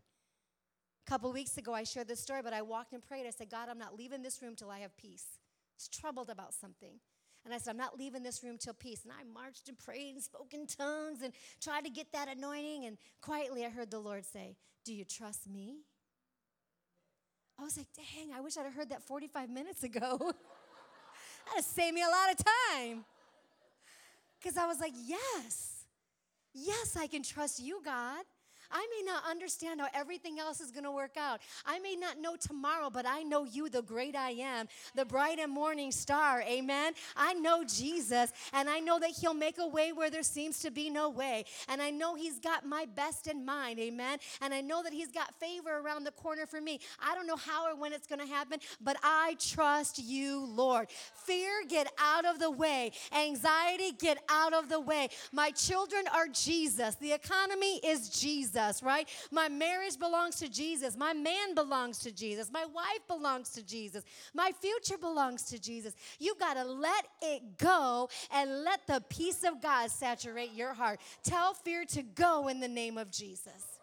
A 1.06 1.10
couple 1.10 1.32
weeks 1.32 1.58
ago, 1.58 1.74
I 1.74 1.84
shared 1.84 2.08
this 2.08 2.20
story, 2.20 2.40
but 2.42 2.54
I 2.54 2.62
walked 2.62 2.92
and 2.92 3.02
prayed. 3.02 3.26
I 3.26 3.30
said, 3.30 3.50
God, 3.50 3.68
I'm 3.68 3.78
not 3.78 3.96
leaving 3.96 4.22
this 4.22 4.40
room 4.40 4.54
till 4.56 4.70
I 4.70 4.78
have 4.80 4.96
peace. 4.96 5.24
I 5.36 5.76
was 5.76 5.88
troubled 5.88 6.30
about 6.30 6.54
something. 6.54 7.00
And 7.44 7.52
I 7.52 7.58
said, 7.58 7.72
I'm 7.72 7.76
not 7.76 7.98
leaving 7.98 8.22
this 8.22 8.42
room 8.42 8.56
till 8.58 8.74
peace. 8.74 9.02
And 9.04 9.12
I 9.12 9.22
marched 9.24 9.68
and 9.68 9.78
prayed 9.78 10.14
and 10.14 10.22
spoke 10.22 10.54
in 10.54 10.66
tongues 10.66 11.22
and 11.22 11.32
tried 11.60 11.84
to 11.84 11.90
get 11.90 12.10
that 12.12 12.28
anointing. 12.28 12.86
And 12.86 12.96
quietly, 13.20 13.66
I 13.66 13.68
heard 13.68 13.90
the 13.90 13.98
Lord 13.98 14.24
say, 14.24 14.56
Do 14.84 14.94
you 14.94 15.04
trust 15.04 15.48
me? 15.48 15.80
I 17.58 17.62
was 17.62 17.76
like, 17.76 17.86
dang, 17.94 18.32
I 18.34 18.40
wish 18.40 18.56
I'd 18.56 18.64
have 18.64 18.74
heard 18.74 18.88
that 18.90 19.02
45 19.02 19.48
minutes 19.48 19.84
ago. 19.84 20.18
That'd 20.18 20.34
have 21.56 21.64
saved 21.64 21.94
me 21.94 22.02
a 22.02 22.06
lot 22.06 22.32
of 22.32 22.44
time. 22.44 23.04
Because 24.40 24.56
I 24.56 24.66
was 24.66 24.80
like, 24.80 24.92
yes, 25.06 25.84
yes, 26.52 26.96
I 26.96 27.06
can 27.06 27.22
trust 27.22 27.60
you, 27.60 27.80
God. 27.84 28.24
I 28.74 28.86
may 28.90 29.06
not 29.06 29.22
understand 29.30 29.80
how 29.80 29.86
everything 29.94 30.40
else 30.40 30.60
is 30.60 30.72
going 30.72 30.84
to 30.84 30.90
work 30.90 31.16
out. 31.16 31.40
I 31.64 31.78
may 31.78 31.94
not 31.94 32.20
know 32.20 32.34
tomorrow, 32.36 32.90
but 32.90 33.06
I 33.06 33.22
know 33.22 33.44
you, 33.44 33.68
the 33.68 33.82
great 33.82 34.16
I 34.16 34.30
am, 34.30 34.66
the 34.94 35.04
bright 35.04 35.38
and 35.38 35.52
morning 35.52 35.92
star. 35.92 36.42
Amen. 36.42 36.92
I 37.16 37.34
know 37.34 37.64
Jesus, 37.64 38.32
and 38.52 38.68
I 38.68 38.80
know 38.80 38.98
that 38.98 39.10
He'll 39.10 39.32
make 39.32 39.58
a 39.58 39.66
way 39.66 39.92
where 39.92 40.10
there 40.10 40.24
seems 40.24 40.58
to 40.60 40.72
be 40.72 40.90
no 40.90 41.08
way. 41.08 41.44
And 41.68 41.80
I 41.80 41.90
know 41.90 42.16
He's 42.16 42.40
got 42.40 42.66
my 42.66 42.86
best 42.96 43.28
in 43.28 43.44
mind. 43.44 43.78
Amen. 43.78 44.18
And 44.40 44.52
I 44.52 44.60
know 44.60 44.82
that 44.82 44.92
He's 44.92 45.12
got 45.12 45.32
favor 45.36 45.78
around 45.78 46.04
the 46.04 46.10
corner 46.10 46.46
for 46.46 46.60
me. 46.60 46.80
I 47.00 47.14
don't 47.14 47.26
know 47.26 47.36
how 47.36 47.68
or 47.68 47.76
when 47.76 47.92
it's 47.92 48.08
going 48.08 48.20
to 48.20 48.26
happen, 48.26 48.58
but 48.80 48.96
I 49.04 49.36
trust 49.38 50.02
you, 50.02 50.46
Lord. 50.46 50.88
Fear, 51.14 51.64
get 51.68 51.92
out 51.98 52.24
of 52.24 52.40
the 52.40 52.50
way. 52.50 52.90
Anxiety, 53.16 53.92
get 53.92 54.18
out 54.28 54.52
of 54.52 54.68
the 54.68 54.80
way. 54.80 55.08
My 55.32 55.50
children 55.52 56.04
are 56.12 56.26
Jesus. 56.26 56.96
The 56.96 57.12
economy 57.12 57.78
is 57.84 58.08
Jesus, 58.08 58.63
right? 58.82 59.08
My 59.30 59.48
marriage 59.48 59.98
belongs 59.98 60.36
to 60.36 60.48
Jesus. 60.48 60.96
My 60.96 61.12
man 61.12 61.54
belongs 61.54 61.98
to 62.00 62.12
Jesus. 62.12 62.50
My 62.52 62.64
wife 62.64 63.06
belongs 63.08 63.50
to 63.50 63.62
Jesus. 63.62 64.04
My 64.32 64.52
future 64.60 64.98
belongs 64.98 65.42
to 65.44 65.58
Jesus. 65.58 65.94
You 66.18 66.34
got 66.38 66.54
to 66.54 66.64
let 66.64 67.06
it 67.22 67.58
go 67.58 68.08
and 68.32 68.64
let 68.64 68.86
the 68.86 69.02
peace 69.08 69.44
of 69.44 69.60
God 69.60 69.90
saturate 69.90 70.52
your 70.52 70.72
heart. 70.72 71.00
Tell 71.22 71.54
fear 71.54 71.84
to 71.86 72.02
go 72.02 72.48
in 72.48 72.60
the 72.60 72.68
name 72.68 72.98
of 72.98 73.10
Jesus. 73.10 73.73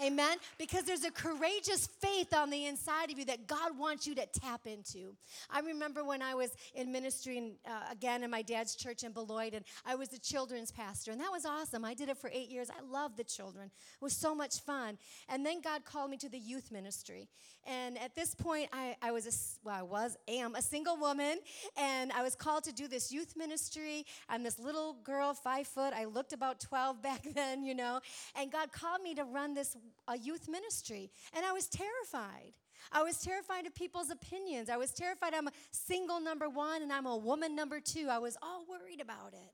Amen? 0.00 0.36
Because 0.58 0.84
there's 0.84 1.04
a 1.04 1.10
courageous 1.10 1.86
faith 1.86 2.32
on 2.32 2.50
the 2.50 2.66
inside 2.66 3.10
of 3.10 3.18
you 3.18 3.24
that 3.24 3.48
God 3.48 3.76
wants 3.76 4.06
you 4.06 4.14
to 4.14 4.26
tap 4.26 4.60
into. 4.66 5.16
I 5.50 5.60
remember 5.60 6.04
when 6.04 6.22
I 6.22 6.34
was 6.34 6.50
in 6.74 6.92
ministry, 6.92 7.38
in, 7.38 7.52
uh, 7.66 7.90
again, 7.90 8.22
in 8.22 8.30
my 8.30 8.42
dad's 8.42 8.76
church 8.76 9.02
in 9.02 9.12
Beloit, 9.12 9.54
and 9.54 9.64
I 9.84 9.96
was 9.96 10.08
the 10.08 10.18
children's 10.18 10.70
pastor, 10.70 11.10
and 11.10 11.20
that 11.20 11.32
was 11.32 11.44
awesome. 11.44 11.84
I 11.84 11.94
did 11.94 12.08
it 12.08 12.16
for 12.16 12.30
eight 12.32 12.48
years. 12.48 12.70
I 12.70 12.80
loved 12.88 13.16
the 13.16 13.24
children, 13.24 13.66
it 13.66 14.04
was 14.04 14.12
so 14.12 14.34
much 14.34 14.60
fun. 14.60 14.98
And 15.28 15.44
then 15.44 15.60
God 15.60 15.84
called 15.84 16.10
me 16.10 16.16
to 16.18 16.28
the 16.28 16.38
youth 16.38 16.70
ministry. 16.70 17.28
And 17.66 17.98
at 17.98 18.14
this 18.14 18.34
point, 18.34 18.68
I, 18.72 18.96
I 19.02 19.10
was, 19.10 19.26
a, 19.26 19.66
well, 19.66 19.76
I 19.76 19.82
was, 19.82 20.16
am 20.28 20.54
a 20.54 20.62
single 20.62 20.96
woman, 20.96 21.38
and 21.76 22.12
I 22.12 22.22
was 22.22 22.34
called 22.34 22.64
to 22.64 22.72
do 22.72 22.86
this 22.86 23.12
youth 23.12 23.34
ministry. 23.36 24.06
I'm 24.28 24.42
this 24.42 24.58
little 24.58 24.94
girl, 25.02 25.34
five 25.34 25.66
foot. 25.66 25.92
I 25.92 26.04
looked 26.04 26.32
about 26.32 26.60
12 26.60 27.02
back 27.08 27.26
then, 27.34 27.64
you 27.64 27.74
know, 27.74 28.00
and 28.36 28.50
God 28.52 28.72
called 28.72 29.02
me 29.02 29.14
to 29.16 29.24
run 29.24 29.54
this 29.54 29.76
a 30.06 30.16
youth 30.16 30.48
ministry, 30.48 31.10
and 31.34 31.44
I 31.44 31.52
was 31.52 31.66
terrified. 31.66 32.52
I 32.92 33.02
was 33.02 33.18
terrified 33.18 33.66
of 33.66 33.74
people's 33.74 34.10
opinions. 34.10 34.70
I 34.70 34.76
was 34.76 34.92
terrified 34.92 35.34
I'm 35.34 35.48
a 35.48 35.52
single 35.70 36.20
number 36.20 36.48
one 36.48 36.80
and 36.80 36.92
I'm 36.92 37.06
a 37.06 37.16
woman 37.16 37.54
number 37.54 37.80
two. 37.80 38.06
I 38.08 38.18
was 38.18 38.36
all 38.40 38.64
worried 38.68 39.00
about 39.00 39.34
it. 39.34 39.52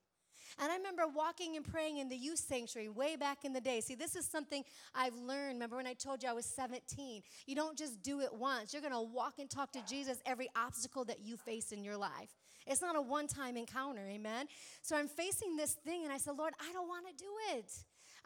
And 0.60 0.70
I 0.70 0.76
remember 0.76 1.04
walking 1.08 1.56
and 1.56 1.64
praying 1.64 1.98
in 1.98 2.08
the 2.08 2.16
youth 2.16 2.38
sanctuary 2.38 2.88
way 2.88 3.16
back 3.16 3.44
in 3.44 3.52
the 3.52 3.60
day. 3.60 3.80
See, 3.80 3.96
this 3.96 4.14
is 4.14 4.24
something 4.24 4.62
I've 4.94 5.16
learned. 5.16 5.54
Remember 5.54 5.76
when 5.76 5.86
I 5.86 5.94
told 5.94 6.22
you 6.22 6.28
I 6.28 6.32
was 6.32 6.46
17? 6.46 7.22
You 7.46 7.56
don't 7.56 7.76
just 7.76 8.02
do 8.02 8.20
it 8.20 8.32
once, 8.32 8.72
you're 8.72 8.82
going 8.82 8.92
to 8.92 9.00
walk 9.00 9.34
and 9.40 9.50
talk 9.50 9.72
to 9.72 9.80
Jesus 9.88 10.18
every 10.24 10.48
obstacle 10.54 11.04
that 11.06 11.20
you 11.24 11.36
face 11.36 11.72
in 11.72 11.82
your 11.82 11.96
life. 11.96 12.30
It's 12.66 12.80
not 12.80 12.96
a 12.96 13.02
one 13.02 13.26
time 13.26 13.56
encounter, 13.56 14.06
amen? 14.06 14.46
So 14.82 14.96
I'm 14.96 15.08
facing 15.08 15.56
this 15.56 15.72
thing, 15.72 16.04
and 16.04 16.12
I 16.12 16.18
said, 16.18 16.34
Lord, 16.38 16.54
I 16.60 16.72
don't 16.72 16.88
want 16.88 17.06
to 17.06 17.14
do 17.14 17.30
it. 17.56 17.72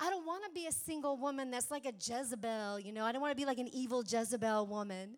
I 0.00 0.11
don't 0.11 0.26
want 0.26 0.44
to 0.44 0.50
be 0.52 0.66
a 0.66 0.72
single 0.72 1.16
woman 1.16 1.50
that's 1.50 1.70
like 1.70 1.84
a 1.84 1.92
Jezebel, 1.92 2.80
you 2.80 2.92
know. 2.92 3.04
I 3.04 3.12
don't 3.12 3.20
want 3.20 3.32
to 3.32 3.37
be 3.37 3.46
like 3.46 3.58
an 3.58 3.68
evil 3.72 4.04
Jezebel 4.06 4.66
woman. 4.66 5.16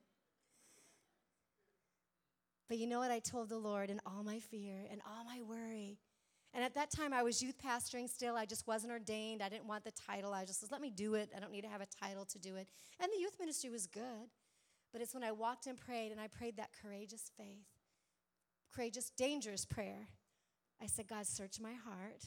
But 2.68 2.78
you 2.78 2.86
know 2.86 3.00
what? 3.00 3.10
I 3.10 3.18
told 3.18 3.48
the 3.48 3.58
Lord 3.58 3.90
in 3.90 4.00
all 4.06 4.22
my 4.22 4.38
fear 4.38 4.86
and 4.90 5.00
all 5.06 5.24
my 5.24 5.42
worry. 5.42 5.98
And 6.54 6.64
at 6.64 6.74
that 6.74 6.90
time, 6.90 7.12
I 7.12 7.22
was 7.22 7.42
youth 7.42 7.56
pastoring 7.64 8.08
still. 8.08 8.36
I 8.36 8.46
just 8.46 8.66
wasn't 8.66 8.92
ordained. 8.92 9.42
I 9.42 9.48
didn't 9.48 9.66
want 9.66 9.84
the 9.84 9.92
title. 9.92 10.32
I 10.32 10.44
just 10.44 10.60
said, 10.60 10.70
let 10.72 10.80
me 10.80 10.90
do 10.90 11.14
it. 11.14 11.30
I 11.36 11.40
don't 11.40 11.52
need 11.52 11.62
to 11.62 11.68
have 11.68 11.80
a 11.80 11.86
title 11.86 12.24
to 12.24 12.38
do 12.38 12.56
it. 12.56 12.68
And 13.00 13.10
the 13.12 13.20
youth 13.20 13.36
ministry 13.38 13.70
was 13.70 13.86
good. 13.86 14.30
But 14.92 15.00
it's 15.00 15.14
when 15.14 15.22
I 15.22 15.30
walked 15.30 15.66
and 15.66 15.78
prayed, 15.78 16.10
and 16.10 16.20
I 16.20 16.26
prayed 16.26 16.56
that 16.56 16.70
courageous 16.82 17.30
faith, 17.36 17.68
courageous, 18.74 19.10
dangerous 19.16 19.64
prayer. 19.64 20.08
I 20.82 20.86
said, 20.86 21.06
God, 21.06 21.26
search 21.26 21.60
my 21.60 21.74
heart. 21.74 22.24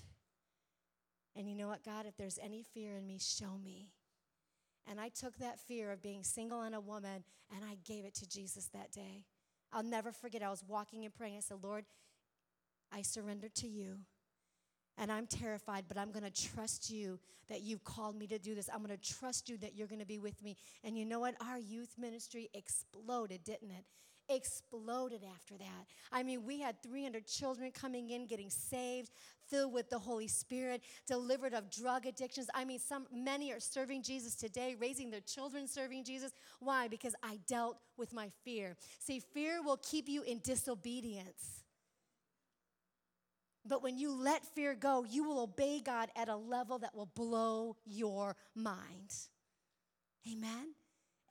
And 1.35 1.49
you 1.49 1.55
know 1.55 1.67
what, 1.67 1.83
God, 1.83 2.05
if 2.05 2.15
there's 2.15 2.39
any 2.41 2.63
fear 2.63 2.95
in 2.95 3.07
me, 3.07 3.17
show 3.19 3.57
me. 3.63 3.89
And 4.89 4.99
I 4.99 5.09
took 5.09 5.37
that 5.37 5.59
fear 5.59 5.91
of 5.91 6.01
being 6.01 6.23
single 6.23 6.61
and 6.61 6.75
a 6.75 6.81
woman 6.81 7.23
and 7.55 7.63
I 7.63 7.77
gave 7.85 8.05
it 8.05 8.13
to 8.15 8.27
Jesus 8.27 8.67
that 8.73 8.91
day. 8.91 9.23
I'll 9.71 9.83
never 9.83 10.11
forget. 10.11 10.43
I 10.43 10.49
was 10.49 10.63
walking 10.67 11.05
and 11.05 11.13
praying. 11.13 11.37
I 11.37 11.39
said, 11.39 11.57
Lord, 11.63 11.85
I 12.91 13.01
surrender 13.01 13.49
to 13.55 13.67
you. 13.67 13.97
And 14.97 15.11
I'm 15.11 15.25
terrified, 15.25 15.85
but 15.87 15.97
I'm 15.97 16.11
going 16.11 16.29
to 16.29 16.49
trust 16.49 16.91
you 16.91 17.19
that 17.49 17.61
you've 17.61 17.83
called 17.83 18.15
me 18.15 18.27
to 18.27 18.37
do 18.37 18.53
this. 18.53 18.69
I'm 18.71 18.83
going 18.83 18.95
to 18.95 19.13
trust 19.13 19.49
you 19.49 19.57
that 19.57 19.75
you're 19.75 19.87
going 19.87 20.01
to 20.01 20.05
be 20.05 20.19
with 20.19 20.41
me. 20.43 20.55
And 20.83 20.95
you 20.95 21.03
know 21.03 21.19
what? 21.19 21.33
Our 21.41 21.57
youth 21.57 21.95
ministry 21.97 22.49
exploded, 22.53 23.43
didn't 23.43 23.71
it? 23.71 23.85
Exploded 24.29 25.21
after 25.35 25.57
that. 25.57 25.85
I 26.11 26.23
mean, 26.23 26.45
we 26.45 26.59
had 26.59 26.81
300 26.81 27.25
children 27.25 27.71
coming 27.71 28.09
in, 28.09 28.25
getting 28.25 28.49
saved, 28.49 29.11
filled 29.49 29.73
with 29.73 29.89
the 29.89 29.99
Holy 29.99 30.27
Spirit, 30.27 30.81
delivered 31.07 31.53
of 31.53 31.69
drug 31.69 32.05
addictions. 32.05 32.47
I 32.53 32.65
mean, 32.65 32.79
some 32.79 33.05
many 33.13 33.51
are 33.51 33.59
serving 33.59 34.03
Jesus 34.03 34.35
today, 34.35 34.75
raising 34.79 35.09
their 35.09 35.21
children 35.21 35.67
serving 35.67 36.03
Jesus. 36.03 36.31
Why? 36.59 36.87
Because 36.87 37.15
I 37.23 37.39
dealt 37.47 37.77
with 37.97 38.13
my 38.13 38.29
fear. 38.43 38.75
See, 38.99 39.19
fear 39.19 39.61
will 39.61 39.77
keep 39.77 40.07
you 40.07 40.23
in 40.23 40.39
disobedience. 40.43 41.63
But 43.65 43.81
when 43.81 43.97
you 43.97 44.11
let 44.11 44.45
fear 44.45 44.75
go, 44.75 45.05
you 45.09 45.23
will 45.23 45.39
obey 45.39 45.79
God 45.79 46.09
at 46.17 46.27
a 46.27 46.35
level 46.35 46.79
that 46.79 46.93
will 46.93 47.09
blow 47.15 47.77
your 47.85 48.35
mind. 48.55 49.13
Amen? 50.29 50.73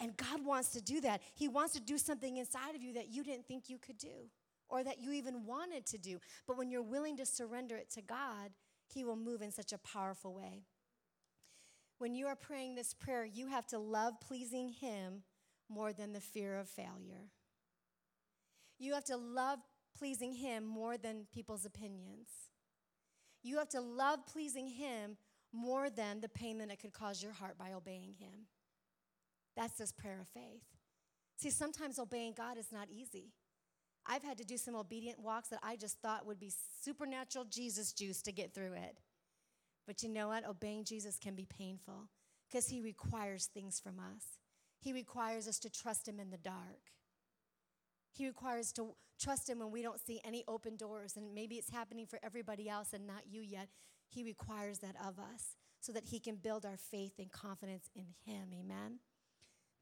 And 0.01 0.17
God 0.17 0.45
wants 0.45 0.71
to 0.71 0.81
do 0.81 1.01
that. 1.03 1.21
He 1.35 1.49
wants 1.49 1.75
to 1.75 1.81
do 1.81 1.99
something 1.99 2.37
inside 2.37 2.75
of 2.75 2.83
you 2.83 2.95
that 2.95 3.09
you 3.09 3.23
didn't 3.23 3.47
think 3.47 3.69
you 3.69 3.79
could 3.79 3.99
do 3.99 4.31
or 4.69 4.83
that 4.83 5.01
you 5.01 5.13
even 5.13 5.45
wanted 5.45 5.87
to 5.87 5.99
do. 5.99 6.19
But 6.47 6.57
when 6.57 6.71
you're 6.71 6.83
willing 6.83 7.17
to 7.19 7.27
surrender 7.27 7.77
it 7.77 7.91
to 7.91 8.03
God, 8.03 8.51
He 8.87 9.05
will 9.05 9.17
move 9.17 9.43
in 9.43 9.53
such 9.53 9.73
a 9.73 9.79
powerful 9.79 10.35
way. 10.35 10.65
When 11.99 12.15
you 12.15 12.27
are 12.27 12.35
praying 12.35 12.75
this 12.75 12.95
prayer, 12.95 13.25
you 13.25 13.47
have 13.49 13.67
to 13.69 13.79
love 13.79 14.15
pleasing 14.21 14.71
Him 14.71 15.23
more 15.69 15.93
than 15.93 16.13
the 16.13 16.21
fear 16.21 16.59
of 16.59 16.69
failure. 16.69 17.31
You 18.79 18.95
have 18.95 19.05
to 19.05 19.17
love 19.17 19.61
pleasing 19.97 20.33
Him 20.33 20.65
more 20.65 20.97
than 20.97 21.27
people's 21.33 21.65
opinions. 21.65 22.29
You 23.43 23.59
have 23.59 23.69
to 23.69 23.81
love 23.81 24.27
pleasing 24.27 24.67
Him 24.67 25.17
more 25.53 25.91
than 25.91 26.21
the 26.21 26.29
pain 26.29 26.59
that 26.59 26.71
it 26.71 26.81
could 26.81 26.93
cause 26.93 27.23
your 27.23 27.33
heart 27.33 27.59
by 27.59 27.73
obeying 27.73 28.15
Him. 28.19 28.47
That's 29.57 29.77
this 29.79 29.93
prayer 29.93 30.21
of 30.21 30.29
faith. 30.29 30.63
See, 31.37 31.51
sometimes 31.51 31.99
obeying 31.99 32.35
God 32.37 32.57
is 32.57 32.73
not 32.73 32.89
easy. 32.91 33.33
I've 34.07 34.23
had 34.23 34.39
to 34.39 34.45
do 34.45 34.57
some 34.57 34.75
obedient 34.75 35.21
walks 35.21 35.49
that 35.49 35.61
I 35.63 35.77
just 35.77 35.99
thought 36.01 36.27
would 36.27 36.41
be 36.41 36.53
supernatural 36.83 37.45
Jesus 37.45 37.93
juice 37.93 38.23
to 38.23 38.33
get 38.33 38.55
through 38.55 38.75
it. 38.75 38.99
But 39.87 40.03
you 40.03 40.09
know 40.09 40.29
what? 40.29 40.47
Obeying 40.49 40.85
Jesus 40.85 41.19
can 41.19 41.35
be 41.35 41.47
painful 41.47 42.09
because 42.49 42.69
he 42.69 42.81
requires 42.81 43.47
things 43.47 43.81
from 43.81 43.99
us. 43.99 44.25
He 44.81 44.93
requires 44.93 45.47
us 45.47 45.59
to 45.61 45.71
trust 45.71 46.07
him 46.09 46.19
in 46.19 46.31
the 46.31 46.37
dark. 46.37 46.91
He 48.13 48.27
requires 48.27 48.73
to 48.73 48.95
trust 49.21 49.49
him 49.49 49.61
when 49.61 49.71
we 49.71 49.83
don't 49.83 50.01
see 50.01 50.21
any 50.25 50.45
open 50.49 50.77
doors 50.77 51.17
and 51.17 51.35
maybe 51.35 51.55
it's 51.57 51.71
happening 51.71 52.07
for 52.07 52.19
everybody 52.23 52.69
else 52.69 52.93
and 52.93 53.07
not 53.07 53.23
you 53.31 53.41
yet. 53.41 53.69
He 54.09 54.25
requires 54.25 54.81
that 54.81 54.97
of 54.97 55.19
us 55.19 55.57
so 55.81 55.93
that 55.93 56.07
he 56.07 56.19
can 56.21 56.37
build 56.37 56.67
our 56.67 56.77
faith 56.77 57.15
and 57.19 57.31
confidence 57.31 57.89
in 57.95 58.07
him. 58.25 58.51
Amen. 58.53 58.99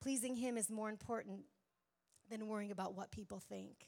Pleasing 0.03 0.37
Him 0.37 0.57
is 0.57 0.71
more 0.71 0.89
important 0.89 1.41
than 2.31 2.47
worrying 2.47 2.71
about 2.71 2.95
what 2.95 3.11
people 3.11 3.41
think. 3.41 3.87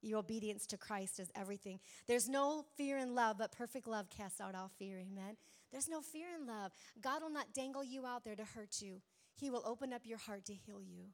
Your 0.00 0.20
obedience 0.20 0.66
to 0.68 0.76
Christ 0.76 1.18
is 1.18 1.30
everything. 1.34 1.80
There's 2.06 2.28
no 2.28 2.64
fear 2.76 2.98
in 2.98 3.14
love, 3.14 3.36
but 3.38 3.50
perfect 3.50 3.88
love 3.88 4.08
casts 4.10 4.40
out 4.40 4.54
all 4.54 4.70
fear. 4.78 4.98
Amen. 4.98 5.36
There's 5.72 5.88
no 5.88 6.00
fear 6.00 6.28
in 6.38 6.46
love. 6.46 6.72
God 7.00 7.22
will 7.22 7.30
not 7.30 7.52
dangle 7.52 7.82
you 7.82 8.06
out 8.06 8.24
there 8.24 8.36
to 8.36 8.44
hurt 8.44 8.80
you, 8.80 9.00
He 9.34 9.50
will 9.50 9.62
open 9.66 9.92
up 9.92 10.02
your 10.04 10.18
heart 10.18 10.44
to 10.46 10.54
heal 10.54 10.80
you. 10.80 11.06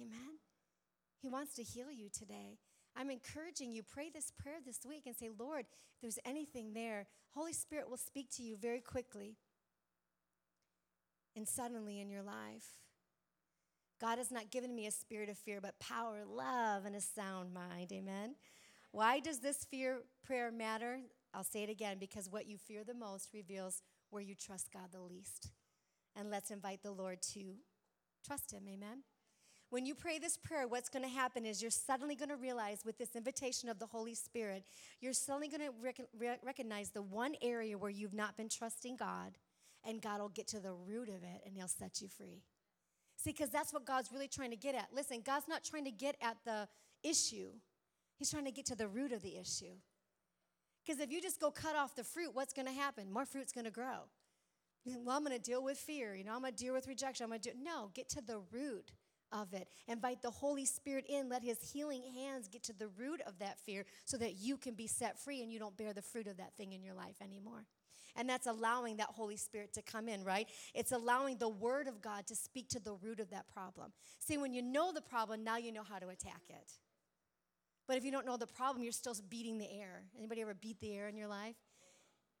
Amen. 0.00 0.38
He 1.20 1.28
wants 1.28 1.54
to 1.54 1.62
heal 1.62 1.90
you 1.90 2.08
today. 2.08 2.58
I'm 2.96 3.10
encouraging 3.10 3.72
you, 3.72 3.82
pray 3.82 4.10
this 4.12 4.32
prayer 4.36 4.56
this 4.64 4.80
week 4.86 5.04
and 5.06 5.16
say, 5.16 5.30
Lord, 5.38 5.60
if 5.94 6.02
there's 6.02 6.18
anything 6.24 6.74
there, 6.74 7.06
Holy 7.30 7.52
Spirit 7.52 7.88
will 7.88 7.96
speak 7.96 8.28
to 8.36 8.42
you 8.42 8.56
very 8.56 8.80
quickly 8.80 9.36
and 11.36 11.46
suddenly 11.46 12.00
in 12.00 12.10
your 12.10 12.22
life. 12.22 12.80
God 14.00 14.18
has 14.18 14.30
not 14.30 14.50
given 14.50 14.74
me 14.74 14.86
a 14.86 14.90
spirit 14.90 15.28
of 15.28 15.38
fear, 15.38 15.60
but 15.60 15.78
power, 15.78 16.24
love, 16.26 16.84
and 16.84 16.96
a 16.96 17.00
sound 17.00 17.54
mind. 17.54 17.92
Amen. 17.92 18.34
Why 18.90 19.20
does 19.20 19.38
this 19.38 19.64
fear 19.64 20.02
prayer 20.26 20.50
matter? 20.50 20.98
I'll 21.32 21.44
say 21.44 21.62
it 21.62 21.70
again 21.70 21.98
because 21.98 22.28
what 22.28 22.46
you 22.46 22.58
fear 22.58 22.84
the 22.84 22.94
most 22.94 23.30
reveals 23.32 23.82
where 24.10 24.22
you 24.22 24.34
trust 24.34 24.72
God 24.72 24.90
the 24.92 25.00
least. 25.00 25.52
And 26.16 26.30
let's 26.30 26.50
invite 26.50 26.82
the 26.82 26.90
Lord 26.90 27.22
to 27.34 27.54
trust 28.26 28.52
Him. 28.52 28.64
Amen. 28.68 29.04
When 29.70 29.86
you 29.86 29.94
pray 29.94 30.18
this 30.18 30.36
prayer, 30.36 30.68
what's 30.68 30.90
going 30.90 31.02
to 31.02 31.08
happen 31.08 31.46
is 31.46 31.62
you're 31.62 31.70
suddenly 31.70 32.14
going 32.14 32.28
to 32.28 32.36
realize 32.36 32.84
with 32.84 32.98
this 32.98 33.16
invitation 33.16 33.70
of 33.70 33.78
the 33.78 33.86
Holy 33.86 34.14
Spirit, 34.14 34.64
you're 35.00 35.14
suddenly 35.14 35.48
going 35.48 35.62
to 35.62 35.72
rec- 35.80 36.38
recognize 36.44 36.90
the 36.90 37.00
one 37.00 37.36
area 37.40 37.78
where 37.78 37.90
you've 37.90 38.12
not 38.12 38.36
been 38.36 38.50
trusting 38.50 38.96
God, 38.96 39.38
and 39.84 40.00
God 40.00 40.20
will 40.20 40.28
get 40.28 40.48
to 40.48 40.60
the 40.60 40.72
root 40.72 41.08
of 41.08 41.22
it 41.22 41.42
and 41.44 41.56
He'll 41.56 41.68
set 41.68 42.00
you 42.00 42.08
free. 42.08 42.42
See, 43.16 43.30
because 43.30 43.50
that's 43.50 43.72
what 43.72 43.86
God's 43.86 44.10
really 44.12 44.28
trying 44.28 44.50
to 44.50 44.56
get 44.56 44.74
at. 44.74 44.88
Listen, 44.92 45.22
God's 45.24 45.48
not 45.48 45.62
trying 45.62 45.84
to 45.84 45.90
get 45.90 46.16
at 46.20 46.38
the 46.44 46.68
issue, 47.02 47.50
He's 48.16 48.30
trying 48.30 48.44
to 48.44 48.52
get 48.52 48.66
to 48.66 48.76
the 48.76 48.88
root 48.88 49.12
of 49.12 49.22
the 49.22 49.36
issue. 49.36 49.74
Because 50.84 51.00
if 51.00 51.12
you 51.12 51.20
just 51.20 51.40
go 51.40 51.50
cut 51.50 51.76
off 51.76 51.94
the 51.94 52.04
fruit, 52.04 52.30
what's 52.34 52.52
going 52.52 52.66
to 52.66 52.72
happen? 52.72 53.12
More 53.12 53.24
fruit's 53.24 53.52
going 53.52 53.64
to 53.64 53.70
grow. 53.70 54.08
Well, 55.04 55.16
I'm 55.16 55.24
going 55.24 55.36
to 55.36 55.42
deal 55.42 55.62
with 55.62 55.78
fear. 55.78 56.16
You 56.16 56.24
know, 56.24 56.34
I'm 56.34 56.40
going 56.40 56.54
to 56.54 56.58
deal 56.58 56.74
with 56.74 56.88
rejection. 56.88 57.22
I'm 57.22 57.30
going 57.30 57.40
to 57.40 57.50
do 57.50 57.56
no. 57.62 57.90
Get 57.94 58.08
to 58.10 58.20
the 58.20 58.40
root 58.50 58.90
of 59.30 59.54
it. 59.54 59.68
Invite 59.86 60.22
the 60.22 60.30
Holy 60.30 60.64
Spirit 60.64 61.06
in. 61.08 61.28
Let 61.28 61.44
His 61.44 61.72
healing 61.72 62.02
hands 62.14 62.48
get 62.48 62.64
to 62.64 62.72
the 62.72 62.88
root 62.88 63.20
of 63.24 63.38
that 63.38 63.60
fear 63.60 63.84
so 64.04 64.16
that 64.16 64.38
you 64.40 64.56
can 64.56 64.74
be 64.74 64.88
set 64.88 65.20
free 65.20 65.40
and 65.40 65.52
you 65.52 65.60
don't 65.60 65.76
bear 65.76 65.92
the 65.92 66.02
fruit 66.02 66.26
of 66.26 66.36
that 66.38 66.56
thing 66.56 66.72
in 66.72 66.82
your 66.82 66.94
life 66.94 67.16
anymore. 67.22 67.64
And 68.16 68.28
that's 68.28 68.46
allowing 68.46 68.98
that 68.98 69.08
Holy 69.08 69.36
Spirit 69.36 69.72
to 69.74 69.82
come 69.82 70.08
in, 70.08 70.22
right? 70.22 70.48
It's 70.74 70.92
allowing 70.92 71.38
the 71.38 71.48
Word 71.48 71.88
of 71.88 72.02
God 72.02 72.26
to 72.26 72.34
speak 72.34 72.68
to 72.70 72.80
the 72.80 72.92
root 72.92 73.20
of 73.20 73.30
that 73.30 73.46
problem. 73.52 73.92
See, 74.18 74.36
when 74.36 74.52
you 74.52 74.62
know 74.62 74.92
the 74.92 75.00
problem, 75.00 75.44
now 75.44 75.56
you 75.56 75.72
know 75.72 75.82
how 75.82 75.98
to 75.98 76.08
attack 76.08 76.42
it. 76.48 76.72
But 77.88 77.96
if 77.96 78.04
you 78.04 78.12
don't 78.12 78.26
know 78.26 78.36
the 78.36 78.46
problem, 78.46 78.82
you're 78.82 78.92
still 78.92 79.16
beating 79.28 79.58
the 79.58 79.70
air. 79.70 80.04
Anybody 80.16 80.42
ever 80.42 80.54
beat 80.54 80.80
the 80.80 80.94
air 80.94 81.08
in 81.08 81.16
your 81.16 81.28
life? 81.28 81.56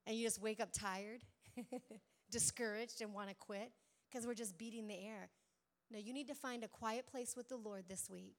And 0.06 0.16
you 0.16 0.24
just 0.24 0.40
wake 0.40 0.60
up 0.60 0.70
tired, 0.72 1.22
discouraged, 2.30 3.00
and 3.00 3.12
want 3.14 3.28
to 3.28 3.34
quit 3.34 3.70
because 4.10 4.26
we're 4.26 4.34
just 4.34 4.58
beating 4.58 4.88
the 4.88 4.94
air. 4.94 5.30
No, 5.90 5.98
you 5.98 6.12
need 6.12 6.28
to 6.28 6.34
find 6.34 6.64
a 6.64 6.68
quiet 6.68 7.06
place 7.06 7.34
with 7.36 7.48
the 7.48 7.56
Lord 7.56 7.84
this 7.88 8.08
week. 8.10 8.36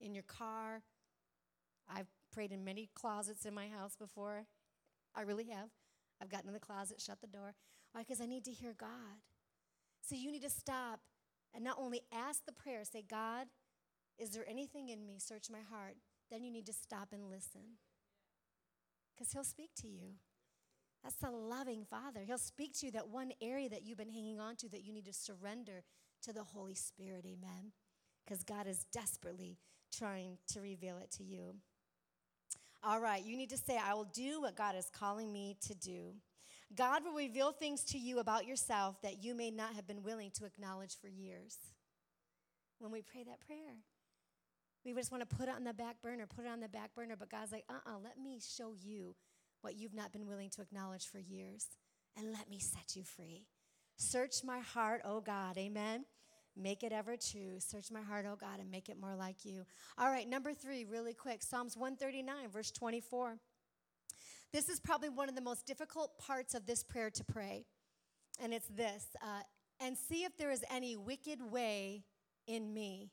In 0.00 0.14
your 0.14 0.24
car. 0.24 0.82
I've 1.88 2.06
prayed 2.32 2.52
in 2.52 2.64
many 2.64 2.88
closets 2.94 3.44
in 3.44 3.52
my 3.52 3.68
house 3.68 3.96
before. 3.96 4.46
I 5.14 5.22
really 5.22 5.48
have. 5.48 5.68
I've 6.20 6.30
gotten 6.30 6.48
in 6.48 6.54
the 6.54 6.60
closet, 6.60 7.00
shut 7.00 7.20
the 7.20 7.26
door. 7.26 7.54
Why? 7.92 8.02
Because 8.02 8.20
I 8.20 8.26
need 8.26 8.44
to 8.44 8.52
hear 8.52 8.74
God. 8.78 9.20
So 10.02 10.14
you 10.14 10.30
need 10.30 10.42
to 10.42 10.50
stop 10.50 11.00
and 11.54 11.64
not 11.64 11.76
only 11.78 12.02
ask 12.12 12.44
the 12.44 12.52
prayer, 12.52 12.82
say, 12.84 13.04
God, 13.08 13.46
is 14.18 14.30
there 14.30 14.44
anything 14.48 14.88
in 14.88 15.06
me? 15.06 15.18
Search 15.18 15.50
my 15.50 15.60
heart. 15.70 15.96
Then 16.30 16.44
you 16.44 16.50
need 16.50 16.66
to 16.66 16.72
stop 16.72 17.08
and 17.12 17.28
listen. 17.28 17.78
Because 19.14 19.32
He'll 19.32 19.44
speak 19.44 19.70
to 19.80 19.88
you. 19.88 20.14
That's 21.02 21.16
the 21.16 21.30
loving 21.30 21.84
Father. 21.84 22.20
He'll 22.26 22.38
speak 22.38 22.78
to 22.78 22.86
you 22.86 22.92
that 22.92 23.08
one 23.08 23.32
area 23.40 23.68
that 23.70 23.82
you've 23.82 23.98
been 23.98 24.10
hanging 24.10 24.38
on 24.38 24.56
to 24.56 24.68
that 24.68 24.84
you 24.84 24.92
need 24.92 25.06
to 25.06 25.12
surrender 25.12 25.82
to 26.22 26.32
the 26.32 26.44
Holy 26.44 26.74
Spirit. 26.74 27.24
Amen. 27.24 27.72
Because 28.24 28.44
God 28.44 28.66
is 28.66 28.84
desperately 28.92 29.58
trying 29.92 30.38
to 30.52 30.60
reveal 30.60 30.98
it 30.98 31.10
to 31.12 31.24
you. 31.24 31.56
All 32.82 33.00
right, 33.00 33.22
you 33.24 33.36
need 33.36 33.50
to 33.50 33.58
say, 33.58 33.78
I 33.78 33.94
will 33.94 34.08
do 34.12 34.40
what 34.40 34.56
God 34.56 34.74
is 34.74 34.90
calling 34.90 35.32
me 35.32 35.56
to 35.68 35.74
do. 35.74 36.14
God 36.74 37.04
will 37.04 37.14
reveal 37.14 37.52
things 37.52 37.84
to 37.86 37.98
you 37.98 38.20
about 38.20 38.46
yourself 38.46 39.02
that 39.02 39.22
you 39.22 39.34
may 39.34 39.50
not 39.50 39.74
have 39.74 39.86
been 39.86 40.02
willing 40.02 40.30
to 40.32 40.44
acknowledge 40.44 40.96
for 40.98 41.08
years. 41.08 41.58
When 42.78 42.90
we 42.90 43.02
pray 43.02 43.24
that 43.24 43.40
prayer, 43.46 43.76
we 44.84 44.94
just 44.94 45.12
want 45.12 45.28
to 45.28 45.36
put 45.36 45.48
it 45.48 45.54
on 45.54 45.64
the 45.64 45.74
back 45.74 46.00
burner, 46.00 46.26
put 46.26 46.46
it 46.46 46.48
on 46.48 46.60
the 46.60 46.68
back 46.68 46.94
burner, 46.94 47.16
but 47.18 47.30
God's 47.30 47.52
like, 47.52 47.64
uh 47.68 47.74
uh-uh, 47.74 47.96
uh, 47.96 47.98
let 48.02 48.18
me 48.18 48.40
show 48.40 48.72
you 48.80 49.14
what 49.60 49.76
you've 49.76 49.94
not 49.94 50.12
been 50.12 50.26
willing 50.26 50.48
to 50.50 50.62
acknowledge 50.62 51.06
for 51.06 51.18
years, 51.18 51.66
and 52.16 52.32
let 52.32 52.48
me 52.48 52.58
set 52.58 52.96
you 52.96 53.04
free. 53.04 53.46
Search 53.96 54.36
my 54.42 54.60
heart, 54.60 55.02
oh 55.04 55.20
God, 55.20 55.58
amen. 55.58 56.06
Make 56.60 56.82
it 56.82 56.92
ever 56.92 57.16
true. 57.16 57.58
Search 57.58 57.90
my 57.90 58.02
heart, 58.02 58.26
oh 58.28 58.36
God, 58.38 58.60
and 58.60 58.70
make 58.70 58.88
it 58.88 59.00
more 59.00 59.14
like 59.14 59.44
you. 59.44 59.64
All 59.96 60.10
right, 60.10 60.28
number 60.28 60.52
three, 60.52 60.84
really 60.84 61.14
quick 61.14 61.42
Psalms 61.42 61.76
139, 61.76 62.48
verse 62.50 62.70
24. 62.70 63.38
This 64.52 64.68
is 64.68 64.80
probably 64.80 65.08
one 65.08 65.28
of 65.28 65.34
the 65.34 65.40
most 65.40 65.66
difficult 65.66 66.18
parts 66.18 66.54
of 66.54 66.66
this 66.66 66.82
prayer 66.82 67.10
to 67.10 67.24
pray. 67.24 67.64
And 68.42 68.52
it's 68.52 68.68
this 68.68 69.06
uh, 69.22 69.42
and 69.80 69.96
see 69.96 70.24
if 70.24 70.36
there 70.36 70.50
is 70.50 70.64
any 70.70 70.96
wicked 70.96 71.40
way 71.50 72.04
in 72.46 72.72
me. 72.74 73.10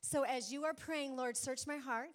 So 0.00 0.22
as 0.22 0.50
you 0.52 0.64
are 0.64 0.74
praying, 0.74 1.16
Lord, 1.16 1.36
search 1.36 1.66
my 1.66 1.76
heart, 1.76 2.10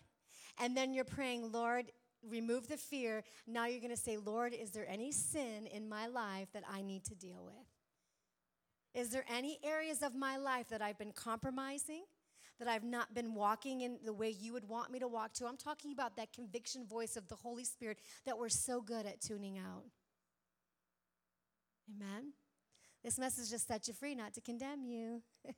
and 0.60 0.76
then 0.76 0.94
you're 0.94 1.04
praying, 1.04 1.52
Lord, 1.52 1.92
remove 2.28 2.68
the 2.68 2.78
fear. 2.78 3.24
Now 3.46 3.68
you're 3.68 3.82
going 3.82 3.92
to 3.92 3.98
say, 3.98 4.18
Lord, 4.18 4.54
is 4.54 4.72
there 4.72 4.90
any 4.90 5.12
sin 5.12 5.68
in 5.72 5.88
my 5.88 6.08
life 6.08 6.48
that 6.54 6.64
I 6.72 6.82
need 6.82 7.04
to 7.06 7.16
deal 7.16 7.44
with? 7.46 7.75
Is 8.96 9.10
there 9.10 9.26
any 9.30 9.60
areas 9.62 10.02
of 10.02 10.16
my 10.16 10.38
life 10.38 10.70
that 10.70 10.82
I've 10.82 10.98
been 10.98 11.12
compromising? 11.12 12.06
That 12.60 12.70
I've 12.70 12.86
not 12.86 13.14
been 13.14 13.34
walking 13.34 13.82
in 13.82 13.98
the 14.06 14.14
way 14.14 14.30
you 14.30 14.54
would 14.54 14.70
want 14.70 14.90
me 14.90 15.00
to 15.00 15.08
walk 15.10 15.34
to. 15.34 15.46
I'm 15.46 15.58
talking 15.58 15.92
about 15.92 16.16
that 16.16 16.32
conviction 16.32 16.88
voice 16.88 17.18
of 17.18 17.28
the 17.28 17.36
Holy 17.36 17.66
Spirit 17.66 17.98
that 18.26 18.38
we're 18.38 18.48
so 18.48 18.80
good 18.80 19.06
at 19.06 19.20
tuning 19.20 19.58
out. 19.58 19.84
Amen. 21.94 22.32
This 23.04 23.20
message 23.20 23.50
just 23.50 23.68
set 23.68 23.90
you 23.90 23.94
free, 23.94 24.16
not 24.16 24.34
to 24.36 24.42
condemn 24.42 24.86
you. 24.86 25.22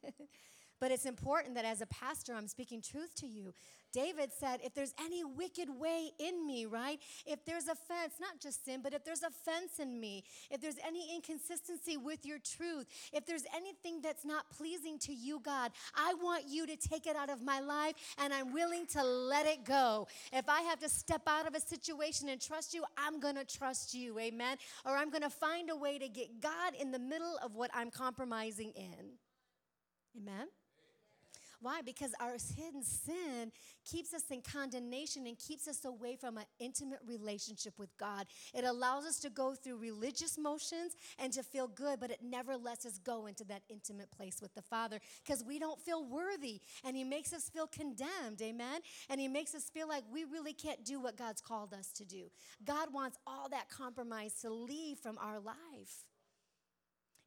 But 0.80 0.92
it's 0.92 1.06
important 1.06 1.56
that 1.56 1.66
as 1.66 1.82
a 1.82 1.88
pastor, 1.88 2.34
I'm 2.36 2.48
speaking 2.48 2.82
truth 2.82 3.16
to 3.16 3.28
you. 3.28 3.54
David 3.94 4.32
said, 4.38 4.60
if 4.64 4.74
there's 4.74 4.94
any 5.00 5.24
wicked 5.24 5.70
way 5.70 6.12
in 6.20 6.46
me, 6.46 6.66
right? 6.66 7.00
If 7.26 7.46
there's 7.46 7.68
offense, 7.68 8.16
not 8.20 8.40
just 8.40 8.64
sin, 8.66 8.82
but 8.84 8.94
if 8.94 9.04
there's 9.04 9.24
offense 9.24 9.80
in 9.80 10.00
me, 10.00 10.24
if 10.52 10.62
there's 10.62 10.76
any 10.86 11.16
inconsistency 11.16 11.98
with 11.98 12.26
your 12.26 12.38
truth, 12.38 12.86
if 13.12 13.26
there's 13.26 13.46
anything 13.56 14.02
that's 14.02 14.26
not 14.26 14.50
pleasing 14.56 15.00
to 15.00 15.14
you, 15.14 15.40
God, 15.44 15.72
I 15.96 16.14
want 16.16 16.44
you 16.48 16.68
to 16.68 16.76
take 16.76 17.08
it 17.08 17.16
out 17.16 17.30
of 17.30 17.42
my 17.42 17.60
life 17.60 17.96
and 18.18 18.34
I'm 18.34 18.54
willing 18.54 18.86
to 18.88 19.04
let 19.04 19.48
it 19.48 19.64
go. 19.64 20.08
If 20.32 20.48
I 20.48 20.62
have 20.62 20.80
to 20.80 20.90
step 20.90 21.24
out 21.28 21.48
of 21.48 21.56
a 21.56 21.60
situation 21.60 22.30
and 22.30 22.40
trust 22.40 22.74
you, 22.74 22.84
I'm 22.98 23.20
going 23.20 23.36
to 23.36 23.46
trust 23.46 23.94
you, 23.94 24.20
amen? 24.20 24.58
Or 24.86 24.96
I'm 24.96 25.10
going 25.10 25.24
to 25.24 25.30
find 25.30 25.70
a 25.70 25.76
way 25.76 25.98
to 25.98 26.08
get 26.08 26.42
God 26.42 26.74
in 26.80 26.92
the 26.92 27.00
middle 27.00 27.40
of 27.44 27.56
what 27.56 27.72
I'm 27.74 27.90
compromising 27.90 28.74
in. 28.76 29.18
Amen? 30.18 30.48
Why? 31.60 31.82
Because 31.82 32.14
our 32.20 32.38
hidden 32.56 32.84
sin 32.84 33.52
keeps 33.84 34.14
us 34.14 34.24
in 34.30 34.42
condemnation 34.42 35.26
and 35.26 35.38
keeps 35.38 35.68
us 35.68 35.84
away 35.86 36.16
from 36.16 36.38
an 36.38 36.46
intimate 36.60 37.00
relationship 37.06 37.74
with 37.78 37.90
God. 37.98 38.28
It 38.54 38.64
allows 38.64 39.06
us 39.06 39.20
to 39.20 39.30
go 39.30 39.56
through 39.56 39.78
religious 39.78 40.38
motions 40.38 40.96
and 41.18 41.34
to 41.34 41.44
feel 41.44 41.68
good, 41.68 42.00
but 42.00 42.12
it 42.12 42.20
never 42.22 42.58
lets 42.58 42.86
us 42.86 43.00
go 43.00 43.26
into 43.26 43.44
that 43.46 43.64
intimate 43.70 44.12
place 44.12 44.40
with 44.42 44.54
the 44.54 44.62
Father 44.62 45.00
because 45.26 45.44
we 45.44 45.58
don't 45.58 45.82
feel 45.82 46.06
worthy 46.06 46.62
and 46.84 46.96
He 46.96 47.04
makes 47.04 47.34
us 47.34 47.50
feel 47.50 47.68
condemned. 47.68 48.42
Amen? 48.42 48.82
And 49.10 49.20
He 49.20 49.28
makes 49.28 49.56
us 49.56 49.70
feel 49.70 49.88
like 49.88 50.04
we 50.12 50.26
really 50.26 50.54
can't 50.54 50.84
do 50.86 51.00
what 51.00 51.18
God's 51.18 51.42
called 51.42 51.74
us 51.74 51.92
to 51.94 52.06
do. 52.06 52.30
God 52.64 52.94
wants 52.94 53.18
all 53.26 53.50
that 53.50 53.70
compromise 53.70 54.34
to 54.42 54.50
leave 54.50 54.98
from 55.00 55.18
our 55.18 55.40
life. 55.40 56.06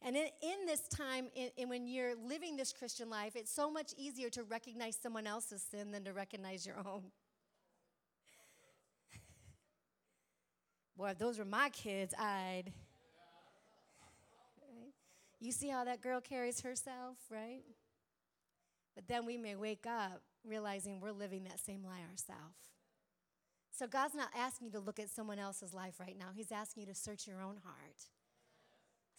And 0.03 0.17
in, 0.17 0.27
in 0.43 0.67
this 0.67 0.81
time, 0.89 1.29
in, 1.35 1.51
in 1.57 1.69
when 1.69 1.87
you're 1.87 2.15
living 2.17 2.57
this 2.57 2.73
Christian 2.73 3.11
life, 3.11 3.37
it's 3.37 3.53
so 3.53 3.71
much 3.71 3.93
easier 3.99 4.31
to 4.31 4.43
recognize 4.45 4.97
someone 5.01 5.27
else's 5.27 5.63
sin 5.63 5.93
than 5.93 6.05
to 6.05 6.13
recognize 6.13 6.67
your 6.67 6.79
own. 6.79 7.03
Boy, 10.97 11.11
if 11.11 11.19
those 11.19 11.39
were 11.39 11.45
my 11.45 11.69
kids, 11.69 12.15
I'd. 12.19 12.73
Right? 14.63 14.93
You 15.39 15.53
see 15.53 15.69
how 15.69 15.85
that 15.85 16.01
girl 16.01 16.23
carries 16.23 16.63
herself, 16.63 17.19
right? 17.31 17.63
But 18.95 19.07
then 19.07 19.27
we 19.27 19.37
may 19.37 19.55
wake 19.55 19.87
up 19.87 20.23
realizing 20.47 21.01
we're 21.01 21.13
living 21.13 21.45
that 21.45 21.61
same 21.61 21.85
lie 21.85 22.01
ourselves. 22.11 22.57
So 23.71 23.87
God's 23.87 24.15
not 24.15 24.29
asking 24.37 24.67
you 24.69 24.73
to 24.73 24.81
look 24.81 24.99
at 24.99 25.11
someone 25.11 25.39
else's 25.39 25.73
life 25.73 26.01
right 26.01 26.17
now. 26.19 26.29
He's 26.35 26.53
asking 26.53 26.83
you 26.83 26.87
to 26.89 26.95
search 26.95 27.27
your 27.27 27.41
own 27.41 27.57
heart. 27.65 28.09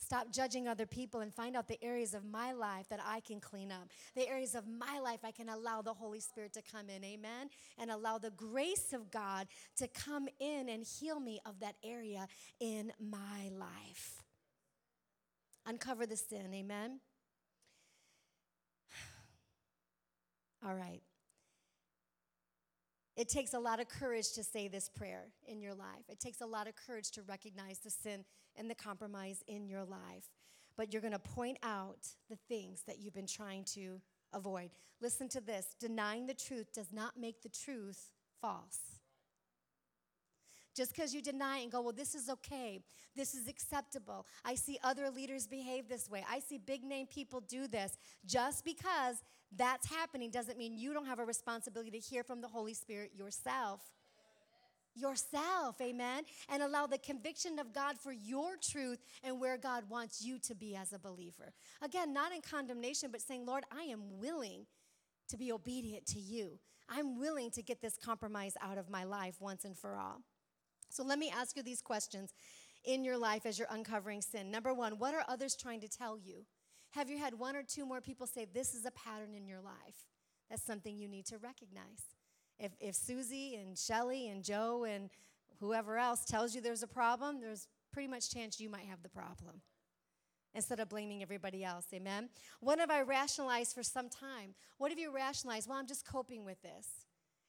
Stop 0.03 0.31
judging 0.31 0.67
other 0.67 0.87
people 0.87 1.21
and 1.21 1.33
find 1.33 1.55
out 1.55 1.67
the 1.67 1.81
areas 1.83 2.13
of 2.13 2.25
my 2.25 2.51
life 2.51 2.89
that 2.89 2.99
I 3.05 3.19
can 3.19 3.39
clean 3.39 3.71
up. 3.71 3.87
The 4.15 4.27
areas 4.27 4.55
of 4.55 4.67
my 4.67 4.99
life 4.99 5.19
I 5.23 5.31
can 5.31 5.47
allow 5.47 5.81
the 5.81 5.93
Holy 5.93 6.19
Spirit 6.19 6.53
to 6.53 6.61
come 6.61 6.89
in, 6.89 7.03
amen? 7.03 7.49
And 7.77 7.91
allow 7.91 8.17
the 8.17 8.31
grace 8.31 8.93
of 8.93 9.11
God 9.11 9.47
to 9.77 9.87
come 9.87 10.27
in 10.39 10.69
and 10.69 10.83
heal 10.83 11.19
me 11.19 11.39
of 11.45 11.59
that 11.59 11.75
area 11.83 12.27
in 12.59 12.91
my 12.99 13.49
life. 13.57 14.23
Uncover 15.67 16.07
the 16.07 16.17
sin, 16.17 16.51
amen? 16.53 16.99
All 20.65 20.75
right. 20.75 21.01
It 23.15 23.27
takes 23.27 23.53
a 23.53 23.59
lot 23.59 23.79
of 23.79 23.89
courage 23.89 24.31
to 24.33 24.43
say 24.43 24.67
this 24.67 24.89
prayer 24.89 25.25
in 25.47 25.61
your 25.61 25.73
life. 25.73 26.05
It 26.07 26.19
takes 26.19 26.41
a 26.41 26.45
lot 26.45 26.67
of 26.67 26.75
courage 26.75 27.11
to 27.11 27.21
recognize 27.23 27.79
the 27.79 27.89
sin 27.89 28.23
and 28.55 28.69
the 28.69 28.75
compromise 28.75 29.43
in 29.47 29.67
your 29.67 29.83
life. 29.83 30.29
But 30.77 30.93
you're 30.93 31.01
going 31.01 31.13
to 31.13 31.19
point 31.19 31.57
out 31.63 32.07
the 32.29 32.37
things 32.47 32.83
that 32.87 32.99
you've 32.99 33.13
been 33.13 33.27
trying 33.27 33.65
to 33.75 33.99
avoid. 34.33 34.71
Listen 35.01 35.27
to 35.29 35.41
this 35.41 35.75
denying 35.79 36.25
the 36.25 36.33
truth 36.33 36.73
does 36.73 36.93
not 36.93 37.19
make 37.19 37.41
the 37.41 37.49
truth 37.49 38.13
false. 38.39 38.90
Just 40.75 40.95
because 40.95 41.13
you 41.13 41.21
deny 41.21 41.59
and 41.59 41.71
go, 41.71 41.81
well, 41.81 41.91
this 41.91 42.15
is 42.15 42.29
okay, 42.29 42.79
this 43.15 43.33
is 43.33 43.47
acceptable. 43.47 44.25
I 44.45 44.55
see 44.55 44.79
other 44.83 45.09
leaders 45.09 45.45
behave 45.45 45.89
this 45.89 46.09
way. 46.09 46.25
I 46.29 46.39
see 46.39 46.57
big 46.57 46.83
name 46.83 47.07
people 47.07 47.41
do 47.41 47.67
this. 47.67 47.97
Just 48.25 48.63
because 48.63 49.21
that's 49.55 49.89
happening 49.89 50.31
doesn't 50.31 50.57
mean 50.57 50.73
you 50.77 50.93
don't 50.93 51.07
have 51.07 51.19
a 51.19 51.25
responsibility 51.25 51.91
to 51.91 51.99
hear 51.99 52.23
from 52.23 52.39
the 52.41 52.47
Holy 52.47 52.73
Spirit 52.73 53.11
yourself. 53.13 53.81
Yourself, 54.93 55.79
amen? 55.81 56.23
And 56.49 56.61
allow 56.63 56.85
the 56.85 56.97
conviction 56.97 57.59
of 57.59 57.73
God 57.73 57.97
for 57.97 58.11
your 58.11 58.55
truth 58.57 58.99
and 59.23 59.39
where 59.39 59.57
God 59.57 59.85
wants 59.89 60.23
you 60.23 60.37
to 60.39 60.55
be 60.55 60.75
as 60.75 60.93
a 60.93 60.99
believer. 60.99 61.53
Again, 61.81 62.13
not 62.13 62.33
in 62.33 62.41
condemnation, 62.41 63.09
but 63.11 63.21
saying, 63.21 63.45
Lord, 63.45 63.63
I 63.71 63.83
am 63.83 64.19
willing 64.19 64.65
to 65.29 65.37
be 65.37 65.51
obedient 65.51 66.05
to 66.07 66.19
you. 66.19 66.59
I'm 66.89 67.17
willing 67.19 67.51
to 67.51 67.61
get 67.61 67.81
this 67.81 67.95
compromise 67.95 68.55
out 68.61 68.77
of 68.77 68.89
my 68.89 69.05
life 69.05 69.35
once 69.39 69.63
and 69.63 69.77
for 69.77 69.95
all. 69.95 70.21
So 70.91 71.03
let 71.03 71.19
me 71.19 71.31
ask 71.35 71.55
you 71.55 71.63
these 71.63 71.81
questions 71.81 72.33
in 72.83 73.03
your 73.03 73.17
life 73.17 73.45
as 73.45 73.57
you're 73.57 73.67
uncovering 73.69 74.21
sin. 74.21 74.51
Number 74.51 74.73
one, 74.73 74.97
what 74.97 75.13
are 75.13 75.23
others 75.27 75.55
trying 75.55 75.81
to 75.81 75.87
tell 75.87 76.17
you? 76.17 76.45
Have 76.91 77.09
you 77.09 77.17
had 77.17 77.37
one 77.37 77.55
or 77.55 77.63
two 77.63 77.85
more 77.85 78.01
people 78.01 78.27
say, 78.27 78.45
This 78.53 78.73
is 78.73 78.85
a 78.85 78.91
pattern 78.91 79.33
in 79.35 79.47
your 79.47 79.61
life? 79.61 80.07
That's 80.49 80.63
something 80.63 80.97
you 80.97 81.07
need 81.07 81.25
to 81.27 81.37
recognize. 81.37 82.15
If, 82.59 82.71
if 82.79 82.95
Susie 82.95 83.55
and 83.55 83.77
Shelly 83.77 84.27
and 84.27 84.43
Joe 84.43 84.83
and 84.83 85.09
whoever 85.59 85.97
else 85.97 86.25
tells 86.25 86.53
you 86.53 86.61
there's 86.61 86.83
a 86.83 86.87
problem, 86.87 87.39
there's 87.39 87.67
pretty 87.93 88.07
much 88.07 88.31
chance 88.31 88.59
you 88.59 88.69
might 88.69 88.85
have 88.85 89.01
the 89.01 89.09
problem 89.09 89.61
instead 90.53 90.79
of 90.79 90.89
blaming 90.89 91.21
everybody 91.21 91.63
else. 91.63 91.85
Amen? 91.93 92.29
What 92.59 92.79
have 92.79 92.91
I 92.91 93.01
rationalized 93.01 93.73
for 93.73 93.83
some 93.83 94.09
time? 94.09 94.53
What 94.77 94.91
have 94.91 94.99
you 94.99 95.11
rationalized? 95.11 95.69
Well, 95.69 95.77
I'm 95.77 95.87
just 95.87 96.05
coping 96.05 96.43
with 96.43 96.61
this. 96.61 97.05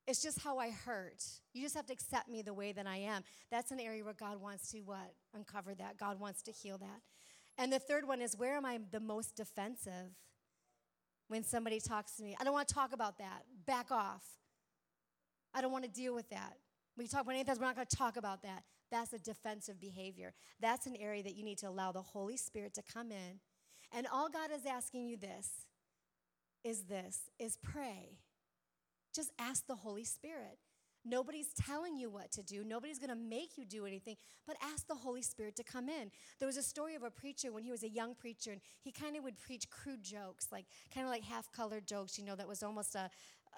It's 0.06 0.22
just 0.22 0.40
how 0.42 0.58
I 0.58 0.70
hurt. 0.70 1.24
You 1.54 1.62
just 1.62 1.76
have 1.76 1.86
to 1.86 1.92
accept 1.92 2.28
me 2.28 2.42
the 2.42 2.54
way 2.54 2.72
that 2.72 2.86
I 2.86 2.96
am. 2.96 3.22
That's 3.50 3.70
an 3.70 3.78
area 3.78 4.04
where 4.04 4.14
God 4.14 4.40
wants 4.40 4.70
to 4.72 4.80
what? 4.80 5.14
Uncover 5.34 5.74
that. 5.76 5.96
God 5.96 6.18
wants 6.18 6.42
to 6.42 6.52
heal 6.52 6.78
that. 6.78 7.00
And 7.56 7.72
the 7.72 7.78
third 7.78 8.08
one 8.08 8.20
is 8.20 8.36
where 8.36 8.56
am 8.56 8.64
I 8.64 8.80
the 8.90 9.00
most 9.00 9.36
defensive? 9.36 10.16
When 11.28 11.44
somebody 11.44 11.80
talks 11.80 12.16
to 12.16 12.24
me, 12.24 12.36
I 12.40 12.44
don't 12.44 12.52
want 12.52 12.68
to 12.68 12.74
talk 12.74 12.92
about 12.92 13.18
that. 13.18 13.44
Back 13.64 13.90
off. 13.90 14.24
I 15.54 15.60
don't 15.60 15.72
want 15.72 15.84
to 15.84 15.90
deal 15.90 16.14
with 16.14 16.28
that. 16.30 16.56
We 16.96 17.06
talk 17.06 17.22
about 17.22 17.34
anything, 17.34 17.54
we're 17.58 17.66
not 17.66 17.76
going 17.76 17.86
to 17.86 17.96
talk 17.96 18.16
about 18.16 18.42
that. 18.42 18.64
That's 18.90 19.12
a 19.14 19.18
defensive 19.18 19.80
behavior. 19.80 20.34
That's 20.60 20.86
an 20.86 20.96
area 20.96 21.22
that 21.22 21.34
you 21.34 21.44
need 21.44 21.58
to 21.58 21.68
allow 21.68 21.92
the 21.92 22.02
Holy 22.02 22.36
Spirit 22.36 22.74
to 22.74 22.82
come 22.82 23.10
in. 23.10 23.40
And 23.94 24.06
all 24.12 24.28
God 24.28 24.50
is 24.54 24.66
asking 24.66 25.06
you 25.06 25.16
this 25.16 25.66
is 26.64 26.82
this 26.82 27.30
is 27.38 27.56
pray. 27.62 28.18
Just 29.14 29.32
ask 29.38 29.66
the 29.66 29.74
Holy 29.74 30.04
Spirit. 30.04 30.58
Nobody's 31.04 31.48
telling 31.54 31.96
you 31.96 32.10
what 32.10 32.30
to 32.32 32.44
do. 32.44 32.62
Nobody's 32.64 33.00
going 33.00 33.10
to 33.10 33.16
make 33.16 33.58
you 33.58 33.64
do 33.64 33.86
anything, 33.86 34.14
but 34.46 34.56
ask 34.62 34.86
the 34.86 34.94
Holy 34.94 35.22
Spirit 35.22 35.56
to 35.56 35.64
come 35.64 35.88
in. 35.88 36.12
There 36.38 36.46
was 36.46 36.56
a 36.56 36.62
story 36.62 36.94
of 36.94 37.02
a 37.02 37.10
preacher 37.10 37.50
when 37.50 37.64
he 37.64 37.72
was 37.72 37.82
a 37.82 37.88
young 37.88 38.14
preacher, 38.14 38.52
and 38.52 38.60
he 38.80 38.92
kind 38.92 39.16
of 39.16 39.24
would 39.24 39.36
preach 39.36 39.68
crude 39.68 40.04
jokes, 40.04 40.48
like 40.52 40.66
kind 40.94 41.04
of 41.04 41.10
like 41.10 41.24
half 41.24 41.50
colored 41.50 41.88
jokes, 41.88 42.18
you 42.18 42.24
know, 42.24 42.36
that 42.36 42.46
was 42.46 42.62
almost 42.62 42.94
a, 42.94 43.10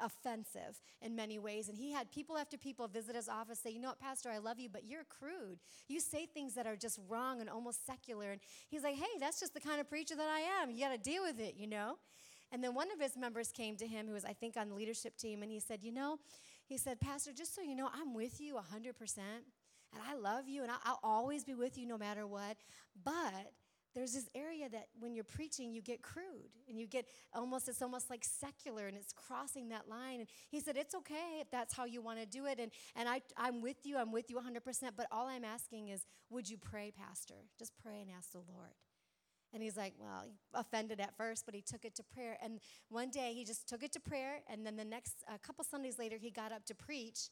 offensive 0.03 0.81
in 1.01 1.15
many 1.15 1.39
ways. 1.39 1.69
And 1.69 1.77
he 1.77 1.93
had 1.93 2.11
people 2.11 2.37
after 2.37 2.57
people 2.57 2.89
visit 2.89 3.15
his 3.15 3.29
office 3.29 3.61
say, 3.61 3.71
You 3.71 3.81
know 3.81 3.89
what, 3.89 4.01
Pastor, 4.01 4.31
I 4.31 4.39
love 4.39 4.59
you, 4.59 4.69
but 4.69 4.85
you're 4.85 5.05
crude. 5.05 5.59
You 5.89 6.01
say 6.01 6.27
things 6.27 6.55
that 6.55 6.67
are 6.67 6.77
just 6.77 6.99
wrong 7.09 7.41
and 7.41 7.49
almost 7.49 7.87
secular. 7.87 8.33
And 8.33 8.41
he's 8.69 8.83
like, 8.83 8.97
Hey, 8.97 9.19
that's 9.21 9.41
just 9.41 9.55
the 9.55 9.61
kind 9.61 9.81
of 9.81 9.89
preacher 9.89 10.17
that 10.17 10.29
I 10.29 10.63
am. 10.63 10.71
You 10.71 10.81
got 10.81 10.93
to 10.93 10.99
deal 10.99 11.23
with 11.23 11.41
it, 11.41 11.55
you 11.57 11.67
know? 11.67 11.97
And 12.53 12.63
then 12.63 12.75
one 12.75 12.91
of 12.93 13.01
his 13.01 13.17
members 13.17 13.51
came 13.51 13.77
to 13.77 13.87
him, 13.87 14.07
who 14.07 14.15
was, 14.15 14.25
I 14.25 14.33
think, 14.33 14.57
on 14.57 14.69
the 14.69 14.75
leadership 14.75 15.17
team, 15.17 15.43
and 15.43 15.51
he 15.51 15.61
said, 15.61 15.83
You 15.83 15.93
know, 15.93 16.19
he 16.67 16.79
said, 16.79 17.01
Pastor, 17.01 17.33
just 17.33 17.55
so 17.55 17.63
you 17.63 17.75
know, 17.75 17.89
I'm 17.93 18.15
with 18.15 18.41
you 18.41 18.55
100%, 18.55 19.19
and 19.19 20.03
I 20.09 20.15
love 20.15 20.49
you, 20.49 20.63
and 20.63 20.71
I'll 20.85 21.01
always 21.03 21.45
be 21.45 21.55
with 21.55 21.77
you 21.77 21.87
no 21.87 21.99
matter 21.99 22.27
what. 22.27 22.57
But 23.05 23.53
there's 23.95 24.13
this 24.13 24.29
area 24.35 24.69
that 24.69 24.89
when 24.99 25.15
you're 25.15 25.25
preaching 25.25 25.73
you 25.73 25.81
get 25.81 26.03
crude 26.03 26.51
and 26.69 26.79
you 26.79 26.87
get 26.87 27.07
almost 27.33 27.69
it's 27.69 27.81
almost 27.81 28.11
like 28.11 28.25
secular 28.25 28.89
and 28.89 28.97
it's 28.97 29.13
crossing 29.13 29.69
that 29.69 29.89
line 29.89 30.21
and 30.21 30.29
he 30.51 30.61
said 30.61 30.77
it's 30.77 30.95
okay 30.95 31.39
if 31.41 31.51
that's 31.51 31.75
how 31.75 31.85
you 31.85 32.03
want 32.03 32.19
to 32.19 32.27
do 32.27 32.47
it 32.47 32.59
and 32.59 32.71
and 32.97 33.09
I, 33.09 33.23
i'm 33.37 33.63
with 33.63 33.77
you 33.85 33.97
i'm 33.97 34.13
with 34.13 34.31
you 34.31 34.37
100% 34.37 34.91
but 34.97 35.07
all 35.13 35.29
i'm 35.29 35.45
asking 35.45 35.89
is 35.89 36.05
would 36.31 36.49
you 36.49 36.59
pray 36.59 36.93
pastor 36.97 37.35
just 37.59 37.73
pray 37.79 38.01
and 38.01 38.11
ask 38.11 38.33
the 38.33 38.39
lord 38.39 38.75
and 39.55 39.63
he's 39.63 39.77
like 39.77 39.95
well 39.99 40.27
offended 40.53 41.01
at 41.01 41.17
first 41.17 41.47
but 41.47 41.55
he 41.55 41.63
took 41.63 41.85
it 41.85 41.95
to 41.95 42.03
prayer 42.03 42.37
and 42.43 42.61
one 42.91 43.09
day 43.09 43.33
he 43.35 43.45
just 43.45 43.69
took 43.69 43.83
it 43.83 43.93
to 43.93 44.01
prayer 44.01 44.41
and 44.51 44.67
then 44.67 44.77
the 44.77 44.85
next 44.85 45.25
a 45.33 45.39
couple 45.39 45.65
sundays 45.65 45.99
later 45.99 46.17
he 46.21 46.31
got 46.31 46.53
up 46.53 46.67
to 46.67 46.75
preach 46.75 47.31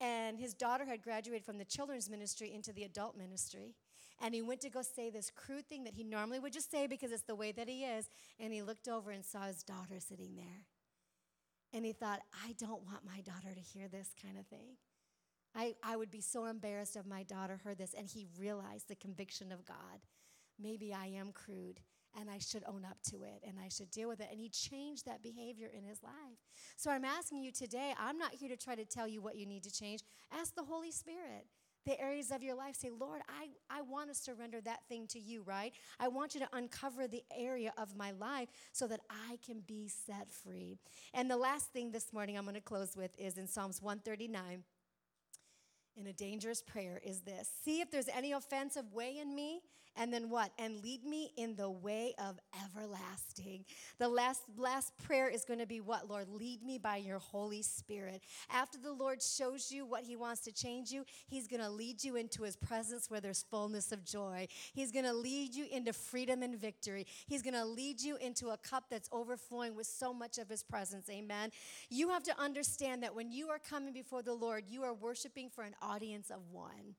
and 0.00 0.38
his 0.38 0.52
daughter 0.52 0.84
had 0.84 1.00
graduated 1.00 1.44
from 1.44 1.56
the 1.56 1.64
children's 1.64 2.10
ministry 2.10 2.52
into 2.52 2.72
the 2.72 2.82
adult 2.82 3.16
ministry 3.16 3.74
and 4.22 4.34
he 4.34 4.40
went 4.40 4.60
to 4.60 4.70
go 4.70 4.82
say 4.82 5.10
this 5.10 5.32
crude 5.34 5.68
thing 5.68 5.82
that 5.82 5.94
he 5.94 6.04
normally 6.04 6.38
would 6.38 6.52
just 6.52 6.70
say 6.70 6.86
because 6.86 7.10
it's 7.10 7.24
the 7.24 7.34
way 7.34 7.50
that 7.52 7.68
he 7.68 7.82
is. 7.84 8.08
And 8.38 8.52
he 8.52 8.62
looked 8.62 8.88
over 8.88 9.10
and 9.10 9.24
saw 9.24 9.42
his 9.42 9.64
daughter 9.64 9.98
sitting 9.98 10.36
there. 10.36 10.66
And 11.74 11.84
he 11.84 11.92
thought, 11.92 12.20
I 12.46 12.52
don't 12.52 12.84
want 12.84 13.04
my 13.04 13.20
daughter 13.22 13.52
to 13.52 13.60
hear 13.60 13.88
this 13.88 14.10
kind 14.22 14.38
of 14.38 14.46
thing. 14.46 14.76
I, 15.56 15.74
I 15.82 15.96
would 15.96 16.10
be 16.10 16.20
so 16.20 16.44
embarrassed 16.44 16.96
if 16.96 17.04
my 17.04 17.24
daughter 17.24 17.60
heard 17.64 17.78
this. 17.78 17.94
And 17.94 18.06
he 18.06 18.28
realized 18.38 18.88
the 18.88 18.94
conviction 18.94 19.50
of 19.50 19.66
God. 19.66 20.06
Maybe 20.60 20.92
I 20.94 21.06
am 21.06 21.32
crude 21.32 21.80
and 22.18 22.28
I 22.30 22.38
should 22.38 22.62
own 22.66 22.84
up 22.84 22.98
to 23.10 23.22
it 23.22 23.42
and 23.46 23.56
I 23.58 23.68
should 23.68 23.90
deal 23.90 24.08
with 24.08 24.20
it. 24.20 24.28
And 24.30 24.40
he 24.40 24.48
changed 24.48 25.06
that 25.06 25.22
behavior 25.22 25.70
in 25.76 25.84
his 25.84 26.02
life. 26.02 26.38
So 26.76 26.90
I'm 26.90 27.04
asking 27.04 27.42
you 27.42 27.52
today, 27.52 27.94
I'm 27.98 28.18
not 28.18 28.34
here 28.34 28.48
to 28.48 28.56
try 28.56 28.74
to 28.74 28.84
tell 28.84 29.08
you 29.08 29.20
what 29.20 29.36
you 29.36 29.46
need 29.46 29.64
to 29.64 29.72
change. 29.72 30.02
Ask 30.32 30.54
the 30.54 30.64
Holy 30.64 30.90
Spirit 30.90 31.46
the 31.84 32.00
areas 32.00 32.30
of 32.30 32.42
your 32.42 32.54
life 32.54 32.76
say 32.76 32.90
lord 32.96 33.20
i, 33.28 33.48
I 33.70 33.82
want 33.82 34.08
to 34.08 34.14
surrender 34.14 34.60
that 34.60 34.86
thing 34.88 35.06
to 35.08 35.18
you 35.18 35.42
right 35.42 35.72
i 35.98 36.08
want 36.08 36.34
you 36.34 36.40
to 36.40 36.48
uncover 36.52 37.08
the 37.08 37.24
area 37.36 37.72
of 37.76 37.96
my 37.96 38.12
life 38.12 38.48
so 38.72 38.86
that 38.86 39.00
i 39.10 39.38
can 39.44 39.62
be 39.66 39.88
set 39.88 40.30
free 40.30 40.78
and 41.12 41.30
the 41.30 41.36
last 41.36 41.72
thing 41.72 41.90
this 41.90 42.12
morning 42.12 42.38
i'm 42.38 42.44
going 42.44 42.54
to 42.54 42.60
close 42.60 42.96
with 42.96 43.10
is 43.18 43.36
in 43.36 43.48
psalms 43.48 43.82
139 43.82 44.62
in 45.96 46.06
a 46.06 46.12
dangerous 46.12 46.62
prayer 46.62 47.00
is 47.04 47.22
this 47.22 47.50
see 47.64 47.80
if 47.80 47.90
there's 47.90 48.08
any 48.08 48.32
offensive 48.32 48.92
way 48.92 49.18
in 49.20 49.34
me 49.34 49.60
and 49.96 50.12
then 50.12 50.30
what? 50.30 50.52
And 50.58 50.82
lead 50.82 51.04
me 51.04 51.32
in 51.36 51.56
the 51.56 51.70
way 51.70 52.14
of 52.18 52.38
everlasting. 52.64 53.64
The 53.98 54.08
last 54.08 54.42
last 54.56 54.92
prayer 54.98 55.28
is 55.28 55.44
going 55.44 55.58
to 55.58 55.66
be 55.66 55.80
what, 55.80 56.08
Lord? 56.08 56.28
Lead 56.28 56.62
me 56.62 56.78
by 56.78 56.96
your 56.96 57.18
Holy 57.18 57.62
Spirit. 57.62 58.22
After 58.50 58.78
the 58.78 58.92
Lord 58.92 59.22
shows 59.22 59.70
you 59.70 59.84
what 59.84 60.04
he 60.04 60.16
wants 60.16 60.42
to 60.42 60.52
change 60.52 60.90
you, 60.90 61.04
he's 61.26 61.46
going 61.46 61.62
to 61.62 61.70
lead 61.70 62.02
you 62.02 62.16
into 62.16 62.42
his 62.42 62.56
presence 62.56 63.10
where 63.10 63.20
there's 63.20 63.44
fullness 63.50 63.92
of 63.92 64.04
joy. 64.04 64.48
He's 64.72 64.92
going 64.92 65.04
to 65.04 65.12
lead 65.12 65.54
you 65.54 65.66
into 65.70 65.92
freedom 65.92 66.42
and 66.42 66.58
victory. 66.58 67.06
He's 67.26 67.42
going 67.42 67.54
to 67.54 67.64
lead 67.64 68.00
you 68.00 68.16
into 68.16 68.48
a 68.48 68.56
cup 68.56 68.84
that's 68.90 69.08
overflowing 69.12 69.74
with 69.74 69.86
so 69.86 70.12
much 70.14 70.38
of 70.38 70.48
his 70.48 70.62
presence. 70.62 71.08
Amen. 71.10 71.50
You 71.90 72.08
have 72.10 72.22
to 72.24 72.40
understand 72.40 73.02
that 73.02 73.14
when 73.14 73.30
you 73.30 73.48
are 73.48 73.58
coming 73.58 73.92
before 73.92 74.22
the 74.22 74.34
Lord, 74.34 74.64
you 74.68 74.82
are 74.82 74.94
worshiping 74.94 75.50
for 75.50 75.64
an 75.64 75.74
audience 75.82 76.30
of 76.30 76.40
one. 76.50 76.94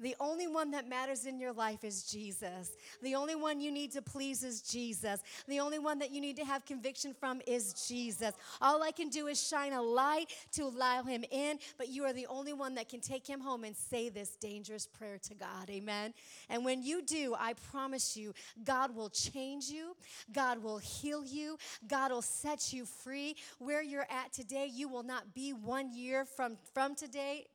The 0.00 0.14
only 0.20 0.46
one 0.46 0.70
that 0.72 0.88
matters 0.88 1.26
in 1.26 1.38
your 1.38 1.52
life 1.52 1.82
is 1.84 2.02
Jesus. 2.02 2.72
The 3.02 3.14
only 3.14 3.34
one 3.34 3.60
you 3.60 3.72
need 3.72 3.92
to 3.92 4.02
please 4.02 4.44
is 4.44 4.60
Jesus. 4.60 5.22
The 5.48 5.60
only 5.60 5.78
one 5.78 5.98
that 6.00 6.10
you 6.10 6.20
need 6.20 6.36
to 6.36 6.44
have 6.44 6.66
conviction 6.66 7.14
from 7.14 7.40
is 7.46 7.72
Jesus. 7.88 8.32
All 8.60 8.82
I 8.82 8.90
can 8.90 9.08
do 9.08 9.26
is 9.26 9.42
shine 9.42 9.72
a 9.72 9.80
light 9.80 10.26
to 10.52 10.62
allow 10.62 11.02
him 11.02 11.24
in, 11.30 11.58
but 11.78 11.88
you 11.88 12.04
are 12.04 12.12
the 12.12 12.26
only 12.26 12.52
one 12.52 12.74
that 12.74 12.88
can 12.88 13.00
take 13.00 13.26
him 13.26 13.40
home 13.40 13.64
and 13.64 13.74
say 13.74 14.08
this 14.08 14.36
dangerous 14.36 14.86
prayer 14.86 15.18
to 15.28 15.34
God. 15.34 15.70
Amen. 15.70 16.12
And 16.50 16.64
when 16.64 16.82
you 16.82 17.02
do, 17.02 17.34
I 17.38 17.54
promise 17.70 18.16
you, 18.16 18.34
God 18.64 18.94
will 18.94 19.08
change 19.08 19.66
you, 19.66 19.96
God 20.32 20.62
will 20.62 20.78
heal 20.78 21.24
you, 21.24 21.58
God 21.88 22.12
will 22.12 22.22
set 22.22 22.72
you 22.72 22.84
free. 22.84 23.36
Where 23.58 23.82
you're 23.82 24.06
at 24.10 24.32
today, 24.32 24.68
you 24.70 24.88
will 24.88 25.02
not 25.02 25.34
be 25.34 25.52
one 25.52 25.92
year 25.94 26.24
from, 26.24 26.58
from 26.74 26.94
today 26.94 27.46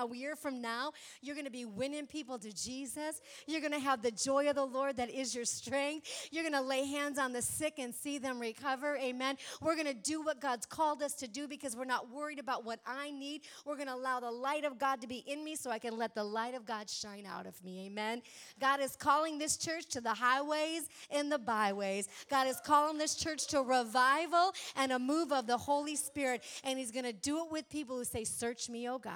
a 0.00 0.14
year 0.14 0.36
from 0.36 0.60
now, 0.60 0.92
you're 1.20 1.34
going 1.34 1.44
to 1.46 1.50
be 1.50 1.64
winning 1.64 2.06
people 2.06 2.38
to 2.38 2.52
Jesus. 2.52 3.20
You're 3.46 3.60
going 3.60 3.72
to 3.72 3.78
have 3.78 4.02
the 4.02 4.10
joy 4.10 4.48
of 4.48 4.56
the 4.56 4.64
Lord 4.64 4.96
that 4.96 5.10
is 5.10 5.34
your 5.34 5.44
strength. 5.44 6.28
You're 6.30 6.44
going 6.44 6.54
to 6.54 6.60
lay 6.60 6.86
hands 6.86 7.18
on 7.18 7.32
the 7.32 7.42
sick 7.42 7.78
and 7.78 7.94
see 7.94 8.18
them 8.18 8.38
recover. 8.38 8.96
Amen. 8.96 9.36
We're 9.60 9.74
going 9.74 9.86
to 9.86 9.94
do 9.94 10.22
what 10.22 10.40
God's 10.40 10.66
called 10.66 11.02
us 11.02 11.14
to 11.14 11.28
do 11.28 11.48
because 11.48 11.76
we're 11.76 11.84
not 11.84 12.10
worried 12.10 12.38
about 12.38 12.64
what 12.64 12.80
I 12.86 13.10
need. 13.10 13.42
We're 13.64 13.76
going 13.76 13.88
to 13.88 13.94
allow 13.94 14.20
the 14.20 14.30
light 14.30 14.64
of 14.64 14.78
God 14.78 15.00
to 15.00 15.06
be 15.06 15.18
in 15.26 15.44
me 15.44 15.56
so 15.56 15.70
I 15.70 15.78
can 15.78 15.96
let 15.96 16.14
the 16.14 16.24
light 16.24 16.54
of 16.54 16.64
God 16.66 16.88
shine 16.88 17.26
out 17.26 17.46
of 17.46 17.62
me. 17.64 17.86
Amen. 17.86 18.22
God 18.60 18.80
is 18.80 18.96
calling 18.96 19.38
this 19.38 19.56
church 19.56 19.86
to 19.90 20.00
the 20.00 20.14
highways 20.14 20.88
and 21.10 21.30
the 21.30 21.38
byways. 21.38 22.08
God 22.30 22.46
is 22.46 22.60
calling 22.64 22.98
this 22.98 23.14
church 23.14 23.46
to 23.48 23.62
revival 23.62 24.52
and 24.76 24.92
a 24.92 24.98
move 24.98 25.32
of 25.32 25.46
the 25.46 25.58
Holy 25.58 25.96
Spirit. 25.96 26.42
And 26.62 26.78
He's 26.78 26.90
going 26.90 27.04
to 27.04 27.12
do 27.12 27.44
it 27.44 27.50
with 27.50 27.68
people 27.68 27.96
who 27.96 28.04
say, 28.04 28.24
Search 28.24 28.68
me, 28.68 28.88
oh 28.88 28.98
God. 28.98 29.14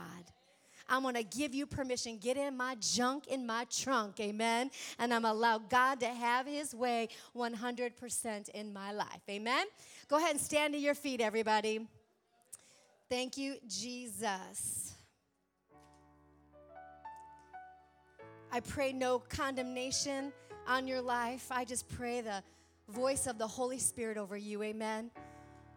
I'm 0.89 1.03
going 1.03 1.15
to 1.15 1.23
give 1.23 1.55
you 1.55 1.67
permission. 1.67 2.19
Get 2.19 2.37
in 2.37 2.57
my 2.57 2.77
junk 2.81 3.27
in 3.27 3.47
my 3.47 3.67
trunk. 3.71 4.21
Amen. 4.21 4.71
And 4.99 5.13
I'm 5.13 5.25
allow 5.25 5.59
God 5.59 6.01
to 6.01 6.07
have 6.07 6.47
his 6.47 6.75
way 6.75 7.09
100% 7.37 8.49
in 8.51 8.73
my 8.73 8.93
life. 8.93 9.21
Amen. 9.29 9.67
Go 10.09 10.17
ahead 10.17 10.33
and 10.33 10.41
stand 10.41 10.75
to 10.75 10.81
your 10.81 10.95
feet, 10.95 11.21
everybody. 11.21 11.87
Thank 13.09 13.37
you, 13.37 13.57
Jesus. 13.69 14.95
I 18.51 18.61
pray 18.61 18.93
no 18.93 19.19
condemnation 19.19 20.33
on 20.67 20.87
your 20.87 21.03
life. 21.03 21.49
I 21.51 21.65
just 21.65 21.89
pray 21.89 22.23
the 22.23 22.43
voice 22.89 23.27
of 23.27 23.39
the 23.39 23.47
Holy 23.47 23.79
Spirit 23.79 24.17
over 24.17 24.37
you. 24.37 24.63
Amen. 24.63 25.11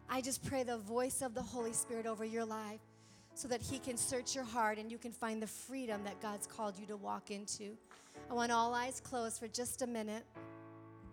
I 0.09 0.21
just 0.21 0.43
pray 0.43 0.63
the 0.63 0.77
voice 0.77 1.21
of 1.21 1.33
the 1.33 1.41
Holy 1.41 1.73
Spirit 1.73 2.05
over 2.05 2.23
your 2.23 2.45
life 2.45 2.79
so 3.33 3.47
that 3.47 3.61
He 3.61 3.79
can 3.79 3.97
search 3.97 4.35
your 4.35 4.43
heart 4.43 4.77
and 4.77 4.91
you 4.91 4.97
can 4.97 5.11
find 5.11 5.41
the 5.41 5.47
freedom 5.47 6.03
that 6.03 6.21
God's 6.21 6.47
called 6.47 6.77
you 6.77 6.85
to 6.87 6.97
walk 6.97 7.31
into. 7.31 7.77
I 8.29 8.33
want 8.33 8.51
all 8.51 8.73
eyes 8.73 8.99
closed 8.99 9.39
for 9.39 9.47
just 9.47 9.81
a 9.81 9.87
minute. 9.87 10.25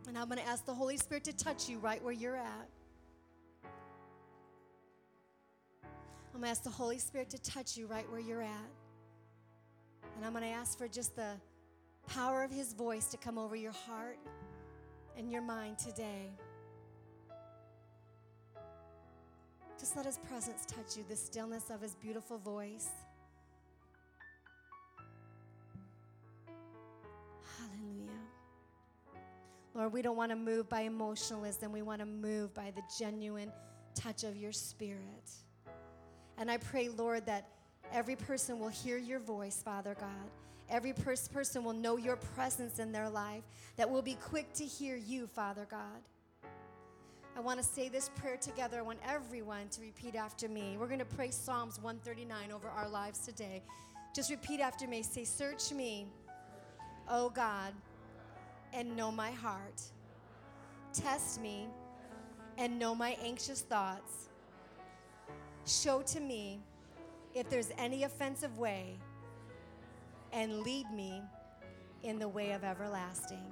And 0.07 0.17
I'm 0.17 0.29
going 0.29 0.41
to 0.41 0.47
ask 0.47 0.65
the 0.65 0.75
Holy 0.75 0.97
Spirit 0.97 1.25
to 1.25 1.37
touch 1.37 1.69
you 1.69 1.79
right 1.79 2.03
where 2.03 2.15
you're 2.15 2.37
at. 2.37 2.69
I'm 6.39 6.41
going 6.41 6.45
to 6.45 6.51
ask 6.51 6.63
the 6.63 6.71
Holy 6.71 6.99
Spirit 6.99 7.31
to 7.31 7.43
touch 7.43 7.77
you 7.77 7.87
right 7.87 8.09
where 8.11 8.21
you're 8.21 8.43
at. 8.43 8.71
And 10.17 10.25
I'm 10.25 10.33
going 10.33 10.45
to 10.45 10.51
ask 10.51 10.79
for 10.79 10.89
just 10.89 11.15
the 11.15 11.33
power 12.07 12.43
of 12.43 12.51
His 12.51 12.73
voice 12.73 13.07
to 13.09 13.17
come 13.17 13.39
over 13.39 13.55
your 13.55 13.73
heart 13.73 14.19
and 15.17 15.31
your 15.31 15.43
mind 15.43 15.79
today. 15.79 16.31
Just 19.79 19.97
let 19.97 20.07
His 20.07 20.19
presence 20.19 20.67
touch 20.67 20.97
you, 20.97 21.05
the 21.09 21.17
stillness 21.17 21.71
of 21.71 21.81
His 21.81 21.95
beautiful 21.95 22.39
voice. 22.39 22.89
Hallelujah. 27.57 28.11
Lord, 29.75 29.93
we 29.93 30.03
don't 30.03 30.17
want 30.17 30.33
to 30.33 30.37
move 30.37 30.69
by 30.69 30.81
emotionalism. 30.81 31.71
We 31.71 31.83
want 31.83 32.01
to 32.01 32.07
move 32.07 32.53
by 32.55 32.73
the 32.75 32.83
genuine 32.99 33.53
touch 33.95 34.25
of 34.25 34.37
your 34.37 34.53
spirit. 34.53 35.31
And 36.39 36.51
I 36.51 36.57
pray, 36.57 36.89
Lord, 36.89 37.27
that 37.27 37.49
every 37.93 38.17
person 38.17 38.59
will 38.59 38.69
hear 38.69 38.99
your 38.99 39.21
voice, 39.21 39.63
Father 39.63 39.97
God. 39.99 40.31
Every 40.71 40.93
pers- 40.93 41.29
person 41.29 41.65
will 41.65 41.73
know 41.73 41.97
your 41.97 42.17
presence 42.17 42.79
in 42.79 42.93
their 42.93 43.09
life, 43.09 43.43
that 43.77 43.89
will 43.89 44.03
be 44.03 44.15
quick 44.15 44.53
to 44.55 44.65
hear 44.65 44.97
you, 44.97 45.27
Father 45.27 45.67
God. 45.71 46.03
I 47.39 47.41
want 47.41 47.59
to 47.61 47.65
say 47.65 47.89
this 47.89 48.11
prayer 48.17 48.37
together. 48.37 48.79
I 48.79 48.83
want 48.83 48.99
everyone 49.09 49.69
to 49.69 49.81
repeat 49.81 50.17
after 50.17 50.49
me. 50.49 50.77
We're 50.79 50.89
going 50.89 50.99
to 50.99 51.05
pray 51.05 51.31
Psalms 51.31 51.79
139 51.81 52.51
over 52.51 52.69
our 52.69 52.89
lives 52.89 53.21
today. 53.21 53.63
Just 54.13 54.29
repeat 54.29 54.59
after 54.61 54.89
me. 54.89 55.03
Say, 55.03 55.23
Search 55.23 55.73
me, 55.73 56.09
O 57.09 57.31
God, 57.31 57.73
and 58.73 58.97
know 58.97 59.13
my 59.13 59.31
heart. 59.31 59.81
Test 60.93 61.41
me 61.41 61.69
and 62.59 62.77
know 62.77 62.95
my 62.95 63.17
anxious 63.23 63.61
thoughts 63.61 64.29
Show 65.69 66.01
to 66.01 66.21
me 66.21 66.61
if 67.35 67.51
there's 67.51 67.71
any 67.77 68.05
offensive 68.05 68.57
way 68.57 68.97
and 70.33 70.63
lead 70.63 70.91
me 70.91 71.21
in 72.03 72.19
the 72.19 72.27
way 72.27 72.53
of 72.53 72.65
everlasting. 72.65 73.45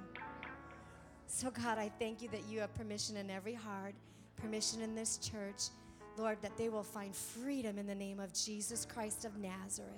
So, 1.27 1.51
God, 1.51 1.77
I 1.77 1.91
thank 1.99 2.21
you 2.21 2.29
that 2.29 2.41
you 2.49 2.61
have 2.61 2.73
permission 2.73 3.17
in 3.17 3.29
every 3.29 3.53
heart, 3.53 3.93
permission 4.37 4.81
in 4.81 4.95
this 4.95 5.17
church, 5.17 5.69
Lord, 6.17 6.37
that 6.41 6.57
they 6.57 6.69
will 6.69 6.83
find 6.83 7.13
freedom 7.13 7.77
in 7.77 7.85
the 7.85 7.93
name 7.93 8.19
of 8.19 8.33
Jesus 8.33 8.85
Christ 8.85 9.25
of 9.25 9.37
Nazareth. 9.37 9.91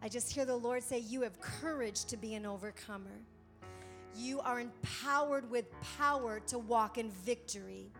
I 0.00 0.08
just 0.08 0.32
hear 0.32 0.44
the 0.44 0.56
Lord 0.56 0.82
say, 0.82 1.00
You 1.00 1.22
have 1.22 1.40
courage 1.40 2.04
to 2.06 2.16
be 2.16 2.34
an 2.34 2.46
overcomer. 2.46 3.20
You 4.16 4.40
are 4.40 4.60
empowered 4.60 5.50
with 5.50 5.66
power 5.98 6.40
to 6.46 6.58
walk 6.58 6.96
in 6.96 7.10
victory. 7.10 7.90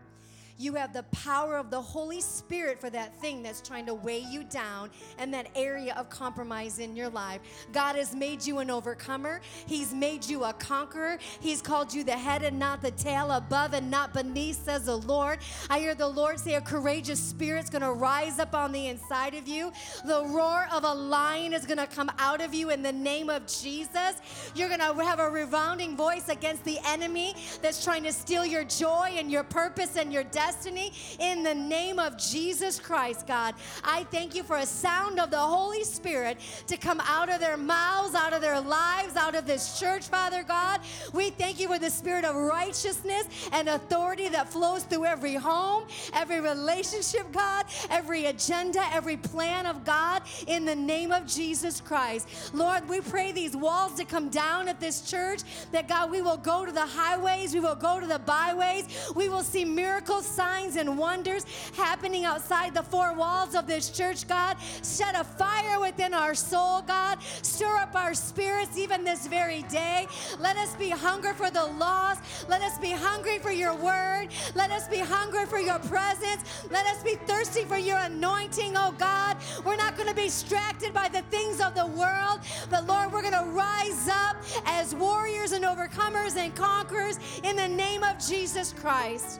You 0.57 0.75
have 0.75 0.93
the 0.93 1.03
power 1.03 1.57
of 1.57 1.71
the 1.71 1.81
Holy 1.81 2.21
Spirit 2.21 2.79
for 2.79 2.89
that 2.91 3.19
thing 3.19 3.41
that's 3.41 3.59
trying 3.59 3.87
to 3.87 3.93
weigh 3.93 4.23
you 4.29 4.43
down 4.43 4.91
and 5.17 5.33
that 5.33 5.47
area 5.55 5.95
of 5.97 6.09
compromise 6.09 6.77
in 6.77 6.95
your 6.95 7.09
life. 7.09 7.41
God 7.71 7.95
has 7.95 8.15
made 8.15 8.45
you 8.45 8.59
an 8.59 8.69
overcomer, 8.69 9.41
He's 9.65 9.93
made 9.93 10.23
you 10.25 10.43
a 10.43 10.53
conqueror. 10.53 11.17
He's 11.39 11.61
called 11.61 11.93
you 11.93 12.03
the 12.03 12.11
head 12.11 12.43
and 12.43 12.59
not 12.59 12.81
the 12.81 12.91
tail, 12.91 13.31
above 13.31 13.73
and 13.73 13.89
not 13.89 14.13
beneath, 14.13 14.63
says 14.63 14.85
the 14.85 14.97
Lord. 14.97 15.39
I 15.69 15.79
hear 15.79 15.95
the 15.95 16.07
Lord 16.07 16.39
say 16.39 16.53
a 16.55 16.61
courageous 16.61 17.19
spirit's 17.19 17.69
gonna 17.69 17.91
rise 17.91 18.37
up 18.37 18.53
on 18.53 18.71
the 18.71 18.87
inside 18.87 19.33
of 19.33 19.47
you. 19.47 19.71
The 20.05 20.23
roar 20.25 20.67
of 20.71 20.83
a 20.83 20.93
lion 20.93 21.53
is 21.53 21.65
gonna 21.65 21.87
come 21.87 22.11
out 22.19 22.41
of 22.41 22.53
you 22.53 22.69
in 22.69 22.83
the 22.83 22.93
name 22.93 23.29
of 23.29 23.47
Jesus. 23.47 24.21
You're 24.53 24.69
gonna 24.69 24.93
have 25.03 25.19
a 25.19 25.29
resounding 25.29 25.97
voice 25.97 26.29
against 26.29 26.63
the 26.63 26.77
enemy 26.85 27.35
that's 27.61 27.83
trying 27.83 28.03
to 28.03 28.13
steal 28.13 28.45
your 28.45 28.65
joy 28.65 29.15
and 29.15 29.31
your 29.31 29.43
purpose 29.43 29.95
and 29.95 30.13
your 30.13 30.23
destiny 30.23 30.42
destiny 30.45 30.91
in 31.19 31.41
the 31.41 31.55
name 31.55 31.99
of 31.99 32.17
Jesus 32.17 32.77
Christ, 32.77 33.25
God. 33.25 33.55
I 33.81 34.03
thank 34.05 34.35
you 34.35 34.43
for 34.43 34.57
a 34.57 34.65
sound 34.65 35.17
of 35.17 35.31
the 35.31 35.39
Holy 35.39 35.85
Spirit 35.85 36.37
to 36.67 36.75
come 36.75 36.99
out 37.05 37.29
of 37.29 37.39
their 37.39 37.55
mouths, 37.55 38.13
out 38.13 38.33
of 38.33 38.41
their 38.41 38.59
lives, 38.59 39.15
out 39.15 39.35
of 39.35 39.45
this 39.47 39.79
church, 39.79 40.07
Father 40.09 40.43
God. 40.43 40.81
We 41.13 41.29
thank 41.29 41.61
you 41.61 41.69
for 41.69 41.79
the 41.79 41.89
spirit 41.89 42.25
of 42.25 42.35
righteousness 42.35 43.25
and 43.53 43.69
authority 43.69 44.27
that 44.29 44.51
flows 44.51 44.83
through 44.83 45.05
every 45.05 45.35
home, 45.35 45.85
every 46.13 46.41
relationship, 46.41 47.31
God, 47.31 47.65
every 47.89 48.25
agenda, 48.25 48.83
every 48.91 49.15
plan 49.15 49.65
of 49.65 49.85
God 49.85 50.23
in 50.47 50.65
the 50.65 50.75
name 50.75 51.13
of 51.13 51.25
Jesus 51.25 51.79
Christ. 51.79 52.53
Lord, 52.53 52.89
we 52.89 52.99
pray 52.99 53.31
these 53.31 53.55
walls 53.55 53.93
to 53.93 54.03
come 54.03 54.27
down 54.29 54.67
at 54.67 54.81
this 54.81 55.09
church, 55.09 55.39
that 55.71 55.87
God, 55.87 56.11
we 56.11 56.21
will 56.21 56.37
go 56.37 56.65
to 56.65 56.71
the 56.73 56.85
highways, 56.85 57.53
we 57.53 57.61
will 57.61 57.75
go 57.75 58.01
to 58.01 58.07
the 58.07 58.19
byways, 58.19 59.13
we 59.15 59.29
will 59.29 59.43
see 59.43 59.63
miracles, 59.63 60.32
signs 60.33 60.75
and 60.75 60.97
wonders 60.97 61.45
happening 61.75 62.25
outside 62.25 62.73
the 62.73 62.83
four 62.83 63.13
walls 63.13 63.55
of 63.55 63.67
this 63.67 63.89
church, 63.89 64.27
God. 64.27 64.57
Set 64.81 65.15
a 65.15 65.23
fire 65.23 65.79
within 65.79 66.13
our 66.13 66.33
soul, 66.33 66.81
God. 66.81 67.19
Stir 67.41 67.77
up 67.77 67.95
our 67.95 68.13
spirits 68.13 68.77
even 68.77 69.03
this 69.03 69.27
very 69.27 69.63
day. 69.63 70.07
Let 70.39 70.57
us 70.57 70.75
be 70.75 70.89
hungry 70.89 71.33
for 71.33 71.51
the 71.51 71.65
lost. 71.65 72.49
Let 72.49 72.61
us 72.61 72.79
be 72.79 72.91
hungry 72.91 73.39
for 73.39 73.51
your 73.51 73.75
word. 73.75 74.29
Let 74.55 74.71
us 74.71 74.87
be 74.87 74.99
hungry 74.99 75.45
for 75.45 75.59
your 75.59 75.79
presence. 75.79 76.43
Let 76.71 76.85
us 76.87 77.03
be 77.03 77.15
thirsty 77.27 77.63
for 77.63 77.77
your 77.77 77.97
anointing, 77.97 78.73
oh 78.75 78.93
God. 78.97 79.37
We're 79.65 79.75
not 79.75 79.95
going 79.95 80.09
to 80.09 80.15
be 80.15 80.23
distracted 80.23 80.93
by 80.93 81.09
the 81.09 81.21
things 81.23 81.61
of 81.61 81.75
the 81.75 81.85
world, 81.85 82.39
but 82.69 82.87
Lord, 82.87 83.11
we're 83.11 83.21
going 83.21 83.33
to 83.33 83.49
rise 83.51 84.09
up 84.09 84.37
as 84.65 84.95
warriors 84.95 85.51
and 85.51 85.63
overcomers 85.63 86.37
and 86.37 86.55
conquerors 86.55 87.19
in 87.43 87.55
the 87.55 87.67
name 87.67 88.03
of 88.03 88.17
Jesus 88.17 88.73
Christ 88.73 89.39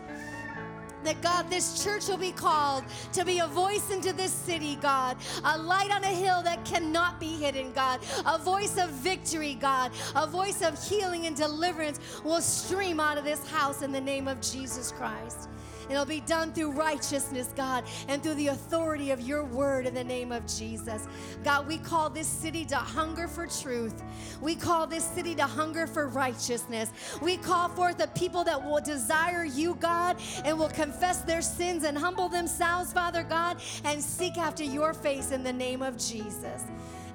that 1.03 1.21
God, 1.21 1.49
this 1.49 1.83
church 1.83 2.07
will 2.07 2.17
be 2.17 2.31
called 2.31 2.83
to 3.13 3.25
be 3.25 3.39
a 3.39 3.47
voice 3.47 3.91
into 3.91 4.13
this 4.13 4.31
city, 4.31 4.77
God, 4.81 5.17
a 5.43 5.57
light 5.57 5.91
on 5.91 6.03
a 6.03 6.07
hill 6.07 6.41
that 6.43 6.63
cannot 6.65 7.19
be 7.19 7.33
hidden, 7.33 7.71
God, 7.73 7.99
a 8.25 8.37
voice 8.37 8.77
of 8.77 8.89
victory, 8.89 9.55
God, 9.55 9.91
a 10.15 10.27
voice 10.27 10.61
of 10.61 10.81
healing 10.87 11.25
and 11.25 11.35
deliverance 11.35 11.99
will 12.23 12.41
stream 12.41 12.99
out 12.99 13.17
of 13.17 13.23
this 13.23 13.45
house 13.47 13.81
in 13.81 13.91
the 13.91 14.01
name 14.01 14.27
of 14.27 14.41
Jesus 14.41 14.91
Christ. 14.91 15.49
It'll 15.93 16.05
be 16.05 16.21
done 16.21 16.51
through 16.53 16.71
righteousness, 16.71 17.53
God, 17.55 17.83
and 18.07 18.23
through 18.23 18.33
the 18.33 18.47
authority 18.47 19.11
of 19.11 19.21
your 19.21 19.43
word 19.43 19.85
in 19.85 19.93
the 19.93 20.03
name 20.03 20.31
of 20.31 20.47
Jesus. 20.47 21.07
God, 21.43 21.67
we 21.67 21.77
call 21.77 22.09
this 22.09 22.27
city 22.27 22.65
to 22.65 22.75
hunger 22.75 23.27
for 23.27 23.45
truth. 23.45 24.01
We 24.41 24.55
call 24.55 24.87
this 24.87 25.03
city 25.03 25.35
to 25.35 25.43
hunger 25.43 25.85
for 25.85 26.07
righteousness. 26.07 26.91
We 27.21 27.37
call 27.37 27.69
forth 27.69 28.01
a 28.01 28.07
people 28.07 28.43
that 28.45 28.59
will 28.61 28.81
desire 28.81 29.45
you, 29.45 29.75
God, 29.75 30.17
and 30.43 30.57
will 30.57 30.69
confess 30.69 31.21
their 31.21 31.43
sins 31.43 31.83
and 31.83 31.95
humble 31.95 32.27
themselves, 32.27 32.91
Father 32.91 33.21
God, 33.21 33.61
and 33.85 34.01
seek 34.01 34.39
after 34.39 34.63
your 34.63 34.95
face 34.95 35.29
in 35.31 35.43
the 35.43 35.53
name 35.53 35.83
of 35.83 35.99
Jesus. 35.99 36.63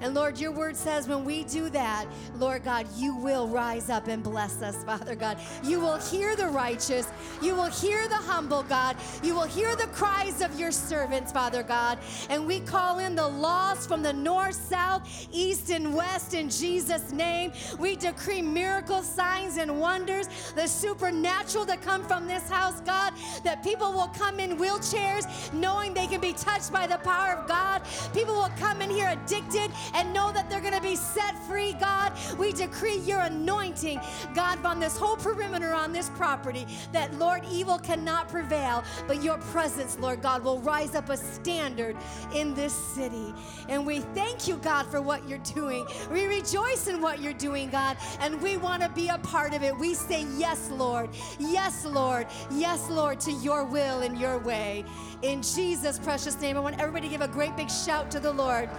And 0.01 0.13
Lord, 0.13 0.39
your 0.39 0.51
word 0.51 0.75
says 0.75 1.07
when 1.07 1.25
we 1.25 1.43
do 1.43 1.69
that, 1.71 2.05
Lord 2.37 2.63
God, 2.63 2.87
you 2.95 3.15
will 3.15 3.47
rise 3.47 3.89
up 3.89 4.07
and 4.07 4.23
bless 4.23 4.61
us, 4.61 4.83
Father 4.85 5.15
God. 5.15 5.37
You 5.63 5.79
will 5.79 5.97
hear 5.97 6.35
the 6.35 6.47
righteous. 6.47 7.07
You 7.41 7.55
will 7.55 7.65
hear 7.65 8.07
the 8.07 8.15
humble, 8.15 8.63
God. 8.63 8.95
You 9.23 9.35
will 9.35 9.43
hear 9.43 9.75
the 9.75 9.87
cries 9.87 10.41
of 10.41 10.59
your 10.59 10.71
servants, 10.71 11.31
Father 11.31 11.63
God. 11.63 11.99
And 12.29 12.47
we 12.47 12.59
call 12.61 12.99
in 12.99 13.15
the 13.15 13.27
lost 13.27 13.87
from 13.87 14.01
the 14.01 14.13
north, 14.13 14.55
south, 14.55 15.27
east, 15.31 15.69
and 15.69 15.93
west 15.93 16.33
in 16.33 16.49
Jesus' 16.49 17.11
name. 17.11 17.51
We 17.79 17.95
decree 17.95 18.41
miracles, 18.41 19.05
signs, 19.07 19.57
and 19.57 19.79
wonders, 19.79 20.27
the 20.55 20.67
supernatural 20.67 21.65
that 21.65 21.81
come 21.81 22.03
from 22.03 22.27
this 22.27 22.49
house, 22.49 22.79
God, 22.81 23.13
that 23.43 23.63
people 23.63 23.91
will 23.91 24.09
come 24.09 24.39
in 24.39 24.57
wheelchairs 24.57 25.53
knowing 25.53 25.93
they 25.93 26.07
can 26.07 26.21
be 26.21 26.33
touched 26.33 26.71
by 26.71 26.87
the 26.87 26.97
power 26.97 27.33
of 27.33 27.47
God. 27.47 27.81
People 28.13 28.35
will 28.35 28.51
come 28.57 28.81
in 28.81 28.89
here 28.89 29.09
addicted 29.09 29.71
and 29.93 30.13
know 30.13 30.31
that 30.31 30.49
they're 30.49 30.61
going 30.61 30.73
to 30.73 30.81
be 30.81 30.95
set 30.95 31.37
free, 31.45 31.73
God. 31.73 32.13
We 32.37 32.51
decree 32.51 32.97
your 32.99 33.21
anointing, 33.21 33.99
God, 34.33 34.63
on 34.65 34.79
this 34.79 34.97
whole 34.97 35.15
perimeter 35.15 35.73
on 35.73 35.91
this 35.91 36.09
property, 36.09 36.65
that, 36.91 37.13
Lord, 37.17 37.43
evil 37.51 37.77
cannot 37.79 38.29
prevail, 38.29 38.83
but 39.07 39.23
your 39.23 39.37
presence, 39.37 39.97
Lord 39.99 40.21
God, 40.21 40.43
will 40.43 40.59
rise 40.59 40.95
up 40.95 41.09
a 41.09 41.17
standard 41.17 41.95
in 42.33 42.53
this 42.53 42.73
city. 42.73 43.33
And 43.67 43.85
we 43.85 43.99
thank 44.13 44.47
you, 44.47 44.57
God, 44.57 44.87
for 44.87 45.01
what 45.01 45.27
you're 45.27 45.39
doing. 45.39 45.85
We 46.11 46.25
rejoice 46.25 46.87
in 46.87 47.01
what 47.01 47.21
you're 47.21 47.33
doing, 47.33 47.69
God, 47.69 47.97
and 48.19 48.41
we 48.41 48.57
want 48.57 48.83
to 48.83 48.89
be 48.89 49.09
a 49.09 49.17
part 49.19 49.53
of 49.53 49.63
it. 49.63 49.77
We 49.77 49.93
say, 49.93 50.25
Yes, 50.37 50.69
Lord. 50.71 51.09
Yes, 51.39 51.85
Lord. 51.85 52.27
Yes, 52.51 52.89
Lord, 52.89 53.19
to 53.21 53.31
your 53.31 53.63
will 53.65 54.01
and 54.01 54.19
your 54.19 54.37
way. 54.39 54.85
In 55.21 55.41
Jesus' 55.41 55.99
precious 55.99 56.39
name, 56.39 56.57
I 56.57 56.59
want 56.59 56.79
everybody 56.79 57.07
to 57.07 57.11
give 57.11 57.21
a 57.21 57.27
great 57.27 57.55
big 57.55 57.69
shout 57.69 58.09
to 58.11 58.19
the 58.19 58.31
Lord. 58.31 58.69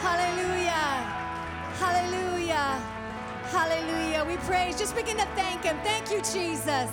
Hallelujah. 0.00 0.88
Hallelujah. 1.78 2.80
Hallelujah. 3.50 4.24
We 4.26 4.36
praise. 4.38 4.78
Just 4.78 4.94
begin 4.94 5.16
to 5.16 5.26
thank 5.34 5.64
Him. 5.64 5.76
Thank 5.82 6.10
you, 6.10 6.20
Jesus. 6.22 6.90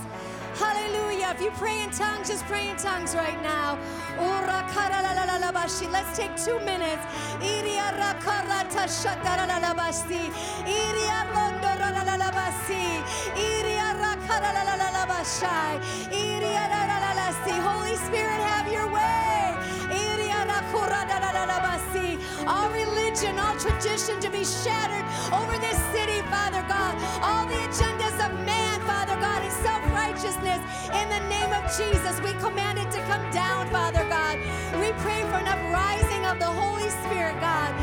Hallelujah. 0.58 1.34
If 1.36 1.41
you 1.41 1.51
pray 1.51 1.82
in 1.82 1.91
tongues, 1.91 2.30
just 2.30 2.45
pray 2.45 2.70
in 2.70 2.78
tongues 2.78 3.14
right 3.14 3.41
now. 3.43 3.78
Let's 5.91 6.18
take 6.18 6.36
two 6.38 6.60
minutes. 6.62 7.03
Holy 17.62 17.95
Spirit, 17.97 18.41
have 18.41 18.72
your 18.72 18.88
way. 18.91 19.06
All 22.47 22.69
religion, 22.69 23.39
all 23.39 23.55
tradition 23.57 24.19
to 24.21 24.29
be 24.29 24.43
shattered 24.43 25.05
over 25.33 25.57
this 25.57 25.79
city, 25.93 26.21
Father 26.29 26.63
God. 26.67 26.93
All 27.21 27.45
the 27.45 27.59
agendas 27.67 28.17
of 28.25 28.31
man, 28.45 28.79
Father 28.81 29.15
God, 29.19 29.41
and 29.41 29.53
self 29.65 29.81
righteousness. 29.93 30.61
In 30.93 31.09
the 31.09 31.21
name 31.29 31.51
of 31.53 31.63
Jesus, 31.77 32.21
we 32.21 32.33
command 32.39 32.79
it 32.79 32.89
to 32.91 33.01
come 33.09 33.23
down, 33.31 33.69
Father 33.69 34.05
God. 34.09 34.37
We 34.79 34.91
pray 35.03 35.21
for 35.29 35.37
an 35.43 35.47
uprising 35.47 36.25
of 36.25 36.39
the 36.39 36.51
Holy 36.61 36.89
Spirit, 37.03 37.39
God. 37.41 37.73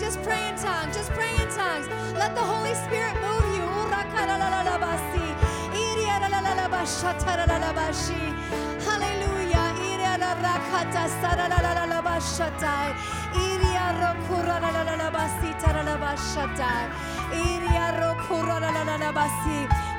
Just 0.00 0.22
pray 0.22 0.48
in 0.48 0.56
tongues. 0.56 0.96
Just 0.96 1.10
pray 1.10 1.30
in 1.30 1.48
tongues. 1.50 1.86
Let 2.14 2.34
the 2.34 2.40
Holy 2.40 2.74
Spirit 2.74 3.14
move 3.20 3.46
you. 3.54 3.62
Uh 3.62 3.90
raka 3.90 4.26
la 4.26 4.36
la 4.36 4.62
la 7.58 7.72
basi. 7.72 8.20
Hallelujah. 8.86 9.50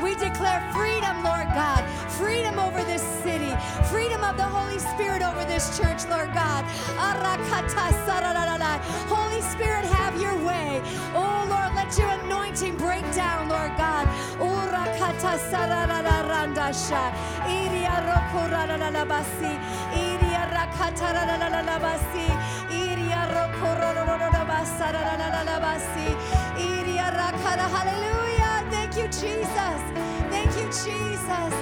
We 0.02 0.16
declare 0.16 0.62
freedom, 0.74 1.24
Lord 1.24 1.48
God. 1.54 1.84
Freedom 2.12 2.58
over 2.60 2.84
this 2.84 3.04
city. 3.24 3.54
Freedom 3.92 4.24
of 4.24 4.36
the 4.36 4.44
Holy 4.44 4.80
Spirit 4.80 5.22
over 5.22 5.46
this 5.46 5.78
church, 5.78 6.06
Lord 6.10 6.34
God. 6.34 6.66
Holy 9.08 9.42
Spirit, 9.42 9.86
have 9.86 10.20
your 10.20 10.36
way. 10.44 10.82
Oh, 11.14 11.46
Lord, 11.50 11.76
let 11.76 11.98
your 11.98 12.10
anointing 12.10 12.78
break 12.78 13.04
down, 13.14 13.50
Lord 13.50 13.72
God. 13.78 14.08
Iria 17.48 17.92
Hallelujah. 27.70 28.66
Thank 28.72 28.98
you, 28.98 29.08
Jesus. 29.08 29.82
Thank 30.32 30.52
you, 30.58 30.68
Jesus. 30.68 31.54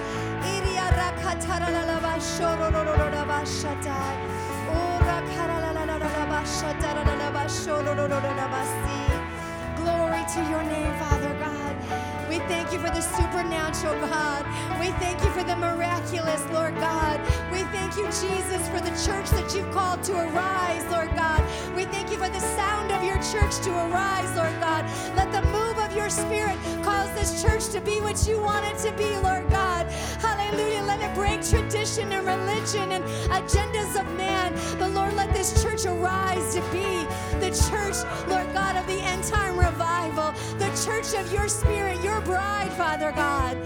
Glory 9.77 10.23
to 10.33 10.41
your 10.51 10.63
name, 10.63 10.93
Father 10.99 11.33
God. 11.39 12.08
We 12.29 12.37
thank 12.45 12.71
you 12.71 12.77
for 12.77 12.91
the 12.91 13.01
supernatural, 13.01 13.99
God. 14.01 14.45
We 14.79 14.91
thank 15.01 15.19
you 15.23 15.31
for 15.31 15.43
the 15.43 15.55
miraculous, 15.55 16.45
Lord 16.51 16.75
God. 16.75 17.19
We 17.51 17.63
thank 17.73 17.97
you, 17.97 18.05
Jesus, 18.05 18.69
for 18.69 18.79
the 18.79 18.93
church 19.03 19.31
that 19.31 19.51
you've 19.55 19.71
called 19.71 20.03
to 20.03 20.13
arise, 20.13 20.85
Lord 20.91 21.09
God. 21.15 21.43
We 21.75 21.85
thank 21.85 22.11
you 22.11 22.17
for 22.17 22.29
the 22.29 22.39
sound 22.39 22.91
of 22.91 23.03
your 23.03 23.17
church 23.17 23.57
to 23.65 23.71
arise, 23.71 24.29
Lord 24.37 24.53
God. 24.61 24.85
Let 25.15 25.31
the 25.31 25.41
move 25.49 25.79
of 25.79 25.95
your 25.95 26.11
spirit 26.11 26.55
cause 26.83 27.11
this 27.15 27.41
church 27.41 27.69
to 27.69 27.81
be 27.81 27.99
what 27.99 28.27
you 28.27 28.39
want 28.39 28.63
it 28.63 28.77
to 28.87 28.91
be, 28.95 29.09
Lord 29.17 29.49
God. 29.49 29.87
Hallelujah. 30.21 30.83
Let 30.83 31.01
it 31.01 31.15
break 31.15 31.41
tradition 31.41 32.11
and 32.13 32.27
religion 32.27 32.91
and 32.91 33.03
agendas 33.33 33.99
of 33.99 34.05
man. 34.15 34.53
But 34.77 34.91
Lord, 34.91 35.15
let 35.15 35.33
this 35.33 35.63
church 35.63 35.85
arise 35.85 36.53
to 36.53 36.61
be 36.71 37.07
the 37.49 37.69
church, 37.69 37.95
Lord 38.27 38.53
God, 38.53 38.75
of 38.75 38.85
the 38.85 39.01
end 39.01 39.23
time 39.23 39.57
revival, 39.57 40.33
the 40.59 40.69
church 40.85 41.19
of 41.19 41.31
your 41.33 41.47
spirit, 41.47 42.01
your 42.03 42.21
bride, 42.21 42.71
Father 42.73 43.11
God. 43.11 43.57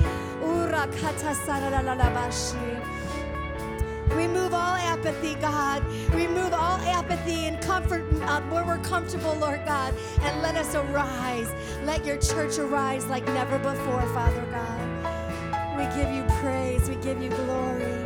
Remove 4.09 4.53
all 4.53 4.75
apathy, 4.75 5.35
God. 5.35 5.83
Remove 6.13 6.53
all 6.53 6.77
apathy 6.81 7.47
and 7.47 7.59
comfort 7.61 8.05
uh, 8.21 8.41
where 8.43 8.63
we're 8.63 8.77
comfortable, 8.79 9.35
Lord 9.35 9.61
God. 9.65 9.93
And 10.21 10.41
let 10.41 10.55
us 10.55 10.75
arise. 10.75 11.51
Let 11.83 12.05
your 12.05 12.17
church 12.17 12.57
arise 12.59 13.05
like 13.07 13.25
never 13.25 13.57
before, 13.59 14.01
Father 14.13 14.45
God. 14.51 15.77
We 15.77 15.83
give 16.01 16.13
you 16.13 16.23
praise. 16.39 16.87
We 16.87 16.95
give 16.95 17.21
you 17.21 17.29
glory. 17.29 18.03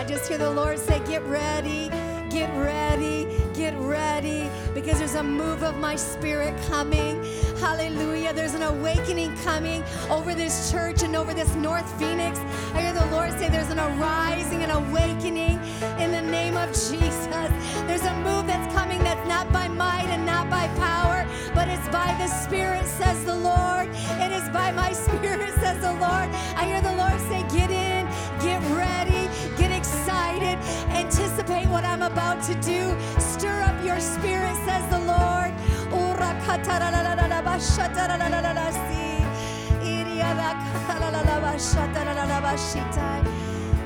I 0.00 0.04
just 0.04 0.26
hear 0.26 0.38
the 0.38 0.50
Lord 0.50 0.78
say, 0.78 0.98
Get 1.00 1.22
ready, 1.24 1.90
get 2.30 2.48
ready, 2.56 3.26
get 3.54 3.76
ready, 3.78 4.48
because 4.72 4.98
there's 4.98 5.16
a 5.16 5.22
move 5.22 5.62
of 5.64 5.76
my 5.78 5.96
spirit 5.96 6.54
coming. 6.68 7.22
Hallelujah. 7.58 8.32
There's 8.32 8.54
an 8.54 8.62
awakening 8.62 9.36
coming 9.38 9.82
over 10.08 10.34
this 10.34 10.70
church 10.70 11.02
and 11.02 11.16
over 11.16 11.34
this 11.34 11.54
North 11.56 11.90
Phoenix. 11.98 12.38
I 12.74 12.82
hear 12.82 12.92
the 12.92 13.06
Lord 13.06 13.32
say, 13.32 13.48
There's 13.48 13.70
an 13.70 13.80
arising 13.80 14.62
and 14.62 14.70
awakening 14.70 15.60
in 15.98 16.12
the 16.12 16.22
name 16.22 16.56
of 16.56 16.68
Jesus. 16.68 17.50
There's 17.88 18.04
a 18.04 18.14
move 18.22 18.46
that's 18.46 18.72
coming 18.72 19.00
that's 19.00 19.28
not 19.28 19.52
by 19.52 19.66
might 19.66 20.06
and 20.06 20.24
not 20.24 20.48
by 20.48 20.68
power, 20.78 21.26
but 21.52 21.68
it's 21.68 21.88
by 21.88 22.14
the 22.18 22.28
Spirit, 22.28 22.86
says 22.86 23.24
the 23.24 23.34
Lord. 23.34 23.88
It 24.22 24.30
is 24.30 24.48
by 24.50 24.70
my 24.70 24.92
Spirit, 25.06 25.52
says 25.54 25.80
the 25.80 25.92
Lord. 25.92 26.28
I 26.54 26.64
hear 26.64 26.80
the 26.80 26.94
Lord 26.94 27.18
say, 27.22 27.42
Get 27.50 27.70
in, 27.70 28.06
get 28.40 28.62
ready, 28.76 29.28
get 29.58 29.72
excited, 29.72 30.56
anticipate 30.94 31.49
what 31.80 31.88
I'm 31.88 32.02
about 32.02 32.42
to 32.42 32.54
do. 32.56 32.94
Stir 33.18 33.62
up 33.62 33.84
your 33.84 33.98
spirit, 34.00 34.54
says 34.66 34.84
the 34.90 34.98
Lord. 34.98 35.50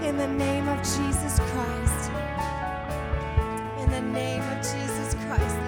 In 0.03 0.17
the 0.17 0.27
name 0.27 0.69
of 0.69 0.79
Jesus 0.79 1.39
Christ. 1.39 2.11
In 3.79 3.91
the 3.91 4.01
name 4.01 4.43
of 4.43 4.59
Jesus 4.59 5.15
Christ. 5.27 5.64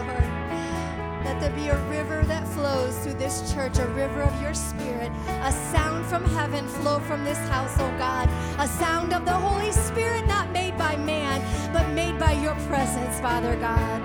Let 1.36 1.52
there 1.52 1.64
be 1.64 1.68
a 1.68 1.76
river 1.90 2.22
that 2.28 2.48
flows 2.48 2.96
through 3.00 3.18
this 3.18 3.52
church, 3.52 3.76
a 3.76 3.86
river 3.88 4.22
of 4.22 4.40
your 4.40 4.54
spirit. 4.54 5.12
A 5.42 5.52
sound 5.52 6.06
from 6.06 6.24
heaven 6.24 6.66
flow 6.66 6.98
from 7.00 7.24
this 7.24 7.36
house, 7.50 7.74
oh 7.78 7.94
God. 7.98 8.26
A 8.58 8.66
sound 8.66 9.12
of 9.12 9.26
the 9.26 9.34
Holy 9.34 9.70
Spirit, 9.70 10.26
not 10.26 10.50
made 10.50 10.78
by 10.78 10.96
man, 10.96 11.42
but 11.74 11.86
made 11.90 12.18
by 12.18 12.32
your 12.32 12.54
presence, 12.68 13.20
Father 13.20 13.54
God. 13.56 14.00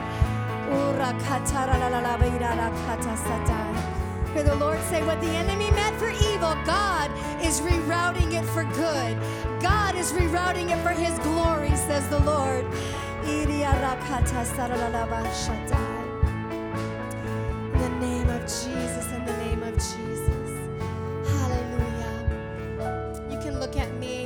Hear 4.33 4.43
the 4.43 4.55
Lord 4.55 4.81
say, 4.89 5.01
What 5.05 5.21
the 5.21 5.29
enemy 5.29 5.71
meant 5.71 5.95
for 5.95 6.09
evil, 6.09 6.57
God 6.65 7.09
is 7.41 7.61
rerouting 7.61 8.33
it 8.33 8.45
for 8.47 8.65
good. 8.65 9.17
God 9.61 9.95
is 9.95 10.11
rerouting 10.11 10.69
it 10.69 10.83
for 10.83 10.89
his 10.89 11.17
glory, 11.19 11.73
says 11.77 12.05
the 12.09 12.19
Lord. 12.19 12.65
Jesus, 18.51 19.07
in 19.13 19.25
the 19.25 19.37
name 19.37 19.63
of 19.63 19.73
Jesus. 19.75 20.49
Hallelujah. 21.39 23.25
You 23.31 23.39
can 23.39 23.61
look 23.61 23.77
at 23.77 23.93
me. 23.95 24.25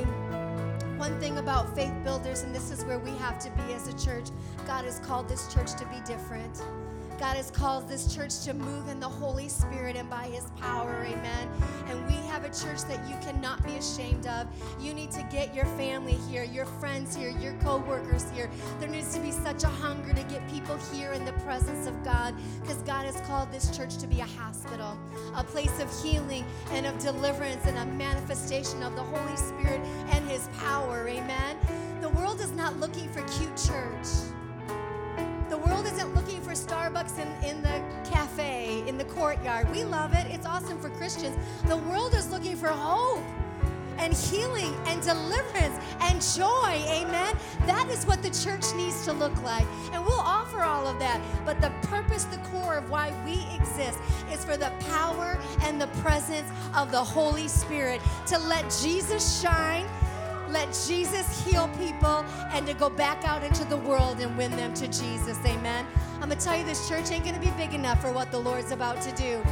One 0.96 1.20
thing 1.20 1.38
about 1.38 1.72
faith 1.76 1.92
builders, 2.02 2.42
and 2.42 2.52
this 2.52 2.72
is 2.72 2.84
where 2.84 2.98
we 2.98 3.10
have 3.18 3.38
to 3.38 3.50
be 3.50 3.72
as 3.72 3.86
a 3.86 3.96
church, 3.96 4.30
God 4.66 4.84
has 4.84 4.98
called 4.98 5.28
this 5.28 5.46
church 5.54 5.74
to 5.74 5.86
be 5.86 6.00
different. 6.04 6.60
God 7.18 7.36
has 7.36 7.50
called 7.50 7.88
this 7.88 8.14
church 8.14 8.40
to 8.40 8.52
move 8.52 8.88
in 8.88 9.00
the 9.00 9.08
Holy 9.08 9.48
Spirit 9.48 9.96
and 9.96 10.08
by 10.10 10.24
His 10.24 10.44
power, 10.60 11.06
amen. 11.08 11.48
And 11.88 12.06
we 12.06 12.14
have 12.26 12.44
a 12.44 12.48
church 12.48 12.82
that 12.88 13.08
you 13.08 13.16
cannot 13.22 13.64
be 13.64 13.72
ashamed 13.76 14.26
of. 14.26 14.46
You 14.78 14.92
need 14.92 15.10
to 15.12 15.22
get 15.30 15.54
your 15.54 15.64
family 15.64 16.18
here, 16.28 16.44
your 16.44 16.66
friends 16.66 17.16
here, 17.16 17.30
your 17.40 17.54
co 17.54 17.78
workers 17.78 18.30
here. 18.34 18.50
There 18.80 18.88
needs 18.88 19.14
to 19.14 19.20
be 19.20 19.30
such 19.30 19.64
a 19.64 19.68
hunger 19.68 20.12
to 20.12 20.22
get 20.24 20.46
people 20.50 20.76
here 20.92 21.14
in 21.14 21.24
the 21.24 21.32
presence 21.44 21.86
of 21.86 22.04
God 22.04 22.34
because 22.60 22.82
God 22.82 23.06
has 23.06 23.18
called 23.26 23.50
this 23.50 23.74
church 23.74 23.96
to 23.96 24.06
be 24.06 24.20
a 24.20 24.26
hospital, 24.26 24.98
a 25.34 25.42
place 25.42 25.80
of 25.80 26.02
healing 26.02 26.44
and 26.72 26.84
of 26.84 26.98
deliverance 26.98 27.64
and 27.64 27.78
a 27.78 27.86
manifestation 27.94 28.82
of 28.82 28.94
the 28.94 29.02
Holy 29.02 29.36
Spirit 29.36 29.80
and 30.10 30.28
His 30.28 30.48
power, 30.58 31.08
amen. 31.08 31.56
The 32.02 32.10
world 32.10 32.40
is 32.40 32.52
not 32.52 32.78
looking 32.78 33.08
for 33.08 33.22
cute 33.22 33.56
church. 33.56 34.06
The 35.48 35.56
world 35.58 35.86
isn't 35.86 36.15
Starbucks 36.66 37.18
in, 37.18 37.48
in 37.48 37.62
the 37.62 37.80
cafe, 38.10 38.82
in 38.88 38.98
the 38.98 39.04
courtyard. 39.04 39.70
We 39.70 39.84
love 39.84 40.14
it. 40.14 40.26
It's 40.28 40.46
awesome 40.46 40.80
for 40.80 40.90
Christians. 40.90 41.36
The 41.66 41.76
world 41.76 42.14
is 42.14 42.30
looking 42.30 42.56
for 42.56 42.68
hope. 42.68 43.22
and 43.98 44.12
healing 44.12 44.74
and 44.86 45.00
deliverance 45.02 45.78
and 46.00 46.20
joy. 46.20 46.84
Amen. 46.90 47.34
That 47.66 47.88
is 47.90 48.04
what 48.04 48.22
the 48.22 48.30
church 48.30 48.64
needs 48.74 49.04
to 49.06 49.12
look 49.12 49.40
like. 49.42 49.66
And 49.92 50.04
we'll 50.04 50.20
offer 50.20 50.60
all 50.60 50.86
of 50.86 50.98
that. 50.98 51.20
But 51.46 51.60
the 51.60 51.70
purpose, 51.88 52.24
the 52.24 52.38
core 52.50 52.76
of 52.76 52.90
why 52.90 53.12
we 53.24 53.46
exist 53.56 53.98
is 54.30 54.44
for 54.44 54.56
the 54.56 54.70
power 54.90 55.38
and 55.62 55.80
the 55.80 55.86
presence 56.02 56.50
of 56.74 56.90
the 56.90 57.02
Holy 57.02 57.48
Spirit 57.48 58.00
to 58.26 58.38
let 58.38 58.64
Jesus 58.82 59.40
shine 59.40 59.86
let 60.50 60.68
Jesus 60.86 61.44
heal 61.44 61.68
people 61.78 62.24
and 62.50 62.66
to 62.66 62.74
go 62.74 62.90
back 62.90 63.24
out 63.24 63.42
into 63.42 63.64
the 63.64 63.76
world 63.76 64.20
and 64.20 64.36
win 64.36 64.50
them 64.52 64.72
to 64.74 64.86
Jesus. 64.88 65.38
Amen. 65.44 65.86
I'm 66.14 66.28
going 66.28 66.38
to 66.38 66.44
tell 66.44 66.56
you, 66.56 66.64
this 66.64 66.88
church 66.88 67.10
ain't 67.10 67.24
going 67.24 67.34
to 67.34 67.40
be 67.40 67.50
big 67.52 67.74
enough 67.74 68.00
for 68.00 68.12
what 68.12 68.30
the 68.30 68.38
Lord's 68.38 68.72
about 68.72 69.00
to 69.02 69.12
do. 69.12 69.42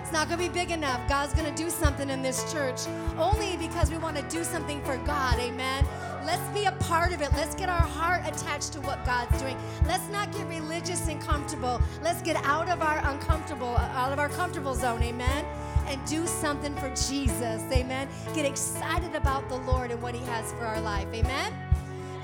It's 0.00 0.12
not 0.12 0.28
going 0.28 0.40
to 0.40 0.48
be 0.48 0.52
big 0.52 0.72
enough. 0.72 1.08
God's 1.08 1.32
going 1.34 1.52
to 1.52 1.62
do 1.62 1.70
something 1.70 2.10
in 2.10 2.20
this 2.20 2.52
church 2.52 2.80
only 3.16 3.56
because 3.56 3.92
we 3.92 3.98
want 3.98 4.16
to 4.16 4.22
do 4.24 4.42
something 4.42 4.82
for 4.82 4.96
God. 4.98 5.38
Amen. 5.38 5.86
Let's 6.26 6.42
be 6.52 6.64
a 6.64 6.72
part 6.72 7.12
of 7.12 7.22
it. 7.22 7.30
Let's 7.34 7.54
get 7.54 7.68
our 7.68 7.80
heart 7.80 8.22
attached 8.26 8.72
to 8.72 8.80
what 8.80 9.04
God's 9.06 9.40
doing. 9.40 9.56
Let's 9.86 10.08
not 10.08 10.32
get 10.32 10.48
religious 10.48 11.06
and 11.06 11.20
comfortable. 11.20 11.80
Let's 12.02 12.22
get 12.22 12.36
out 12.44 12.68
of 12.68 12.82
our 12.82 12.98
uncomfortable, 13.04 13.76
out 13.76 14.12
of 14.12 14.18
our 14.18 14.28
comfortable 14.28 14.74
zone. 14.74 15.02
Amen 15.02 15.44
and 15.90 16.04
do 16.06 16.26
something 16.26 16.74
for 16.76 16.88
Jesus. 16.90 17.62
Amen. 17.72 18.08
Get 18.32 18.46
excited 18.46 19.14
about 19.16 19.48
the 19.48 19.56
Lord 19.56 19.90
and 19.90 20.00
what 20.00 20.14
He 20.14 20.24
has 20.26 20.52
for 20.52 20.64
our 20.64 20.80
life. 20.80 21.08
Amen. 21.12 21.52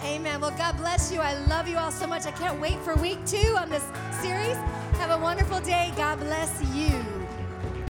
Amen. 0.02 0.40
Well, 0.40 0.52
God 0.52 0.76
bless 0.76 1.12
you. 1.12 1.20
I 1.20 1.34
love 1.46 1.66
you 1.66 1.76
all 1.76 1.90
so 1.90 2.06
much. 2.06 2.26
I 2.26 2.30
can't 2.30 2.60
wait 2.60 2.78
for 2.80 2.94
week 2.96 3.18
two 3.26 3.56
on 3.58 3.68
this 3.68 3.84
series. 4.20 4.56
Have 4.98 5.10
a 5.10 5.18
wonderful 5.18 5.60
day. 5.60 5.92
God 5.96 6.20
bless 6.20 6.62
you. 6.74 7.05